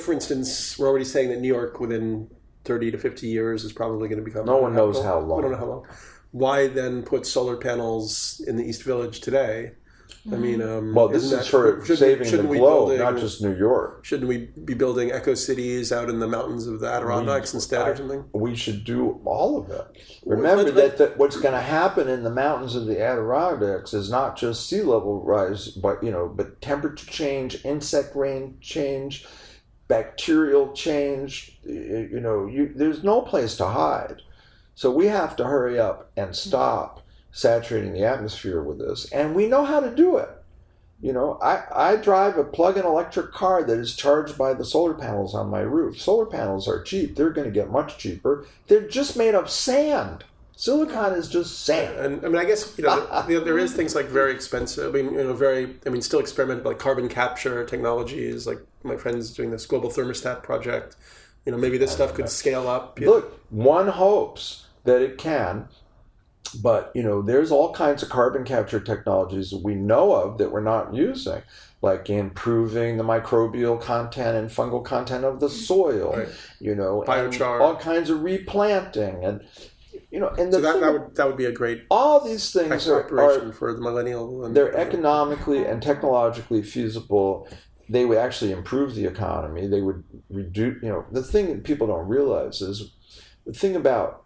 If, 0.01 0.07
for 0.07 0.13
instance, 0.13 0.79
we're 0.79 0.89
already 0.89 1.05
saying 1.05 1.29
that 1.29 1.41
New 1.41 1.49
York 1.49 1.79
within 1.79 2.29
30 2.65 2.91
to 2.93 2.99
50 2.99 3.27
years 3.29 3.65
is 3.65 3.73
probably 3.73 4.09
going 4.09 4.19
to 4.19 4.25
become. 4.25 4.47
No 4.47 4.57
one 4.57 4.75
knows 4.75 5.03
how 5.03 5.19
long. 5.21 5.37
We 5.37 5.43
don't 5.43 5.53
know 5.53 5.59
how 5.59 5.67
long. 5.67 5.87
Why 6.33 6.69
then 6.69 7.03
put 7.03 7.27
solar 7.27 7.57
panels 7.59 8.43
in 8.47 8.57
the 8.57 8.65
East 8.65 8.83
Village 8.83 9.21
today? 9.21 9.73
I 10.31 10.37
mean, 10.37 10.61
um, 10.61 10.95
Well, 10.95 11.09
this 11.09 11.23
isn't 11.25 11.39
is 11.41 11.45
that- 11.47 11.51
for 11.51 11.85
shouldn't 11.85 11.89
we- 11.89 11.97
saving 11.97 12.19
the 12.19 12.25
shouldn't 12.29 12.49
we 12.51 12.59
globe, 12.59 12.89
building- 12.89 12.99
not 12.99 13.17
just 13.17 13.41
New 13.43 13.55
York. 13.57 14.05
Shouldn't 14.05 14.29
we 14.29 14.51
be 14.65 14.75
building 14.75 15.11
eco 15.13 15.35
cities 15.35 15.93
out 15.93 16.11
in 16.11 16.19
the 16.21 16.27
mountains 16.29 16.67
of 16.67 16.81
the 16.81 16.89
Adirondacks 16.89 17.55
instead, 17.55 17.89
or 17.89 17.97
something? 17.97 18.25
We 18.35 18.55
should 18.55 18.85
do 18.85 19.21
all 19.25 19.57
of 19.59 19.71
it. 19.71 19.87
Well, 20.25 20.37
Remember 20.37 20.65
let- 20.65 20.75
that, 20.75 20.99
that 20.99 21.19
what's 21.19 21.37
going 21.37 21.55
to 21.55 21.61
happen 21.61 22.09
in 22.09 22.23
the 22.23 22.31
mountains 22.31 22.75
of 22.77 22.87
the 22.87 23.01
Adirondacks 23.01 23.95
is 23.95 24.11
not 24.11 24.37
just 24.37 24.69
sea 24.69 24.83
level 24.83 25.23
rise, 25.23 25.69
but 25.69 26.03
you 26.03 26.11
know, 26.11 26.29
but 26.29 26.61
temperature 26.61 27.07
change, 27.07 27.65
insect 27.65 28.15
rain 28.15 28.59
change, 28.61 29.27
bacterial 29.91 30.73
change. 30.73 31.59
You 31.65 32.21
know, 32.21 32.47
you, 32.47 32.73
there's 32.75 33.03
no 33.03 33.21
place 33.21 33.57
to 33.57 33.67
hide. 33.67 34.23
So 34.75 34.91
we 34.91 35.09
have 35.09 35.37
to 35.37 35.45
hurry 35.45 35.79
up 35.79 36.11
and 36.17 36.35
stop 36.35 37.03
saturating 37.33 37.93
the 37.93 38.05
atmosphere 38.05 38.63
with 38.63 38.79
this, 38.79 39.11
and 39.13 39.35
we 39.35 39.47
know 39.47 39.65
how 39.65 39.81
to 39.81 39.95
do 39.95 40.17
it. 40.17 40.31
You 41.03 41.13
know, 41.13 41.39
I, 41.43 41.65
I 41.75 41.97
drive 41.97 42.37
a 42.37 42.45
plug-in 42.45 42.85
electric 42.85 43.33
car 43.33 43.65
that 43.65 43.79
is 43.79 43.97
charged 43.97 44.39
by 44.39 44.55
the 44.55 44.65
solar 44.65 44.95
panels 44.95 45.35
on 45.35 45.49
my 45.49 45.61
roof. 45.61 46.01
Solar 46.01 46.27
panels 46.27 46.69
are 46.69 46.83
cheap. 46.83 47.17
They're 47.17 47.31
going 47.31 47.47
to 47.47 47.61
get 47.61 47.71
much 47.71 47.99
cheaper. 47.99 48.47
They're 48.69 48.87
just 48.87 49.17
made 49.17 49.35
of 49.35 49.51
sand. 49.51 50.25
Silicon 50.61 51.15
is 51.15 51.27
just 51.27 51.65
sand. 51.65 51.97
And 51.97 52.23
I 52.23 52.29
mean, 52.29 52.37
I 52.37 52.45
guess 52.45 52.77
you 52.77 52.85
know 52.85 53.25
there, 53.27 53.41
there 53.41 53.59
is 53.59 53.73
things 53.73 53.95
like 53.95 54.09
very 54.09 54.35
expensive. 54.35 54.95
I 54.95 55.01
mean, 55.01 55.15
you 55.15 55.25
know, 55.25 55.33
very. 55.33 55.77
I 55.87 55.89
mean, 55.89 56.03
still 56.03 56.21
experimented 56.21 56.67
like 56.67 56.79
carbon 56.79 57.09
capture 57.09 57.65
technologies. 57.65 58.47
Like 58.47 58.59
my 58.83 58.99
friends 58.99 59.33
doing 59.33 59.51
this 59.53 59.65
global 59.65 59.89
thermostat 59.89 60.43
project. 60.43 60.97
You 61.47 61.53
know, 61.53 61.57
maybe 61.57 61.79
this 61.79 61.91
stuff 61.91 62.13
could 62.13 62.29
scale 62.29 62.69
up. 62.69 63.01
Look, 63.01 63.41
one 63.49 63.89
hopes 63.89 64.67
that 64.85 65.01
it 65.01 65.17
can, 65.17 65.67
but 66.63 66.93
you 66.95 67.03
know, 67.03 67.23
there's 67.23 67.51
all 67.51 67.73
kinds 67.73 68.03
of 68.03 68.11
carbon 68.11 68.45
capture 68.45 68.81
technologies 68.81 69.55
we 69.55 69.75
know 69.75 70.13
of 70.13 70.37
that 70.37 70.53
we're 70.53 70.61
not 70.61 70.93
using, 70.93 71.43
like 71.81 72.11
improving 72.11 72.99
the 72.99 73.05
microbial 73.05 73.81
content 73.81 74.37
and 74.37 74.51
fungal 74.51 74.85
content 74.85 75.25
of 75.25 75.41
the 75.41 75.49
soil. 75.49 76.15
Right. 76.19 76.29
You 76.61 76.75
know, 76.75 77.03
Biochar. 77.07 77.63
all 77.63 77.77
kinds 77.77 78.11
of 78.11 78.23
replanting, 78.23 79.25
and 79.25 79.41
you 80.11 80.19
know, 80.19 80.29
and 80.29 80.53
the 80.53 80.57
So 80.57 80.61
that, 80.61 80.73
thing- 80.73 80.81
that 80.83 80.93
would 80.93 81.15
that 81.17 81.27
would 81.27 81.37
be 81.37 81.45
a 81.47 81.53
great 81.53 81.85
all 81.91 82.21
these 82.21 82.53
things 82.53 82.89
are, 82.89 83.03
are 83.19 83.53
for 83.53 83.73
the 83.73 83.81
millennial. 83.81 84.45
And, 84.45 84.57
they're 84.57 84.75
economically 84.77 85.65
and 85.65 85.83
technologically 85.83 86.63
feasible. 86.63 87.49
They 87.89 88.05
would 88.05 88.19
actually 88.19 88.53
improve 88.53 88.95
the 88.95 89.07
economy. 89.07 89.67
They 89.67 89.81
would 89.81 90.05
reduce, 90.29 90.83
you 90.83 90.89
know, 90.89 91.05
the 91.11 91.23
thing 91.23 91.47
that 91.49 91.65
people 91.65 91.87
don't 91.89 92.07
realize 92.09 92.61
is 92.61 92.93
the 93.47 93.53
thing 93.53 93.75
about 93.75 94.25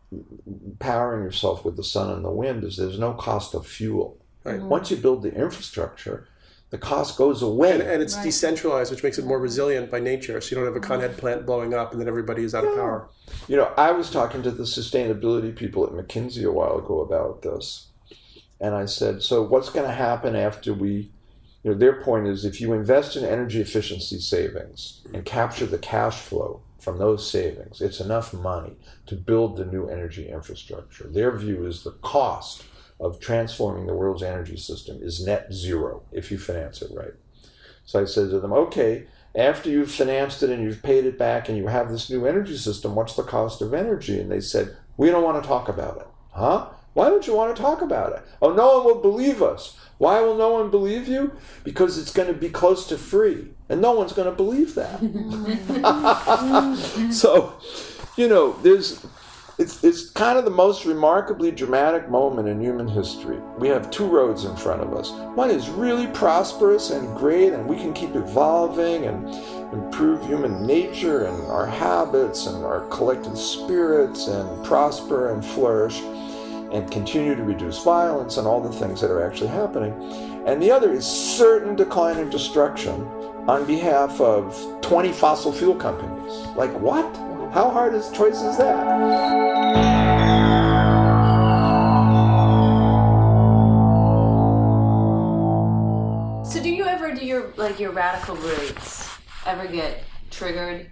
powering 0.79 1.25
yourself 1.25 1.65
with 1.65 1.77
the 1.77 1.85
sun 1.85 2.11
and 2.11 2.25
the 2.25 2.31
wind 2.31 2.63
is 2.65 2.77
there's 2.77 2.99
no 2.99 3.15
cost 3.15 3.55
of 3.55 3.67
fuel. 3.67 4.19
Right. 4.45 4.61
Once 4.61 4.91
you 4.91 4.99
build 4.99 5.23
the 5.23 5.35
infrastructure, 5.35 6.29
the 6.75 6.79
cost 6.79 7.17
goes 7.17 7.41
away. 7.41 7.71
And, 7.71 7.83
and 7.83 8.03
it's 8.03 8.17
Right. 8.17 8.25
decentralized, 8.25 8.91
which 8.91 9.05
makes 9.05 9.17
it 9.17 9.25
more 9.25 9.39
resilient 9.39 9.93
by 9.93 10.01
nature. 10.01 10.41
So 10.41 10.51
you 10.51 10.57
don't 10.57 10.65
have 10.65 10.75
a 10.75 10.85
mm. 10.85 10.89
Con 10.89 11.03
Ed 11.03 11.17
plant 11.17 11.47
blowing 11.47 11.73
up 11.73 11.93
and 11.93 12.01
then 12.01 12.09
everybody 12.09 12.43
is 12.43 12.53
out 12.53 12.65
of 12.65 12.75
power. 12.75 13.09
You 13.47 13.57
know, 13.57 13.73
I 13.77 13.93
was 13.93 14.11
talking 14.11 14.43
to 14.43 14.51
the 14.51 14.65
sustainability 14.65 15.55
people 15.55 15.85
at 15.85 15.93
McKinsey 15.93 16.45
a 16.45 16.51
while 16.51 16.77
ago 16.77 16.99
about 16.99 17.43
this. 17.43 17.91
And 18.61 18.75
I 18.75 18.87
said, 18.87 19.23
so 19.23 19.41
what's 19.45 19.69
going 19.69 19.87
to 19.87 19.95
happen 19.95 20.35
after 20.35 20.75
we, 20.75 21.13
you 21.63 21.71
know, 21.71 21.75
their 21.75 22.03
point 22.03 22.27
is 22.27 22.45
if 22.45 22.61
you 22.61 22.73
invest 22.73 23.15
in 23.15 23.25
energy 23.25 23.61
efficiency 23.61 24.19
savings 24.19 25.03
and 25.15 25.25
capture 25.25 25.67
the 25.67 25.79
cash 25.79 26.17
flow 26.17 26.61
from 26.81 26.99
those 26.99 27.31
savings, 27.31 27.81
it's 27.81 28.01
enough 28.01 28.35
money 28.35 28.75
to 29.07 29.15
build 29.15 29.57
the 29.57 29.65
new 29.65 29.87
energy 29.87 30.29
infrastructure. 30.29 31.07
Their 31.07 31.37
view 31.37 31.67
is 31.67 31.85
the 31.85 31.93
cost 32.03 32.65
of 33.01 33.21
transforming 33.21 33.87
the 33.87 33.95
world's 33.95 34.23
energy 34.23 34.57
system 34.57 34.99
is 35.03 35.25
net 35.25 35.53
zero 35.53 36.03
if 36.13 36.31
you 36.31 36.39
finance 36.39 36.83
it 36.83 36.91
right. 36.95 37.15
So 37.85 38.01
I 38.01 38.05
said 38.05 38.31
to 38.31 38.41
them, 38.41 38.53
okay, 38.53 39.07
after 39.35 39.69
you've 39.69 39.91
financed 39.91 40.43
it 40.43 40.51
and 40.51 40.63
you've 40.63 40.83
paid 40.83 41.05
it 41.05 41.19
back 41.19 41.49
and 41.49 41.59
you 41.59 41.67
have 41.67 41.91
this 41.91 42.09
new 42.09 42.27
energy 42.27 42.57
system, 42.57 42.95
what's 42.95 43.17
the 43.17 43.23
cost 43.23 43.61
of 43.61 43.75
energy? 43.75 44.21
And 44.21 44.31
they 44.31 44.41
said, 44.41 44.77
we 44.97 45.11
don't 45.11 45.25
want 45.25 45.43
to 45.43 45.49
talk 45.49 45.69
about 45.69 45.99
it. 45.99 46.07
Huh? 46.33 46.69
Why 46.95 47.09
don't 47.09 47.27
you 47.27 47.35
want 47.35 47.55
to 47.55 47.61
talk 47.61 47.83
about 47.83 48.13
it? 48.13 48.23
Oh, 48.41 48.53
no 48.53 48.79
one 48.79 48.87
will 48.87 49.03
believe 49.03 49.43
us. 49.43 49.77
Why 49.99 50.21
will 50.21 50.37
no 50.37 50.53
one 50.53 50.71
believe 50.71 51.09
you? 51.09 51.33
Because 51.65 51.99
it's 51.99 52.13
going 52.13 52.29
to 52.29 52.35
be 52.35 52.49
close 52.49 52.87
to 52.89 52.97
free. 52.97 53.49
And 53.69 53.81
no 53.81 53.93
one's 53.93 54.13
going 54.13 54.31
to 54.31 54.37
believe 54.37 54.77
that. 54.77 55.01
so, 57.13 57.55
you 58.17 58.29
know, 58.29 58.53
there's 58.63 59.05
it's 59.59 59.85
it's 59.85 60.11
kind 60.11 60.37
of 60.37 60.45
the 60.45 60.51
most 60.51 60.85
remarkably 60.85 61.51
dramatic 61.51 62.09
moment 62.09 62.49
in 62.49 62.61
human 62.61 62.89
history. 62.89 63.39
We 63.59 63.69
have 63.69 63.91
two 63.91 64.07
roads 64.07 64.45
in 64.45 64.57
front 64.57 64.83
of 64.83 64.93
us. 64.95 65.11
One 65.37 65.51
is 65.51 65.69
really 65.69 66.09
prosperous 66.09 66.91
and 66.91 67.17
great, 67.17 67.53
and 67.53 67.67
we 67.67 67.77
can 67.77 67.93
keep 67.93 68.17
evolving 68.17 69.07
and 69.07 69.29
improve 69.73 70.25
human 70.27 70.67
nature 70.67 71.27
and 71.27 71.41
our 71.47 71.67
habits 71.67 72.47
and 72.47 72.65
our 72.65 72.81
collective 72.89 73.39
spirits 73.39 74.27
and 74.27 74.65
prosper 74.65 75.33
and 75.33 75.45
flourish 75.45 76.01
and 76.01 76.91
continue 76.91 77.37
to 77.37 77.43
reduce 77.45 77.83
violence 77.85 78.37
and 78.37 78.49
all 78.49 78.61
the 78.61 78.73
things 78.73 79.01
that 79.01 79.11
are 79.11 79.25
actually 79.25 79.51
happening. 79.51 79.93
And 80.47 80.61
the 80.61 80.73
other 80.73 80.93
is 80.93 81.07
certain 81.07 81.77
decline 81.77 82.19
and 82.19 82.31
destruction 82.31 83.03
on 83.47 83.65
behalf 83.67 84.21
of 84.21 84.81
20 84.83 85.13
fossil 85.13 85.53
fuel 85.53 85.77
companies. 85.77 86.33
Like 86.57 86.73
what? 86.81 87.05
How 87.55 87.71
hard 87.71 87.95
is 87.95 88.11
choice 88.11 88.43
is 88.43 88.57
that? 88.57 88.85
So 96.45 96.61
do 96.61 96.69
you 96.69 96.85
ever 96.85 97.15
do 97.15 97.25
your 97.25 97.53
like 97.57 97.79
your 97.79 97.93
radical 97.93 98.35
roots 98.35 99.09
ever 99.47 99.69
get 99.69 100.03
triggered? 100.33 100.91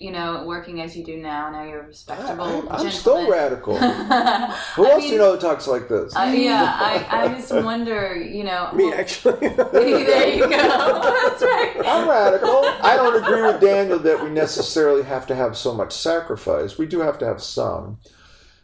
You 0.00 0.12
know, 0.12 0.44
working 0.46 0.80
as 0.80 0.96
you 0.96 1.04
do 1.04 1.18
now. 1.18 1.50
Now 1.50 1.62
you're 1.64 1.82
a 1.82 1.86
respectable. 1.86 2.42
I'm, 2.42 2.54
I'm 2.54 2.62
gentleman. 2.68 2.90
still 2.92 3.30
radical. 3.30 3.76
Who 3.78 3.84
I 3.84 4.54
else 4.54 4.76
do 4.78 4.96
mean, 5.02 5.12
you 5.12 5.18
know 5.18 5.32
that 5.32 5.42
talks 5.42 5.66
like 5.68 5.88
this? 5.88 6.16
Uh, 6.16 6.32
yeah, 6.34 6.74
I, 6.74 7.24
I 7.24 7.28
just 7.38 7.52
wonder. 7.52 8.16
You 8.16 8.44
know, 8.44 8.70
Me, 8.72 8.86
well- 8.86 8.94
actually. 8.94 9.48
there 9.48 10.28
you 10.36 10.40
go. 10.40 10.48
That's 10.48 11.42
right. 11.42 11.82
I'm 11.84 12.08
radical. 12.08 12.62
I 12.82 12.96
don't 12.96 13.22
agree 13.22 13.42
with 13.42 13.60
Daniel 13.60 13.98
that 13.98 14.24
we 14.24 14.30
necessarily 14.30 15.02
have 15.02 15.26
to 15.26 15.34
have 15.34 15.54
so 15.54 15.74
much 15.74 15.92
sacrifice. 15.92 16.78
We 16.78 16.86
do 16.86 17.00
have 17.00 17.18
to 17.18 17.26
have 17.26 17.42
some. 17.42 17.98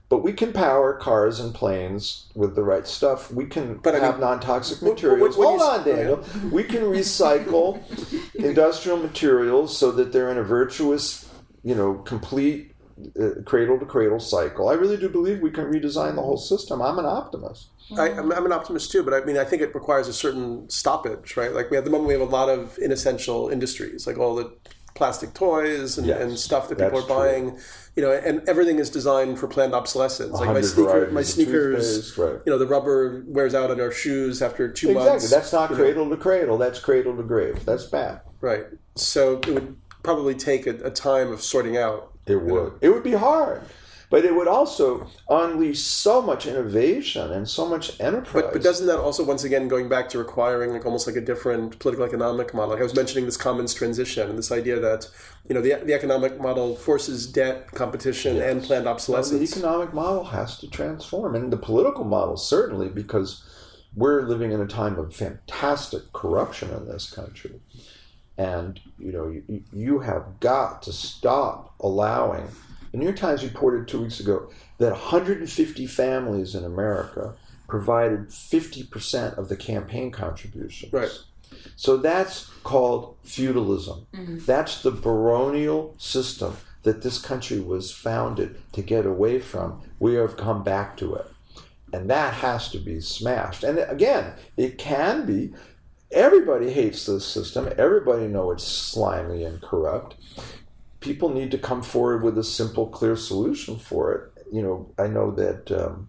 But 0.09 0.23
we 0.23 0.33
can 0.33 0.53
power 0.55 0.95
cars 0.95 1.41
and 1.41 1.53
planes 1.53 2.27
with 2.35 2.55
the 2.55 2.63
right 2.63 2.87
stuff. 2.87 3.31
We 3.33 3.45
can 3.45 3.79
But 3.83 3.95
I 3.97 3.99
have 3.99 4.15
mean, 4.15 4.21
non-toxic 4.23 4.81
what- 4.81 4.91
what- 4.91 4.95
materials. 5.03 5.37
what 5.37 5.49
Hold 5.59 5.61
on, 5.61 5.85
Daniel. 5.85 6.25
We 6.51 6.63
can 6.65 6.83
recycle 6.83 7.83
industrial 8.35 8.97
materials 8.99 9.77
so 9.77 9.91
that 9.91 10.13
they're 10.13 10.31
in 10.31 10.39
a 10.39 10.45
virtuous, 10.45 11.26
you 11.67 11.75
know, 11.75 11.95
complete 11.95 12.77
uh, 13.21 13.43
cradle 13.45 13.77
to 13.77 13.85
cradle 13.85 14.21
cycle. 14.21 14.69
I 14.69 14.75
really 14.75 14.97
do 14.97 15.09
believe 15.09 15.41
we 15.41 15.51
can 15.51 15.65
redesign 15.65 16.15
the 16.15 16.23
whole 16.23 16.37
system. 16.37 16.81
I'm 16.81 16.97
an 17.01 17.07
optimist. 17.07 17.71
I, 17.99 18.11
I'm, 18.11 18.31
I'm 18.33 18.47
an 18.47 18.53
optimist 18.53 18.93
too, 18.93 19.03
but 19.03 19.13
I 19.13 19.25
mean, 19.25 19.37
I 19.37 19.43
think 19.43 19.63
it 19.63 19.75
requires 19.75 20.07
a 20.07 20.13
certain 20.13 20.71
stoppage, 20.71 21.37
right? 21.37 21.53
Like 21.53 21.69
we 21.73 21.77
at 21.77 21.85
the 21.85 21.91
moment 21.91 22.07
we 22.07 22.13
have 22.13 22.23
a 22.23 22.33
lot 22.33 22.49
of 22.49 22.79
inessential 22.79 23.49
industries, 23.49 24.07
like 24.07 24.17
all 24.17 24.37
the 24.37 24.53
plastic 24.95 25.35
toys 25.35 25.99
and, 25.99 26.07
Yes, 26.07 26.21
and 26.21 26.39
stuff 26.39 26.69
that 26.69 26.79
people 26.79 27.01
are 27.01 27.09
buying, 27.09 27.59
you 27.97 28.03
know, 28.03 28.13
and 28.13 28.49
everything 28.49 28.79
is 28.79 28.89
designed 28.89 29.39
for 29.41 29.49
planned 29.49 29.75
obsolescence. 29.75 30.33
Like 30.33 30.47
my 30.47 30.61
100 30.61 30.69
sneaker, 30.69 31.11
my 31.11 31.23
sneakers, 31.23 32.17
right. 32.17 32.39
you 32.47 32.53
know, 32.53 32.59
the 32.59 32.67
rubber 32.67 33.25
wears 33.27 33.57
out 33.57 33.73
on 33.73 33.81
our 33.81 33.91
shoes 33.91 34.41
after 34.41 34.73
two 34.73 34.91
Exactly. 34.91 35.11
months. 35.11 35.31
That's 35.31 35.53
not 35.53 35.71
you 35.71 35.77
know. 35.77 35.83
cradle 35.83 36.11
to 36.11 36.17
cradle. 36.17 36.59
That's 36.59 36.79
cradle 36.79 37.17
to 37.17 37.25
grave. 37.25 37.65
That's 37.65 37.85
bad. 37.85 38.21
right. 38.41 38.67
So 38.95 39.39
it 39.41 39.49
would 39.49 39.77
probably 40.07 40.35
take 40.35 40.67
a, 40.67 40.75
a 40.85 40.91
time 40.91 41.33
of 41.33 41.43
sorting 41.43 41.77
out. 41.77 42.13
It 42.27 42.41
would. 42.41 42.73
It 42.81 42.91
would 42.91 43.03
be 43.03 43.13
hard. 43.13 43.63
but 44.09 44.25
it 44.25 44.35
would 44.35 44.47
also 44.47 45.09
unleash 45.29 45.81
so 45.81 46.23
much 46.23 46.47
innovation 46.47 47.33
and 47.33 47.49
so 47.49 47.69
much 47.69 47.99
enterprise. 48.01 48.45
But, 48.45 48.53
but 48.53 48.63
doesn't 48.63 48.87
that 48.87 48.99
also, 48.99 49.25
once 49.25 49.45
again, 49.45 49.69
going 49.69 49.89
back 49.89 50.09
to 50.11 50.19
requiring 50.19 50.73
like 50.73 50.87
almost 50.87 51.07
like 51.07 51.17
a 51.17 51.21
different 51.21 51.79
political 51.79 52.05
economic 52.05 52.55
model? 52.55 52.71
Like 52.71 52.81
I 52.81 52.85
was 52.85 52.95
mentioning 52.95 53.25
this 53.25 53.37
commons 53.37 53.75
transition 53.75 54.29
and 54.29 54.39
this 54.39 54.53
idea 54.53 54.79
that 54.81 55.09
you 55.49 55.55
know 55.55 55.61
the, 55.61 55.75
the 55.85 55.95
economic 55.95 56.41
model 56.41 56.77
forces 56.77 57.27
debt, 57.27 57.71
competition, 57.73 58.37
yes. 58.37 58.53
and 58.53 58.63
planned 58.63 58.87
obsolescence. 58.87 59.51
the 59.51 59.59
economic 59.59 59.93
model 59.93 60.25
has 60.25 60.59
to 60.59 60.71
transform, 60.71 61.35
and 61.35 61.53
the 61.53 61.57
political 61.57 62.05
model 62.05 62.37
certainly 62.37 62.89
because 62.89 63.43
we're 63.95 64.23
living 64.23 64.53
in 64.53 64.61
a 64.61 64.67
time 64.67 64.99
of 64.99 65.15
fantastic 65.15 66.13
corruption 66.13 66.71
in 66.71 66.87
this 66.87 67.11
country. 67.11 67.61
And 68.39 68.81
you 68.99 69.13
know, 69.13 69.29
you, 69.29 69.63
you 69.73 69.99
have 70.01 70.41
got 70.41 70.83
to 70.83 70.93
stop 70.93 71.75
allowing. 71.81 72.49
The 72.93 72.99
New 72.99 73.05
York 73.05 73.17
Times 73.17 73.45
reported 73.45 73.89
two 73.89 74.03
weeks 74.03 74.21
ago 74.21 74.51
that 74.79 74.93
150 74.93 75.87
families 75.87 76.55
in 76.55 76.65
America 76.65 77.35
provided 77.69 78.29
50% 78.29 79.37
of 79.37 79.49
the 79.49 79.57
campaign 79.57 80.11
contributions. 80.11 80.93
Right. 80.93 81.11
So 81.77 81.97
that's 81.97 82.47
called 82.63 83.17
feudalism. 83.23 84.07
Mm-hmm. 84.15 84.39
That's 84.47 84.83
the 84.83 84.91
baronial 84.91 85.95
system 85.99 86.57
that 86.83 87.03
this 87.03 87.19
country 87.19 87.61
was 87.61 87.91
founded 87.91 88.61
to 88.73 88.83
get 88.83 89.07
away 89.07 89.41
from. 89.41 89.83
We 89.99 90.15
have 90.15 90.37
come 90.37 90.63
back 90.63 90.97
to 90.99 91.15
it. 91.17 91.27
And 91.93 92.11
that 92.11 92.35
has 92.35 92.71
to 92.71 92.79
be 92.79 93.01
smashed. 93.01 93.65
And 93.65 93.79
again, 93.79 94.35
it 94.57 94.79
can 94.79 95.27
be. 95.27 95.55
Everybody 96.13 96.73
hates 96.73 97.07
this 97.07 97.27
system. 97.27 97.73
Everybody 97.77 98.27
know 98.29 98.51
it's 98.51 98.65
slimy 98.65 99.45
and 99.45 99.61
corrupt. 99.61 100.17
People 101.01 101.29
need 101.29 101.51
to 101.51 101.59
come 101.59 101.83
forward 101.83 102.23
with 102.23 102.39
a 102.39 102.45
simple, 102.45 102.87
clear 102.87 103.17
solution 103.17 103.79
for 103.79 104.13
it. 104.13 104.45
You 104.53 104.63
know, 104.63 104.93
I 104.99 105.09
know 105.09 105.31
that 105.33 105.71
um, 105.73 106.09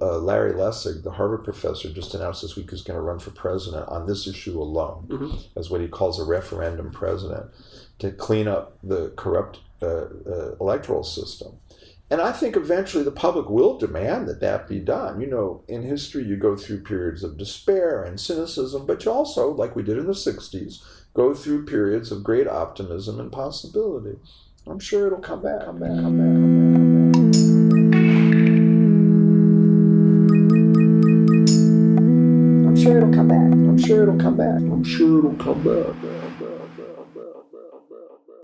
uh, 0.00 0.18
Larry 0.18 0.52
Lessig, 0.52 1.02
the 1.02 1.12
Harvard 1.12 1.44
professor, 1.44 1.92
just 1.92 2.14
announced 2.14 2.42
this 2.42 2.56
week 2.56 2.70
he's 2.70 2.82
going 2.82 2.96
to 2.96 3.02
run 3.02 3.18
for 3.18 3.30
president 3.30 3.88
on 3.88 4.06
this 4.06 4.26
issue 4.26 4.60
alone, 4.60 5.06
mm-hmm. 5.08 5.58
as 5.58 5.70
what 5.70 5.80
he 5.80 5.88
calls 5.88 6.18
a 6.18 6.24
referendum 6.24 6.90
president, 6.90 7.50
to 7.98 8.10
clean 8.10 8.48
up 8.48 8.78
the 8.82 9.10
corrupt 9.16 9.60
uh, 9.82 10.06
uh, 10.26 10.56
electoral 10.60 11.04
system. 11.04 11.58
And 12.14 12.22
I 12.22 12.30
think 12.30 12.54
eventually 12.54 13.02
the 13.02 13.10
public 13.10 13.48
will 13.50 13.76
demand 13.76 14.28
that 14.28 14.38
that 14.38 14.68
be 14.68 14.78
done. 14.78 15.20
You 15.20 15.26
know, 15.26 15.64
in 15.66 15.82
history, 15.82 16.22
you 16.22 16.36
go 16.36 16.54
through 16.56 16.84
periods 16.84 17.24
of 17.24 17.36
despair 17.36 18.04
and 18.04 18.20
cynicism, 18.20 18.86
but 18.86 19.04
you 19.04 19.10
also, 19.10 19.50
like 19.50 19.74
we 19.74 19.82
did 19.82 19.98
in 19.98 20.06
the 20.06 20.12
60s, 20.12 20.80
go 21.12 21.34
through 21.34 21.66
periods 21.66 22.12
of 22.12 22.22
great 22.22 22.46
optimism 22.46 23.18
and 23.18 23.32
possibility. 23.32 24.16
I'm 24.64 24.78
sure 24.78 25.08
it'll 25.08 25.18
come 25.18 25.42
back, 25.42 25.64
come 25.64 25.80
back, 25.80 25.90
come 25.90 26.16
back, 26.16 26.36
come 26.36 26.60
back, 26.60 26.92
come 26.92 27.80
back. 27.80 28.04
I'm 32.68 32.76
sure 32.76 32.96
it'll 32.98 33.12
come 33.12 33.26
back. 33.26 33.52
I'm 33.52 33.78
sure 33.78 34.02
it'll 34.04 34.18
come 34.20 34.36
back. 34.36 34.60
I'm 34.60 34.84
sure 34.84 35.18
it'll 35.18 35.34
come 35.34 35.64
back. 35.64 36.13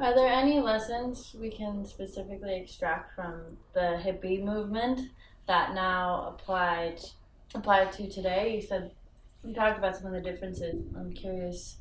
Are 0.01 0.15
there 0.15 0.33
any 0.33 0.61
lessons 0.61 1.37
we 1.39 1.51
can 1.51 1.85
specifically 1.85 2.57
extract 2.57 3.15
from 3.15 3.59
the 3.75 4.01
hippie 4.03 4.43
movement 4.43 5.11
that 5.47 5.75
now 5.75 6.35
applied 6.35 7.01
applied 7.55 7.93
to 7.93 8.09
today? 8.09 8.57
You 8.57 8.63
said 8.63 8.93
you 9.45 9.53
talked 9.53 9.77
about 9.77 9.95
some 9.99 10.07
of 10.07 10.13
the 10.13 10.23
differences. 10.23 10.83
I'm 10.97 11.13
curious 11.13 11.77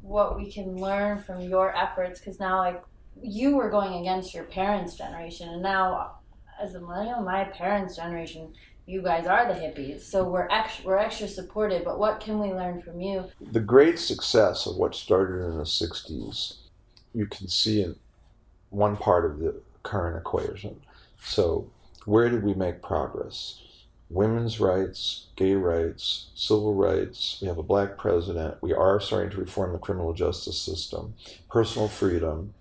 what 0.00 0.38
we 0.38 0.50
can 0.50 0.76
learn 0.76 1.18
from 1.18 1.42
your 1.42 1.76
efforts 1.76 2.20
because 2.20 2.40
now 2.40 2.56
like 2.56 2.82
you 3.22 3.54
were 3.54 3.68
going 3.68 4.00
against 4.00 4.32
your 4.32 4.44
parents' 4.44 4.94
generation 4.94 5.50
and 5.50 5.62
now 5.62 6.20
as 6.58 6.74
a 6.74 6.80
millennial, 6.80 7.20
my 7.20 7.44
parents' 7.44 7.96
generation, 7.96 8.54
you 8.86 9.02
guys 9.02 9.26
are 9.26 9.46
the 9.46 9.58
hippies, 9.60 10.00
so 10.00 10.24
we're 10.24 10.48
extra, 10.48 10.86
we're 10.86 10.96
extra 10.96 11.28
supported. 11.28 11.84
But 11.84 11.98
what 11.98 12.20
can 12.20 12.38
we 12.38 12.48
learn 12.48 12.80
from 12.80 13.00
you? 13.00 13.26
The 13.40 13.60
great 13.60 13.98
success 13.98 14.66
of 14.66 14.76
what 14.76 14.94
started 14.94 15.44
in 15.44 15.58
the 15.58 15.64
'60s 15.64 16.61
you 17.14 17.26
can 17.26 17.48
see 17.48 17.82
in 17.82 17.96
one 18.70 18.96
part 18.96 19.24
of 19.24 19.38
the 19.38 19.60
current 19.82 20.16
equation. 20.16 20.80
So, 21.22 21.70
where 22.04 22.28
did 22.28 22.42
we 22.42 22.54
make 22.54 22.82
progress? 22.82 23.60
Women's 24.10 24.60
rights, 24.60 25.26
gay 25.36 25.54
rights, 25.54 26.30
civil 26.34 26.74
rights. 26.74 27.38
We 27.40 27.48
have 27.48 27.58
a 27.58 27.62
black 27.62 27.96
president. 27.96 28.56
We 28.60 28.72
are 28.72 29.00
starting 29.00 29.30
to 29.30 29.38
reform 29.38 29.72
the 29.72 29.78
criminal 29.78 30.12
justice 30.12 30.60
system. 30.60 31.14
Personal 31.50 31.88
freedom. 31.88 32.54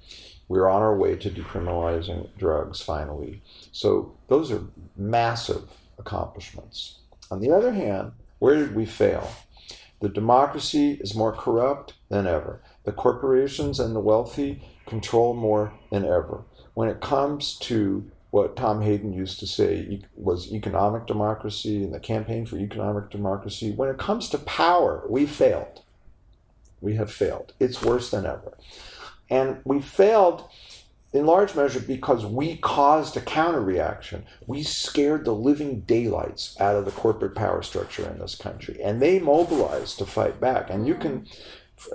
We're 0.48 0.70
on 0.70 0.82
our 0.82 0.96
way 0.96 1.16
to 1.16 1.30
decriminalizing 1.30 2.30
drugs 2.38 2.82
finally. 2.82 3.42
So, 3.72 4.14
those 4.28 4.52
are 4.52 4.64
massive 4.96 5.70
accomplishments. 5.98 7.00
On 7.30 7.40
the 7.40 7.52
other 7.52 7.72
hand, 7.72 8.12
where 8.40 8.56
did 8.56 8.76
we 8.76 8.86
fail? 8.86 9.32
The 10.02 10.10
democracy 10.10 10.98
is 11.00 11.16
more 11.16 11.32
corrupt 11.32 11.94
than 12.10 12.28
ever. 12.28 12.62
The 12.84 12.92
corporations 12.92 13.80
and 13.80 13.96
the 13.96 14.00
wealthy 14.00 14.64
control 14.86 15.34
more 15.34 15.74
than 15.92 16.04
ever. 16.04 16.44
When 16.74 16.90
it 16.90 17.02
comes 17.02 17.58
to 17.60 18.10
what 18.32 18.56
Tom 18.56 18.82
Hayden 18.82 19.14
used 19.14 19.40
to 19.40 19.48
say 19.48 20.02
was 20.16 20.52
economic 20.52 21.06
democracy 21.06 21.84
and 21.84 21.94
the 21.94 22.00
campaign 22.00 22.46
for 22.46 22.58
economic 22.58 23.10
democracy, 23.10 23.72
when 23.72 23.90
it 23.90 23.98
comes 23.98 24.30
to 24.30 24.38
power, 24.38 25.06
we 25.10 25.26
failed. 25.26 25.82
We 26.80 26.96
have 26.96 27.12
failed. 27.12 27.54
It's 27.60 27.84
worse 27.84 28.10
than 28.10 28.26
ever. 28.26 28.58
And 29.30 29.58
we 29.66 29.82
failed 29.82 30.50
in 31.14 31.26
large 31.26 31.56
measure 31.56 31.82
because 31.82 32.26
we 32.26 32.56
caused 32.56 33.18
a 33.18 33.22
counter 33.22 33.62
reaction. 33.62 34.26
We 34.48 34.64
scared 34.64 35.26
the 35.26 35.36
living 35.36 35.82
daylights 35.82 36.56
out 36.60 36.76
of 36.76 36.86
the 36.86 36.92
corporate 36.92 37.36
power 37.36 37.62
structure 37.62 38.10
in 38.10 38.20
this 38.20 38.36
country, 38.36 38.82
and 38.82 39.02
they 39.02 39.20
mobilized 39.20 39.98
to 40.00 40.06
fight 40.06 40.40
back. 40.40 40.70
And 40.70 40.88
you 40.88 40.96
can 40.96 41.28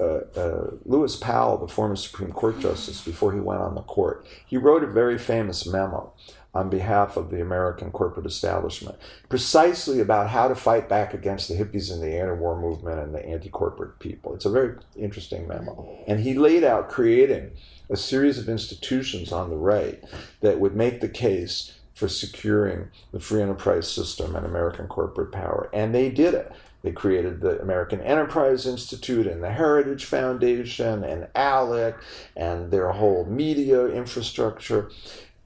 uh, 0.00 0.38
uh, 0.38 0.70
Lewis 0.84 1.16
Powell, 1.16 1.58
the 1.58 1.72
former 1.72 1.96
Supreme 1.96 2.32
Court 2.32 2.58
justice, 2.60 3.00
before 3.00 3.32
he 3.32 3.40
went 3.40 3.60
on 3.60 3.74
the 3.74 3.82
court, 3.82 4.26
he 4.46 4.56
wrote 4.56 4.84
a 4.84 4.88
very 4.88 5.18
famous 5.18 5.66
memo 5.66 6.12
on 6.54 6.70
behalf 6.70 7.18
of 7.18 7.30
the 7.30 7.40
American 7.40 7.90
corporate 7.90 8.24
establishment, 8.24 8.96
precisely 9.28 10.00
about 10.00 10.30
how 10.30 10.48
to 10.48 10.54
fight 10.54 10.88
back 10.88 11.12
against 11.12 11.48
the 11.48 11.54
hippies 11.54 11.92
and 11.92 12.02
the 12.02 12.18
anti-war 12.18 12.58
movement 12.58 12.98
and 12.98 13.14
the 13.14 13.24
anti-corporate 13.26 13.98
people. 13.98 14.34
It's 14.34 14.46
a 14.46 14.50
very 14.50 14.74
interesting 14.96 15.46
memo, 15.46 15.86
and 16.08 16.20
he 16.20 16.32
laid 16.32 16.64
out 16.64 16.88
creating 16.88 17.50
a 17.90 17.96
series 17.96 18.38
of 18.38 18.48
institutions 18.48 19.32
on 19.32 19.50
the 19.50 19.56
right 19.56 20.02
that 20.40 20.58
would 20.58 20.74
make 20.74 21.00
the 21.00 21.08
case 21.08 21.74
for 21.92 22.08
securing 22.08 22.88
the 23.12 23.20
free 23.20 23.42
enterprise 23.42 23.90
system 23.90 24.34
and 24.34 24.46
American 24.46 24.86
corporate 24.86 25.32
power, 25.32 25.68
and 25.72 25.94
they 25.94 26.10
did 26.10 26.34
it. 26.34 26.52
They 26.86 26.92
created 26.92 27.40
the 27.40 27.60
American 27.60 28.00
Enterprise 28.00 28.64
Institute 28.64 29.26
and 29.26 29.42
the 29.42 29.50
Heritage 29.50 30.04
Foundation 30.04 31.02
and 31.02 31.26
ALEC 31.34 31.96
and 32.36 32.70
their 32.70 32.92
whole 32.92 33.24
media 33.24 33.86
infrastructure. 33.88 34.88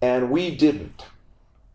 And 0.03 0.31
we 0.31 0.55
didn't. 0.55 1.07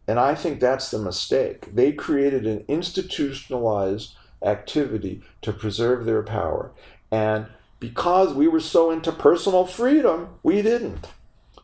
And 0.08 0.20
I 0.20 0.36
think 0.36 0.60
that's 0.60 0.92
the 0.92 1.00
mistake. 1.00 1.74
They 1.74 1.94
created 1.94 2.46
an 2.46 2.64
institutionalized 2.68 4.14
activity 4.44 5.24
to 5.42 5.52
preserve 5.52 6.06
their 6.06 6.22
power. 6.22 6.72
And 7.10 7.48
because 7.80 8.36
we 8.36 8.48
were 8.48 8.60
so 8.60 8.92
into 8.92 9.12
personal 9.12 9.66
freedom, 9.66 10.30
we 10.44 10.62
didn't. 10.62 11.08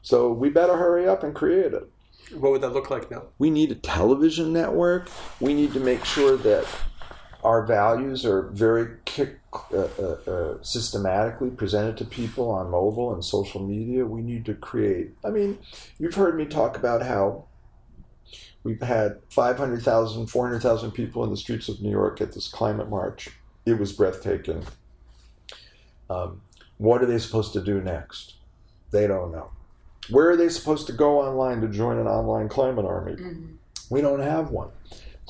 So 0.01 0.33
we 0.33 0.49
better 0.49 0.75
hurry 0.75 1.07
up 1.07 1.21
and 1.21 1.35
create 1.35 1.71
it. 1.71 1.87
What 2.33 2.51
would 2.51 2.61
that 2.61 2.73
look 2.73 2.89
like 2.89 3.11
now? 3.11 3.25
We 3.37 3.51
need 3.51 3.71
a 3.71 3.75
television 3.75 4.51
network. 4.51 5.07
We 5.39 5.53
need 5.53 5.73
to 5.73 5.79
make 5.79 6.03
sure 6.03 6.35
that 6.37 6.65
our 7.43 7.65
values 7.65 8.25
are 8.25 8.43
very 8.49 8.87
uh, 9.19 9.75
uh, 9.75 10.03
uh, 10.03 10.57
systematically 10.61 11.49
presented 11.49 11.97
to 11.97 12.05
people 12.05 12.49
on 12.49 12.69
mobile 12.69 13.13
and 13.13 13.23
social 13.23 13.65
media. 13.65 14.05
We 14.05 14.21
need 14.21 14.45
to 14.45 14.53
create. 14.53 15.11
I 15.23 15.29
mean, 15.29 15.57
you've 15.97 16.15
heard 16.15 16.37
me 16.37 16.45
talk 16.45 16.77
about 16.77 17.01
how 17.01 17.45
we've 18.63 18.81
had 18.81 19.19
500,000, 19.29 20.27
400,000 20.27 20.91
people 20.91 21.23
in 21.23 21.31
the 21.31 21.37
streets 21.37 21.67
of 21.67 21.81
New 21.81 21.89
York 21.89 22.21
at 22.21 22.33
this 22.33 22.47
climate 22.47 22.89
march. 22.89 23.29
It 23.65 23.79
was 23.79 23.91
breathtaking. 23.91 24.63
Um, 26.09 26.41
what 26.77 27.01
are 27.01 27.05
they 27.05 27.19
supposed 27.19 27.53
to 27.53 27.61
do 27.61 27.81
next? 27.81 28.35
They 28.91 29.07
don't 29.07 29.31
know. 29.31 29.51
Where 30.09 30.29
are 30.29 30.35
they 30.35 30.49
supposed 30.49 30.87
to 30.87 30.93
go 30.93 31.21
online 31.21 31.61
to 31.61 31.67
join 31.67 31.97
an 31.97 32.07
online 32.07 32.49
climate 32.49 32.85
army? 32.85 33.13
Mm-hmm. 33.13 33.53
We 33.89 34.01
don't 34.01 34.21
have 34.21 34.51
one. 34.51 34.69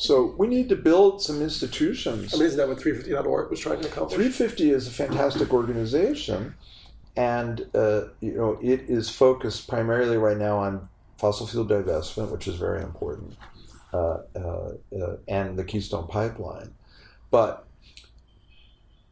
So 0.02 0.34
we 0.36 0.48
need 0.48 0.68
to 0.70 0.76
build 0.76 1.22
some 1.22 1.44
institutions. 1.44 2.34
I 2.34 2.38
mean, 2.38 2.48
isn't 2.48 2.58
that 2.58 2.68
what 2.68 2.80
350.org 2.80 3.52
was 3.52 3.60
trying 3.60 3.82
to 3.82 3.88
accomplish? 3.88 4.16
350 4.16 4.72
is 4.72 4.88
a 4.88 4.92
fantastic 4.92 5.54
organization, 5.54 6.56
and 7.16 7.68
uh, 7.76 8.06
you 8.20 8.34
know 8.34 8.58
it 8.64 8.90
is 8.90 9.12
focused 9.12 9.68
primarily 9.68 10.18
right 10.18 10.38
now 10.38 10.58
on 10.58 10.90
fossil 11.20 11.46
fuel 11.46 11.68
divestment, 11.68 12.32
which 12.32 12.48
is 12.48 12.56
very 12.56 12.82
important, 12.82 13.38
uh, 13.94 14.22
uh, 14.36 14.72
uh, 15.00 15.18
and 15.28 15.56
the 15.56 15.64
Keystone 15.64 16.08
Pipeline. 16.08 16.74
But 17.30 17.68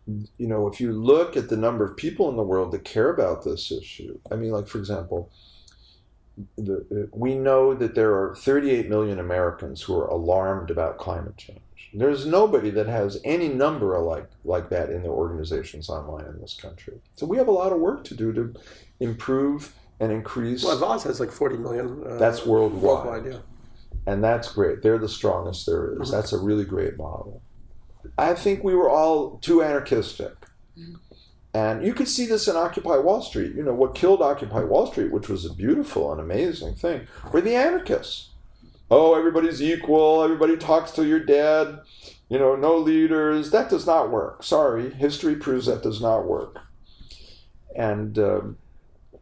you 0.08 0.48
know, 0.48 0.68
if 0.68 0.82
you 0.82 0.92
look 0.92 1.38
at 1.38 1.50
the 1.50 1.58
number 1.58 1.86
of 1.86 1.96
people 1.98 2.30
in 2.30 2.36
the 2.36 2.42
world 2.42 2.72
that 2.72 2.84
care 2.84 3.12
about 3.12 3.44
this 3.44 3.72
issue, 3.72 4.20
I 4.32 4.36
mean, 4.38 4.50
like 4.50 4.68
for 4.68 4.80
example, 4.80 5.32
the, 6.58 7.10
we 7.12 7.36
know 7.36 7.74
that 7.74 7.96
there 7.96 8.14
are 8.14 8.36
38 8.36 8.90
million 8.90 9.20
Americans 9.20 9.82
who 9.82 10.00
are 10.00 10.08
alarmed 10.08 10.70
about 10.72 10.98
climate 10.98 11.38
change. 11.38 11.60
There's 11.94 12.26
nobody 12.26 12.70
that 12.72 12.88
has 12.88 13.20
any 13.24 13.48
number 13.48 13.98
like 14.00 14.30
like 14.46 14.70
that 14.70 14.90
in 14.90 15.02
their 15.02 15.12
organizations 15.12 15.90
online 15.90 16.26
in 16.26 16.40
this 16.40 16.54
country. 16.54 17.02
So 17.16 17.26
we 17.26 17.38
have 17.38 17.48
a 17.48 17.52
lot 17.52 17.72
of 17.72 17.80
work 17.80 18.04
to 18.06 18.16
do 18.16 18.32
to 18.34 18.54
improve 19.00 19.74
and 20.00 20.12
increase. 20.12 20.64
Well, 20.64 20.78
Avaaz 20.78 21.04
has 21.04 21.20
like 21.20 21.32
40 21.32 21.58
million. 21.58 22.04
Uh, 22.06 22.18
that's 22.18 22.46
worldwide. 22.46 22.84
Worldwide, 22.84 23.34
yeah. 23.34 23.40
And 24.06 24.24
that's 24.24 24.52
great. 24.52 24.82
They're 24.82 24.98
the 24.98 25.10
strongest 25.10 25.66
there 25.66 25.94
is. 25.94 26.00
Mm-hmm. 26.00 26.12
That's 26.12 26.32
a 26.32 26.38
really 26.38 26.66
great 26.66 26.98
model. 26.98 27.42
I 28.18 28.34
think 28.34 28.64
we 28.64 28.76
were 28.76 28.90
all 28.90 29.38
too 29.40 29.62
anarchistic. 29.62 30.34
And 31.54 31.84
you 31.84 31.94
could 31.94 32.08
see 32.08 32.26
this 32.26 32.48
in 32.48 32.56
Occupy 32.56 32.98
Wall 32.98 33.22
Street. 33.22 33.56
You 33.56 33.64
know, 33.64 33.74
what 33.74 33.96
killed 33.96 34.22
Occupy 34.22 34.64
Wall 34.64 34.86
Street, 34.86 35.12
which 35.12 35.30
was 35.30 35.46
a 35.46 35.54
beautiful 35.54 36.12
and 36.12 36.22
amazing 36.22 36.76
thing, 36.76 37.08
were 37.32 37.42
the 37.42 37.56
anarchists. 37.56 38.30
Oh, 38.92 39.16
everybody's 39.16 39.62
equal, 39.62 40.24
everybody 40.24 40.58
talks 40.58 40.92
till 40.92 41.06
you're 41.06 41.20
dead, 41.20 41.80
you 42.28 42.40
know, 42.40 42.56
no 42.56 42.76
leaders. 42.76 43.52
That 43.52 43.70
does 43.70 43.86
not 43.86 44.10
work. 44.10 44.44
Sorry, 44.44 44.92
history 44.94 45.36
proves 45.36 45.68
that 45.68 45.84
does 45.84 46.02
not 46.02 46.26
work. 46.26 46.60
And 47.76 48.18
um, 48.18 48.58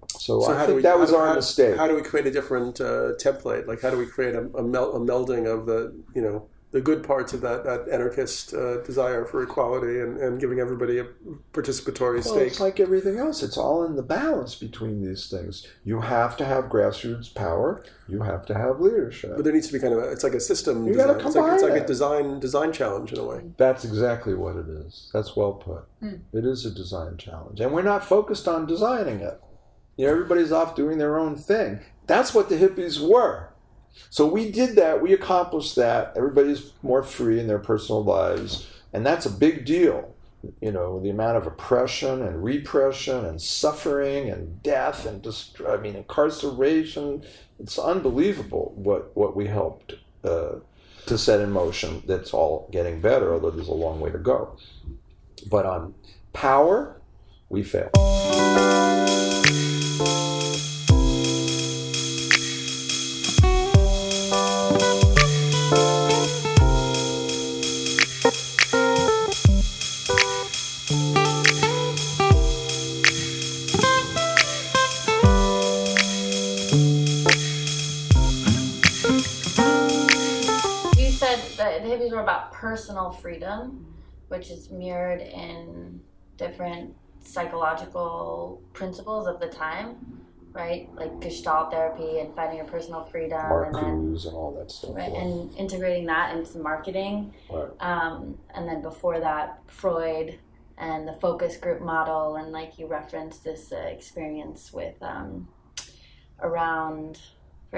so, 0.10 0.42
so 0.42 0.54
I 0.54 0.66
think 0.66 0.78
we, 0.78 0.82
that 0.84 0.98
was 0.98 1.12
our 1.12 1.28
how, 1.28 1.36
mistake. 1.36 1.76
How 1.76 1.88
do 1.88 1.96
we 1.96 2.02
create 2.02 2.26
a 2.28 2.32
different 2.32 2.80
uh, 2.80 3.14
template? 3.22 3.68
Like, 3.68 3.82
how 3.82 3.90
do 3.90 3.98
we 3.98 4.06
create 4.06 4.36
a, 4.36 4.44
a, 4.58 4.64
mel- 4.64 4.94
a 4.96 5.00
melding 5.00 5.48
of 5.48 5.66
the, 5.66 5.94
you 6.16 6.22
know, 6.22 6.48
the 6.78 6.82
good 6.82 7.04
parts 7.04 7.34
of 7.34 7.42
that, 7.42 7.64
that 7.64 7.90
anarchist 7.90 8.54
uh, 8.54 8.84
desire 8.84 9.26
for 9.26 9.42
equality 9.42 10.00
and, 10.00 10.20
and 10.20 10.40
giving 10.40 10.60
everybody 10.60 11.00
a 11.00 11.08
participatory 11.52 12.24
well, 12.24 12.36
stake. 12.36 12.50
It's 12.50 12.60
like 12.60 12.80
everything 12.80 13.18
else. 13.18 13.42
It's 13.42 13.58
all 13.58 13.84
in 13.84 13.96
the 13.96 14.04
balance 14.04 14.54
between 14.54 15.04
these 15.04 15.28
things. 15.28 15.66
You 15.84 16.02
have 16.02 16.38
to 16.38 16.46
have 16.46 16.66
grassroots 16.66 17.34
power. 17.34 17.84
You 18.08 18.22
have 18.22 18.46
to 18.46 18.54
have 18.54 18.80
leadership. 18.80 19.34
But 19.36 19.44
there 19.44 19.54
needs 19.54 19.66
to 19.68 19.74
be 19.74 19.80
kind 19.80 19.96
of 19.96 20.04
a, 20.04 20.12
it's 20.12 20.24
like 20.24 20.36
a 20.36 20.40
system. 20.40 20.86
You 20.86 20.94
design. 20.94 21.08
Gotta 21.08 21.20
combine 21.20 21.54
it's 21.56 21.64
like, 21.64 21.72
it's 21.72 21.72
like 21.72 21.82
it. 21.82 21.84
a 21.84 21.88
design 21.88 22.40
design 22.40 22.72
challenge 22.72 23.12
in 23.12 23.18
a 23.18 23.26
way. 23.26 23.42
That's 23.58 23.84
exactly 23.84 24.36
what 24.36 24.56
it 24.56 24.70
is. 24.70 25.10
That's 25.12 25.36
well 25.36 25.54
put. 25.54 25.84
Mm. 26.04 26.20
It 26.32 26.46
is 26.46 26.64
a 26.64 26.70
design 26.70 27.18
challenge, 27.18 27.60
and 27.60 27.74
we're 27.74 27.82
not 27.82 28.06
focused 28.06 28.48
on 28.48 28.68
designing 28.68 29.22
it. 29.22 29.42
You 29.96 30.06
know, 30.06 30.12
everybody's 30.12 30.52
off 30.52 30.76
doing 30.76 31.00
their 31.00 31.18
own 31.18 31.38
thing. 31.38 31.80
That's 32.06 32.36
what 32.36 32.50
the 32.50 32.56
hippies 32.56 33.00
were. 33.00 33.50
So 34.10 34.26
we 34.26 34.52
did 34.52 34.76
that. 34.76 35.02
We 35.02 35.14
accomplished 35.14 35.76
that. 35.76 36.14
Everybody's 36.16 36.72
more 36.82 37.04
free 37.04 37.40
in 37.40 37.48
their 37.48 37.60
personal 37.60 38.04
lives, 38.04 38.68
and 38.94 39.06
that's 39.06 39.26
a 39.26 39.32
big 39.32 39.66
deal. 39.66 40.14
You 40.62 40.72
know, 40.72 41.00
the 41.02 41.10
amount 41.10 41.38
of 41.38 41.48
oppression 41.48 42.22
and 42.22 42.44
repression 42.44 43.26
and 43.26 43.42
suffering 43.42 44.30
and 44.30 44.62
death 44.64 45.06
and 45.06 45.24
just, 45.24 45.60
I 45.68 45.78
mean, 45.78 45.96
incarceration. 45.96 47.24
It's 47.60 47.80
unbelievable 47.80 48.72
what, 48.76 49.16
what 49.18 49.36
we 49.36 49.48
helped 49.48 49.96
uh, 50.24 50.58
to 51.08 51.18
set 51.18 51.42
in 51.42 51.52
motion. 51.52 52.04
That's 52.06 52.34
all 52.34 52.70
getting 52.72 53.02
better, 53.02 53.34
although 53.34 53.50
there's 53.50 53.68
a 53.68 53.74
long 53.74 54.00
way 54.00 54.12
to 54.12 54.20
go. 54.20 54.58
But 55.50 55.66
on 55.66 55.96
power, 56.34 57.02
we 57.50 57.64
failed. 57.64 57.94
Personal 82.78 83.10
freedom, 83.10 83.86
which 84.28 84.52
is 84.52 84.70
mirrored 84.70 85.20
in 85.20 86.00
different 86.38 86.94
psychological 87.22 88.62
principles 88.74 89.26
of 89.26 89.40
the 89.40 89.48
time, 89.48 89.96
right? 90.54 90.88
Like 90.94 91.20
Gestalt 91.20 91.72
therapy 91.72 92.20
and 92.20 92.36
finding 92.36 92.58
your 92.58 92.68
personal 92.68 93.04
freedom, 93.04 93.40
and 93.52 93.74
then 93.74 93.84
and 93.84 94.26
all 94.28 94.56
that 94.60 94.70
stuff, 94.70 94.96
right, 94.96 95.12
and 95.12 95.52
integrating 95.58 96.06
that 96.06 96.36
into 96.38 96.60
marketing. 96.60 97.34
Right. 97.50 97.70
Um, 97.80 98.38
and 98.54 98.68
then 98.68 98.84
before 98.84 99.20
that, 99.22 99.60
Freud 99.66 100.38
and 100.78 101.08
the 101.08 101.14
focus 101.14 101.58
group 101.58 101.82
model, 101.82 102.36
and 102.36 102.52
like 102.52 102.78
you 102.78 102.86
referenced 102.86 103.44
this 103.44 103.72
uh, 103.72 103.78
experience 103.78 104.72
with 104.72 105.02
um, 105.02 105.48
around 106.44 107.20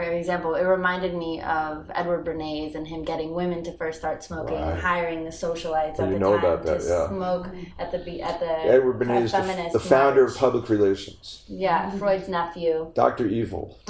for 0.04 0.14
example, 0.14 0.56
it 0.56 0.64
reminded 0.64 1.14
me 1.14 1.42
of 1.42 1.92
Edward 1.94 2.26
Bernays 2.26 2.76
and 2.76 2.88
him 2.88 3.04
getting 3.04 3.34
women 3.34 3.64
to 3.64 3.74
first 3.74 4.00
start 4.00 4.24
smoking 4.24 4.56
right. 4.56 4.72
and 4.72 4.80
hiring 4.80 5.26
the 5.26 5.30
socialites 5.30 5.98
well, 5.98 6.08
at 6.08 6.14
the 6.14 6.20
know 6.20 6.38
time 6.38 6.40
about 6.40 6.64
that, 6.66 6.82
to 6.82 6.88
yeah. 6.88 7.08
smoke 7.08 7.48
at 7.78 7.92
the 7.92 8.22
at 8.22 8.40
the 8.40 8.50
Edward 8.50 9.00
Bernays, 9.00 9.32
feminist 9.32 9.74
the, 9.74 9.80
the 9.80 9.86
founder 9.86 10.22
march. 10.22 10.34
of 10.34 10.38
public 10.38 10.70
relations. 10.70 11.44
Yeah, 11.48 11.90
Freud's 11.98 12.30
nephew. 12.30 12.92
Doctor 12.96 13.28
Evil. 13.28 13.78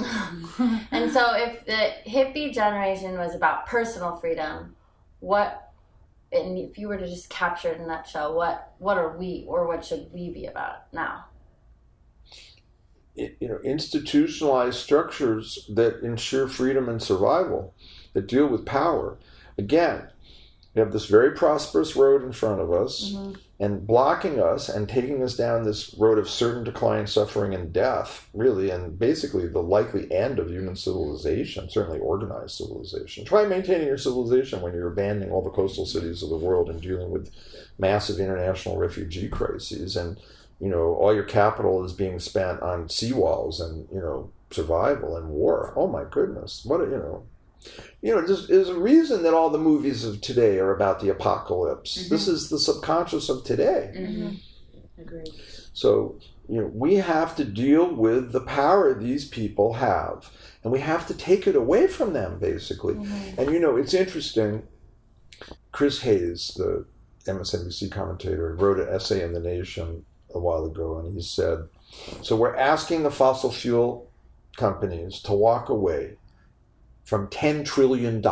and 0.90 1.12
so, 1.12 1.34
if 1.34 1.64
the 1.64 1.92
hippie 2.10 2.52
generation 2.52 3.16
was 3.16 3.34
about 3.34 3.66
personal 3.66 4.16
freedom, 4.16 4.74
what, 5.20 5.72
and 6.32 6.58
if 6.58 6.76
you 6.76 6.88
were 6.88 6.98
to 6.98 7.06
just 7.06 7.30
capture 7.30 7.68
it 7.68 7.76
in 7.76 7.84
a 7.84 7.86
nutshell, 7.86 8.34
what 8.34 8.74
what 8.78 8.98
are 8.98 9.16
we 9.16 9.44
or 9.46 9.66
what 9.66 9.84
should 9.84 10.12
we 10.12 10.30
be 10.30 10.46
about 10.46 10.92
now? 10.92 11.26
You 13.40 13.48
know 13.48 13.58
institutionalized 13.62 14.78
structures 14.78 15.66
that 15.74 16.00
ensure 16.00 16.48
freedom 16.48 16.88
and 16.88 17.02
survival 17.02 17.74
that 18.12 18.26
deal 18.26 18.46
with 18.46 18.64
power 18.66 19.18
again 19.58 20.08
we 20.74 20.80
have 20.80 20.92
this 20.92 21.06
very 21.06 21.32
prosperous 21.32 21.96
road 21.96 22.22
in 22.22 22.32
front 22.32 22.60
of 22.60 22.72
us 22.72 23.12
mm-hmm. 23.12 23.32
and 23.58 23.86
blocking 23.86 24.40
us 24.40 24.68
and 24.68 24.88
taking 24.88 25.20
us 25.22 25.36
down 25.36 25.64
this 25.64 25.92
road 25.94 26.16
of 26.16 26.28
certain 26.28 26.62
decline 26.62 27.06
suffering 27.06 27.54
and 27.54 27.72
death 27.72 28.28
really 28.32 28.70
and 28.70 28.98
basically 28.98 29.46
the 29.48 29.62
likely 29.62 30.10
end 30.12 30.38
of 30.38 30.48
human 30.48 30.76
civilization 30.76 31.68
certainly 31.68 31.98
organized 31.98 32.56
civilization 32.56 33.24
try 33.24 33.44
maintaining 33.44 33.86
your 33.86 33.98
civilization 33.98 34.60
when 34.60 34.72
you're 34.72 34.92
abandoning 34.92 35.32
all 35.32 35.42
the 35.42 35.50
coastal 35.50 35.86
cities 35.86 36.22
of 36.22 36.30
the 36.30 36.36
world 36.36 36.70
and 36.70 36.80
dealing 36.80 37.10
with 37.10 37.30
massive 37.78 38.20
international 38.20 38.76
refugee 38.76 39.28
crises 39.28 39.96
and 39.96 40.18
you 40.60 40.68
know, 40.68 40.94
all 40.94 41.14
your 41.14 41.24
capital 41.24 41.84
is 41.84 41.92
being 41.92 42.18
spent 42.18 42.60
on 42.60 42.88
seawalls 42.88 43.60
and, 43.60 43.88
you 43.90 44.00
know, 44.00 44.30
survival 44.50 45.16
and 45.16 45.28
war. 45.28 45.72
Oh 45.74 45.86
my 45.86 46.04
goodness. 46.04 46.62
What, 46.64 46.80
a, 46.80 46.84
you 46.84 46.90
know, 46.90 47.24
you 48.02 48.14
know, 48.14 48.26
there's, 48.26 48.48
there's, 48.48 48.68
a 48.68 48.78
reason 48.78 49.22
that 49.22 49.34
all 49.34 49.50
the 49.50 49.58
movies 49.58 50.04
of 50.04 50.20
today 50.20 50.58
are 50.58 50.74
about 50.74 51.00
the 51.00 51.08
apocalypse. 51.08 51.98
Mm-hmm. 51.98 52.14
This 52.14 52.28
is 52.28 52.50
the 52.50 52.58
subconscious 52.58 53.28
of 53.28 53.44
today. 53.44 53.92
Mm-hmm. 53.96 55.00
Agreed. 55.00 55.28
So, 55.72 56.18
you 56.48 56.60
know, 56.60 56.70
we 56.74 56.96
have 56.96 57.36
to 57.36 57.44
deal 57.44 57.94
with 57.94 58.32
the 58.32 58.40
power 58.40 58.92
these 58.92 59.24
people 59.26 59.74
have, 59.74 60.30
and 60.62 60.72
we 60.72 60.80
have 60.80 61.06
to 61.06 61.14
take 61.14 61.46
it 61.46 61.54
away 61.54 61.86
from 61.86 62.12
them, 62.12 62.38
basically. 62.38 62.94
Mm-hmm. 62.94 63.40
And, 63.40 63.52
you 63.52 63.60
know, 63.60 63.76
it's 63.76 63.94
interesting. 63.94 64.64
Chris 65.72 66.00
Hayes, 66.00 66.52
the 66.56 66.86
MSNBC 67.26 67.90
commentator, 67.90 68.54
wrote 68.54 68.80
an 68.80 68.88
essay 68.88 69.22
in 69.22 69.32
The 69.32 69.40
Nation 69.40 70.04
a 70.34 70.38
while 70.38 70.64
ago, 70.64 70.98
and 70.98 71.12
he 71.14 71.22
said, 71.22 71.68
So 72.22 72.36
we're 72.36 72.56
asking 72.56 73.02
the 73.02 73.10
fossil 73.10 73.50
fuel 73.50 74.10
companies 74.56 75.20
to 75.22 75.32
walk 75.32 75.68
away 75.68 76.16
from 77.04 77.28
$10 77.28 77.64
trillion. 77.64 78.24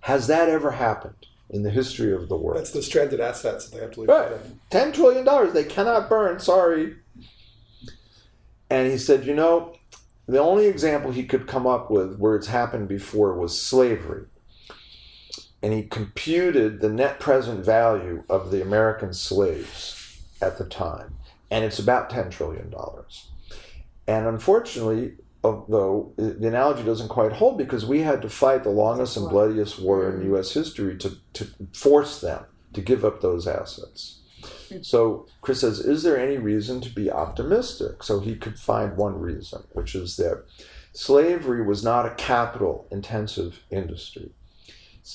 Has 0.00 0.26
that 0.26 0.48
ever 0.48 0.72
happened 0.72 1.26
in 1.48 1.62
the 1.62 1.70
history 1.70 2.12
of 2.12 2.28
the 2.28 2.36
world? 2.36 2.58
That's 2.58 2.72
the 2.72 2.82
stranded 2.82 3.20
assets 3.20 3.68
that 3.68 3.76
they 3.76 3.82
have 3.82 3.92
to 3.92 4.00
leave. 4.00 4.08
Right. 4.08 4.32
$10 4.70 4.94
trillion. 4.94 5.54
They 5.54 5.64
cannot 5.64 6.08
burn. 6.08 6.38
Sorry. 6.38 6.96
And 8.68 8.90
he 8.90 8.98
said, 8.98 9.26
You 9.26 9.34
know, 9.34 9.74
the 10.26 10.38
only 10.38 10.66
example 10.66 11.10
he 11.10 11.24
could 11.24 11.46
come 11.46 11.66
up 11.66 11.90
with 11.90 12.18
where 12.18 12.36
it's 12.36 12.46
happened 12.46 12.88
before 12.88 13.34
was 13.34 13.60
slavery. 13.60 14.26
And 15.62 15.72
he 15.72 15.82
computed 15.82 16.80
the 16.80 16.88
net 16.88 17.20
present 17.20 17.64
value 17.64 18.24
of 18.30 18.50
the 18.50 18.62
American 18.62 19.12
slaves 19.12 19.99
at 20.40 20.58
the 20.58 20.64
time, 20.64 21.16
and 21.50 21.64
it's 21.64 21.78
about 21.78 22.10
$10 22.10 22.30
trillion. 22.30 22.72
And 24.06 24.26
unfortunately, 24.26 25.12
though 25.42 26.12
the 26.16 26.48
analogy 26.48 26.82
doesn't 26.82 27.08
quite 27.08 27.32
hold 27.32 27.56
because 27.56 27.86
we 27.86 28.00
had 28.00 28.20
to 28.22 28.28
fight 28.28 28.62
the 28.62 28.70
longest 28.70 29.16
and 29.16 29.28
bloodiest 29.28 29.80
war 29.80 30.10
in 30.10 30.20
mm. 30.20 30.24
U.S. 30.26 30.52
history 30.52 30.98
to, 30.98 31.16
to 31.32 31.46
force 31.72 32.20
them 32.20 32.44
to 32.74 32.80
give 32.80 33.04
up 33.04 33.20
those 33.20 33.46
assets. 33.46 34.20
Mm. 34.68 34.84
So 34.84 35.26
Chris 35.40 35.60
says, 35.60 35.80
is 35.80 36.02
there 36.02 36.18
any 36.18 36.36
reason 36.36 36.80
to 36.82 36.90
be 36.90 37.10
optimistic? 37.10 38.02
So 38.02 38.20
he 38.20 38.36
could 38.36 38.58
find 38.58 38.96
one 38.96 39.18
reason, 39.18 39.64
which 39.72 39.94
is 39.94 40.16
that 40.16 40.44
slavery 40.92 41.62
was 41.62 41.82
not 41.82 42.06
a 42.06 42.14
capital 42.14 42.86
intensive 42.90 43.64
industry. 43.70 44.30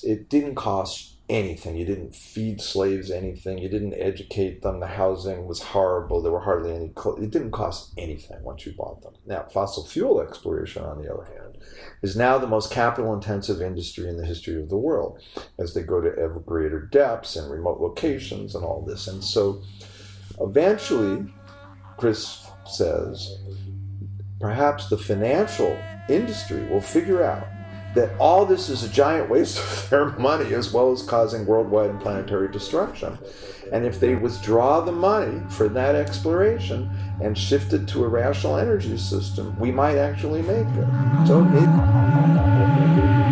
It 0.03 0.29
didn't 0.29 0.55
cost 0.55 1.14
anything. 1.29 1.75
You 1.75 1.85
didn't 1.85 2.15
feed 2.15 2.61
slaves 2.61 3.09
anything. 3.09 3.57
You 3.57 3.69
didn't 3.69 3.95
educate 3.95 4.61
them. 4.61 4.79
The 4.79 4.87
housing 4.87 5.47
was 5.47 5.61
horrible. 5.61 6.21
There 6.21 6.31
were 6.31 6.41
hardly 6.41 6.73
any. 6.73 6.93
It 7.21 7.31
didn't 7.31 7.51
cost 7.51 7.93
anything 7.97 8.43
once 8.43 8.65
you 8.65 8.73
bought 8.73 9.01
them. 9.01 9.13
Now, 9.25 9.45
fossil 9.51 9.85
fuel 9.85 10.21
exploration, 10.21 10.83
on 10.83 11.01
the 11.01 11.11
other 11.11 11.25
hand, 11.25 11.57
is 12.01 12.15
now 12.15 12.37
the 12.37 12.47
most 12.47 12.71
capital 12.71 13.13
intensive 13.13 13.61
industry 13.61 14.07
in 14.07 14.17
the 14.17 14.25
history 14.25 14.61
of 14.61 14.69
the 14.69 14.77
world, 14.77 15.19
as 15.57 15.73
they 15.73 15.81
go 15.81 15.99
to 15.99 16.15
ever 16.17 16.39
greater 16.39 16.81
depths 16.81 17.35
and 17.35 17.51
remote 17.51 17.79
locations 17.81 18.53
and 18.53 18.63
all 18.63 18.81
this. 18.85 19.07
And 19.07 19.23
so, 19.23 19.63
eventually, 20.39 21.25
Chris 21.97 22.45
says, 22.67 23.39
perhaps 24.39 24.89
the 24.89 24.97
financial 24.97 25.75
industry 26.07 26.67
will 26.67 26.81
figure 26.81 27.23
out 27.23 27.47
that 27.95 28.11
all 28.19 28.45
this 28.45 28.69
is 28.69 28.83
a 28.83 28.89
giant 28.89 29.29
waste 29.29 29.57
of 29.57 29.89
their 29.89 30.05
money 30.19 30.53
as 30.53 30.71
well 30.71 30.91
as 30.91 31.01
causing 31.01 31.45
worldwide 31.45 31.89
and 31.89 31.99
planetary 31.99 32.51
destruction. 32.51 33.17
And 33.71 33.85
if 33.85 33.99
they 33.99 34.15
withdraw 34.15 34.81
the 34.81 34.91
money 34.91 35.41
for 35.49 35.67
that 35.69 35.95
exploration 35.95 36.89
and 37.21 37.35
shift 37.35 37.73
it 37.73 37.87
to 37.87 38.03
a 38.03 38.07
rational 38.07 38.57
energy 38.57 38.97
system, 38.97 39.57
we 39.59 39.71
might 39.71 39.97
actually 39.97 40.43
make 40.43 40.67
it. 40.67 41.27
So 41.27 41.43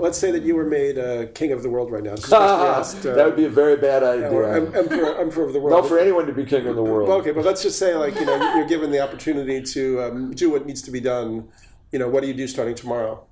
Let's 0.00 0.16
say 0.16 0.30
that 0.30 0.42
you 0.42 0.54
were 0.54 0.64
made 0.64 0.98
uh, 0.98 1.26
king 1.34 1.52
of 1.52 1.62
the 1.62 1.68
world 1.68 1.92
right 1.92 2.02
now. 2.02 2.12
Asked, 2.32 3.04
uh, 3.04 3.14
that 3.14 3.26
would 3.26 3.36
be 3.36 3.44
a 3.44 3.50
very 3.50 3.76
bad 3.76 4.02
idea. 4.02 4.30
Or 4.30 4.44
emperor, 4.54 5.18
emperor 5.18 5.44
of 5.44 5.52
the 5.52 5.60
world. 5.60 5.82
Not 5.82 5.88
for 5.88 5.98
anyone 5.98 6.26
to 6.26 6.32
be 6.32 6.44
king 6.46 6.66
of 6.66 6.74
the 6.74 6.82
world. 6.82 7.10
Okay, 7.10 7.32
but 7.32 7.44
let's 7.44 7.62
just 7.62 7.78
say, 7.78 7.94
like, 7.94 8.14
you 8.14 8.24
know, 8.24 8.36
you're 8.56 8.66
given 8.66 8.90
the 8.90 9.00
opportunity 9.00 9.62
to 9.62 10.02
um, 10.02 10.30
do 10.32 10.50
what 10.50 10.66
needs 10.66 10.80
to 10.82 10.90
be 10.90 11.00
done. 11.00 11.48
You 11.92 11.98
know, 11.98 12.08
what 12.08 12.22
do 12.22 12.28
you 12.28 12.34
do 12.34 12.46
starting 12.46 12.74
tomorrow? 12.74 13.22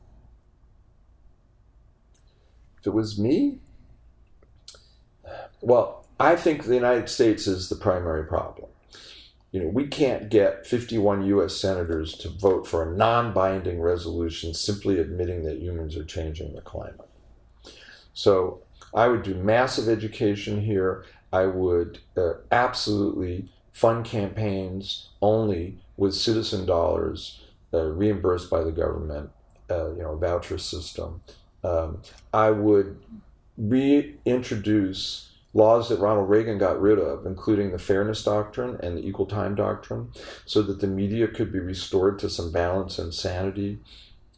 If 2.81 2.87
it 2.87 2.93
was 2.93 3.19
me, 3.19 3.61
well, 5.61 6.07
I 6.21 6.37
think 6.37 6.65
the 6.65 6.75
United 6.75 7.09
States 7.09 7.47
is 7.47 7.69
the 7.69 7.77
primary 7.77 8.25
problem 8.25 8.68
you 9.51 9.61
know, 9.61 9.69
we 9.69 9.87
can't 9.87 10.29
get 10.29 10.67
51 10.67 11.25
U.S. 11.27 11.57
senators 11.57 12.15
to 12.19 12.29
vote 12.29 12.67
for 12.67 12.83
a 12.83 12.97
non-binding 12.97 13.81
resolution 13.81 14.53
simply 14.53 14.99
admitting 14.99 15.45
that 15.45 15.59
humans 15.59 15.97
are 15.97 16.05
changing 16.05 16.55
the 16.55 16.61
climate. 16.61 17.09
So 18.13 18.61
I 18.95 19.09
would 19.09 19.23
do 19.23 19.35
massive 19.35 19.89
education 19.89 20.63
here. 20.63 21.05
I 21.33 21.47
would 21.47 22.01
uh, 22.17 22.35
absolutely 22.51 23.49
fund 23.73 24.05
campaigns 24.05 25.09
only 25.23 25.79
with 25.97 26.15
citizen 26.15 26.67
dollars 26.67 27.41
uh, 27.73 27.85
reimbursed 27.85 28.51
by 28.51 28.63
the 28.63 28.73
government, 28.73 29.31
uh, 29.71 29.91
you 29.93 30.03
know, 30.03 30.17
voucher 30.17 30.59
system. 30.59 31.21
Um, 31.65 32.03
I 32.33 32.51
would 32.51 32.99
reintroduce 33.57 35.28
laws 35.55 35.89
that 35.89 35.99
Ronald 35.99 36.29
Reagan 36.29 36.59
got 36.59 36.81
rid 36.81 36.99
of, 36.99 37.27
including 37.27 37.73
the 37.73 37.79
Fairness 37.79 38.23
Doctrine 38.23 38.79
and 38.83 38.97
the 38.97 39.07
Equal 39.07 39.27
Time 39.27 39.55
Doctrine, 39.55 40.11
so 40.45 40.63
that 40.63 40.81
the 40.81 40.87
media 40.87 41.29
could 41.29 41.53
be 41.53 41.59
restored 41.59 42.19
to 42.21 42.31
some 42.31 42.53
balance 42.53 42.99
and 42.99 43.15
sanity. 43.15 43.79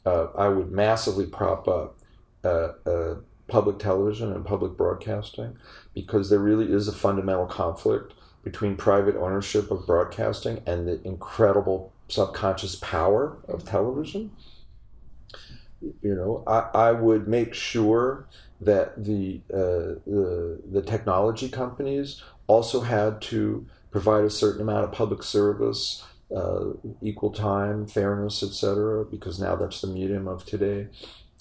Uh, 0.07 0.27
I 0.37 0.49
would 0.49 0.71
massively 0.71 1.27
prop 1.27 1.69
up 1.69 1.99
uh, 2.45 2.73
uh, 2.87 3.15
public 3.49 3.79
television 3.79 4.33
and 4.33 4.47
public 4.47 4.77
broadcasting 4.77 5.57
because 5.95 6.31
there 6.31 6.39
really 6.39 6.73
is 6.73 6.89
a 6.89 6.93
fundamental 6.93 7.47
conflict 7.47 8.15
between 8.43 8.77
private 8.77 9.17
ownership 9.17 9.71
of 9.71 9.87
broadcasting 9.87 10.63
and 10.67 10.89
the 10.89 11.03
incredible 11.07 11.93
subconscious 12.09 12.77
power 12.77 13.37
of 13.49 13.65
television. 13.65 14.31
You 15.81 16.15
know, 16.15 16.45
I, 16.47 16.89
I 16.89 16.93
would 16.93 17.29
make 17.29 17.55
sure 17.55 18.27
that 18.61 19.05
the, 19.05 19.41
uh, 19.53 19.97
the, 20.07 20.61
the 20.71 20.83
technology 20.83 21.49
companies 21.49 22.23
also 22.47 22.81
had 22.81 23.23
to 23.23 23.67
provide 23.91 24.25
a 24.25 24.31
certain 24.31 24.61
amount 24.61 24.85
of 24.85 24.93
public 24.93 25.23
service, 25.23 26.05
uh, 26.35 26.67
equal 27.03 27.31
time, 27.31 27.87
fairness, 27.87 28.43
etc., 28.43 29.05
because 29.05 29.41
now 29.41 29.57
that's 29.57 29.81
the 29.81 29.87
medium 29.87 30.29
of 30.29 30.45
today. 30.45 30.89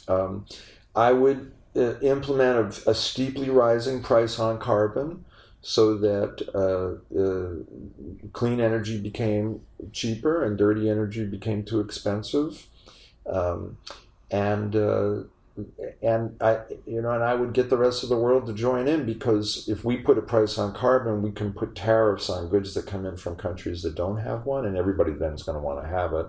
Um, 0.08 0.46
I 0.96 1.12
would 1.12 1.52
uh, 1.76 2.00
implement 2.00 2.80
a, 2.86 2.92
a, 2.92 2.96
steeply 2.96 3.50
rising 3.50 4.02
price 4.02 4.40
on 4.40 4.58
carbon 4.58 5.26
so 5.62 5.96
that 5.98 6.42
uh, 6.56 7.20
uh, 7.20 8.30
clean 8.34 8.60
energy 8.60 9.00
became 9.00 9.62
cheaper 9.92 10.44
and 10.44 10.58
dirty 10.58 10.90
energy 10.90 11.26
became 11.26 11.64
too 11.64 11.80
expensive. 11.80 12.66
Um, 13.28 13.78
and 14.32 14.76
uh, 14.76 15.24
and 16.02 16.36
I, 16.42 16.60
you 16.86 17.02
know, 17.02 17.12
and 17.12 17.24
I 17.24 17.34
would 17.34 17.54
get 17.54 17.70
the 17.70 17.78
rest 17.78 18.04
of 18.04 18.10
the 18.10 18.18
world 18.18 18.46
to 18.48 18.54
join 18.54 18.88
in 18.88 19.06
because 19.06 19.68
if 19.68 19.84
we 19.84 19.98
put 19.98 20.18
a 20.18 20.22
price 20.22 20.58
on 20.58 20.74
carbon, 20.74 21.22
we 21.22 21.32
can 21.32 21.54
put 21.54 21.76
tariffs 21.76 22.30
on 22.30 22.50
goods 22.50 22.74
that 22.74 22.86
come 22.86 23.06
in 23.06 23.18
from 23.18 23.36
countries 23.36 23.82
that 23.84 23.96
don't 23.96 24.18
have 24.18 24.46
one, 24.46 24.66
and 24.66 24.78
everybody 24.78 25.14
then 25.14 25.34
is 25.34 25.44
going 25.44 25.58
to 25.58 25.62
want 25.62 25.82
to 25.84 25.88
have 25.88 26.14
it 26.14 26.28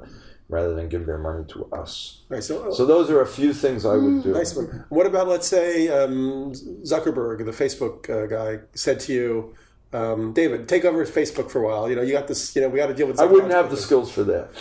rather 0.49 0.75
than 0.75 0.89
give 0.89 1.07
their 1.07 1.19
money 1.19 1.45
to 1.45 1.65
us. 1.73 2.23
Right, 2.29 2.43
so, 2.43 2.73
so 2.73 2.85
those 2.85 3.09
are 3.09 3.21
a 3.21 3.27
few 3.27 3.53
things 3.53 3.87
I 3.87 3.95
would 3.95 4.23
do. 4.25 4.33
Nice 4.33 4.55
one. 4.57 4.85
What 4.89 5.07
about, 5.07 5.29
let's 5.29 5.47
say, 5.47 5.89
um, 5.89 6.53
Zuckerberg, 6.83 7.45
the 7.45 7.53
Facebook 7.53 8.11
uh, 8.11 8.27
guy, 8.27 8.65
said 8.75 8.99
to 9.01 9.13
you, 9.13 9.55
um, 9.93 10.33
David, 10.33 10.69
take 10.69 10.85
over 10.85 11.05
Facebook 11.05 11.51
for 11.51 11.65
a 11.65 11.67
while. 11.67 11.91
You 11.91 11.97
know, 11.97 12.03
you 12.03 12.13
got 12.13 12.29
this. 12.29 12.55
You 12.55 12.63
know, 12.63 12.69
we 12.69 12.79
got 12.79 12.87
to 12.87 12.95
deal 12.95 13.09
with. 13.09 13.19
I 13.19 13.25
wouldn't 13.25 13.53
have 13.53 13.71
the 13.71 13.77
skills 13.77 14.13
for 14.13 14.23
that. 14.25 14.55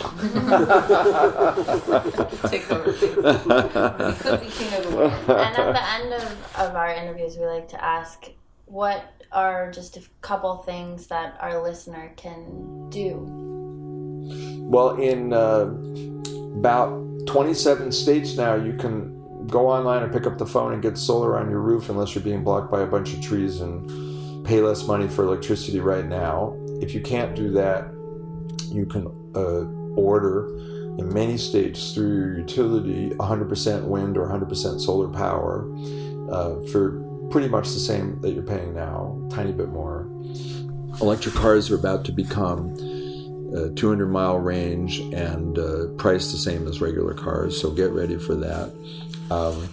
take 2.50 2.72
over. 2.72 2.94
Could 2.94 4.42
be 4.42 4.48
king 4.50 4.74
of 4.74 4.90
the 4.90 4.96
world. 4.96 5.14
And 5.28 5.56
at 5.56 5.74
the 5.74 5.92
end 5.92 6.14
of, 6.14 6.56
of 6.58 6.76
our 6.76 6.90
interviews, 6.90 7.38
we 7.38 7.46
like 7.46 7.68
to 7.70 7.84
ask, 7.84 8.26
what 8.66 9.14
are 9.32 9.72
just 9.72 9.98
a 9.98 10.02
couple 10.22 10.58
things 10.58 11.06
that 11.08 11.38
our 11.40 11.62
listener 11.62 12.12
can 12.16 12.90
do? 12.90 13.28
Well, 14.68 14.96
in 14.98 15.32
uh, 15.32 15.72
about 16.58 17.28
27 17.28 17.92
states 17.92 18.36
now, 18.36 18.56
you 18.56 18.74
can 18.74 19.46
go 19.46 19.68
online 19.68 20.02
and 20.02 20.12
pick 20.12 20.26
up 20.26 20.40
the 20.40 20.46
phone 20.48 20.74
and 20.74 20.82
get 20.82 20.98
solar 20.98 21.38
on 21.38 21.52
your 21.52 21.60
roof 21.60 21.90
unless 21.90 22.16
you're 22.16 22.24
being 22.24 22.44
blocked 22.44 22.72
by 22.72 22.82
a 22.82 22.88
bunch 22.88 23.14
of 23.14 23.22
trees 23.22 23.62
and 23.62 24.09
pay 24.50 24.62
less 24.62 24.88
money 24.88 25.08
for 25.08 25.26
electricity 25.26 25.80
right 25.80 26.06
now. 26.06 26.58
If 26.82 26.96
you 26.96 27.02
can't 27.02 27.36
do 27.36 27.52
that, 27.52 27.86
you 28.74 28.88
can 28.88 29.06
uh, 29.36 29.66
order 29.96 30.48
in 30.98 31.14
many 31.14 31.38
states 31.38 31.94
through 31.94 32.16
your 32.18 32.40
utility 32.40 33.12
100% 33.12 33.84
wind 33.84 34.18
or 34.18 34.28
100% 34.28 34.82
solar 34.82 35.08
power 35.08 35.70
uh, 36.32 36.60
for 36.72 37.00
pretty 37.30 37.48
much 37.48 37.66
the 37.74 37.80
same 37.80 38.20
that 38.22 38.32
you're 38.32 38.42
paying 38.42 38.74
now, 38.74 39.22
tiny 39.30 39.52
bit 39.52 39.70
more. 39.70 40.10
Electric 41.00 41.36
cars 41.36 41.70
are 41.70 41.76
about 41.76 42.04
to 42.06 42.12
become 42.12 42.74
uh, 43.56 43.70
200 43.76 44.08
mile 44.08 44.40
range 44.40 44.98
and 45.14 45.60
uh, 45.60 45.86
priced 45.98 46.32
the 46.32 46.40
same 46.40 46.68
as 46.68 46.82
regular 46.82 47.14
cars, 47.14 47.62
so 47.62 47.70
get 47.70 47.92
ready 47.92 48.18
for 48.18 48.34
that. 48.34 48.74
Um, 49.30 49.70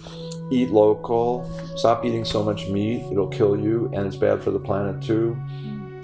eat 0.49 0.71
local, 0.71 1.49
stop 1.75 2.05
eating 2.05 2.25
so 2.25 2.43
much 2.43 2.67
meat, 2.67 3.05
it'll 3.11 3.27
kill 3.27 3.57
you, 3.57 3.89
and 3.93 4.05
it's 4.05 4.15
bad 4.15 4.41
for 4.43 4.51
the 4.51 4.59
planet 4.59 5.01
too. 5.01 5.37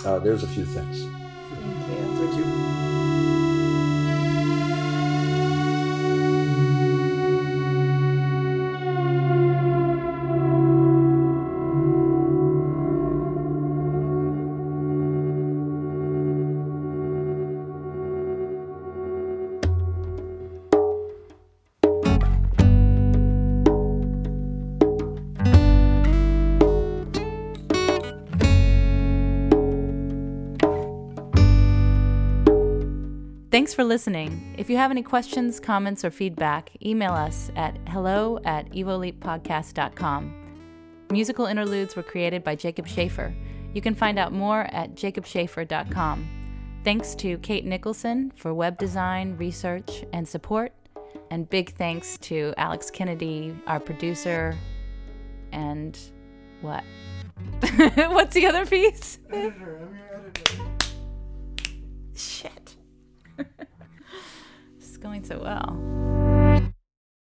Uh, 0.06 0.20
there's 0.20 0.44
a 0.44 0.48
few 0.48 0.66
things. 0.66 1.08
Thanks 33.64 33.74
for 33.74 33.86
listening. 33.86 34.54
If 34.58 34.70
you 34.70 34.76
have 34.76 34.92
any 34.92 35.02
questions, 35.02 35.58
comments, 35.58 36.04
or 36.04 36.12
feedback, 36.12 36.72
email 36.86 37.14
us 37.14 37.50
at 37.56 37.78
hello 37.88 38.38
at 38.44 38.70
evoleappodcast.com. 38.72 41.06
Musical 41.10 41.46
interludes 41.46 41.96
were 41.96 42.04
created 42.04 42.44
by 42.44 42.56
Jacob 42.56 42.86
Schaefer. 42.86 43.34
You 43.74 43.82
can 43.82 43.96
find 43.96 44.20
out 44.20 44.34
more 44.34 44.64
at 44.74 44.96
jacobschaefer.com. 44.96 46.28
Thanks 46.84 47.16
to 47.16 47.38
Kate 47.38 47.64
Nicholson 47.64 48.34
for 48.36 48.54
web 48.54 48.78
design, 48.78 49.38
research, 49.38 50.04
and 50.12 50.28
support. 50.28 50.74
And 51.32 51.50
big 51.50 51.74
thanks 51.76 52.18
to 52.18 52.54
Alex 52.58 52.92
Kennedy, 52.92 53.56
our 53.66 53.80
producer, 53.80 54.58
and 55.54 55.98
What? 56.60 56.84
What's 57.96 58.34
the 58.34 58.46
other 58.46 58.66
piece? 58.66 59.20
Editor, 59.32 59.88
I'm 59.88 59.96
your 59.96 60.20
editor. 60.20 60.64
Shit. 62.14 62.63
this 64.80 64.90
is 64.90 64.98
going 64.98 65.24
so 65.24 65.40
well. 65.40 66.13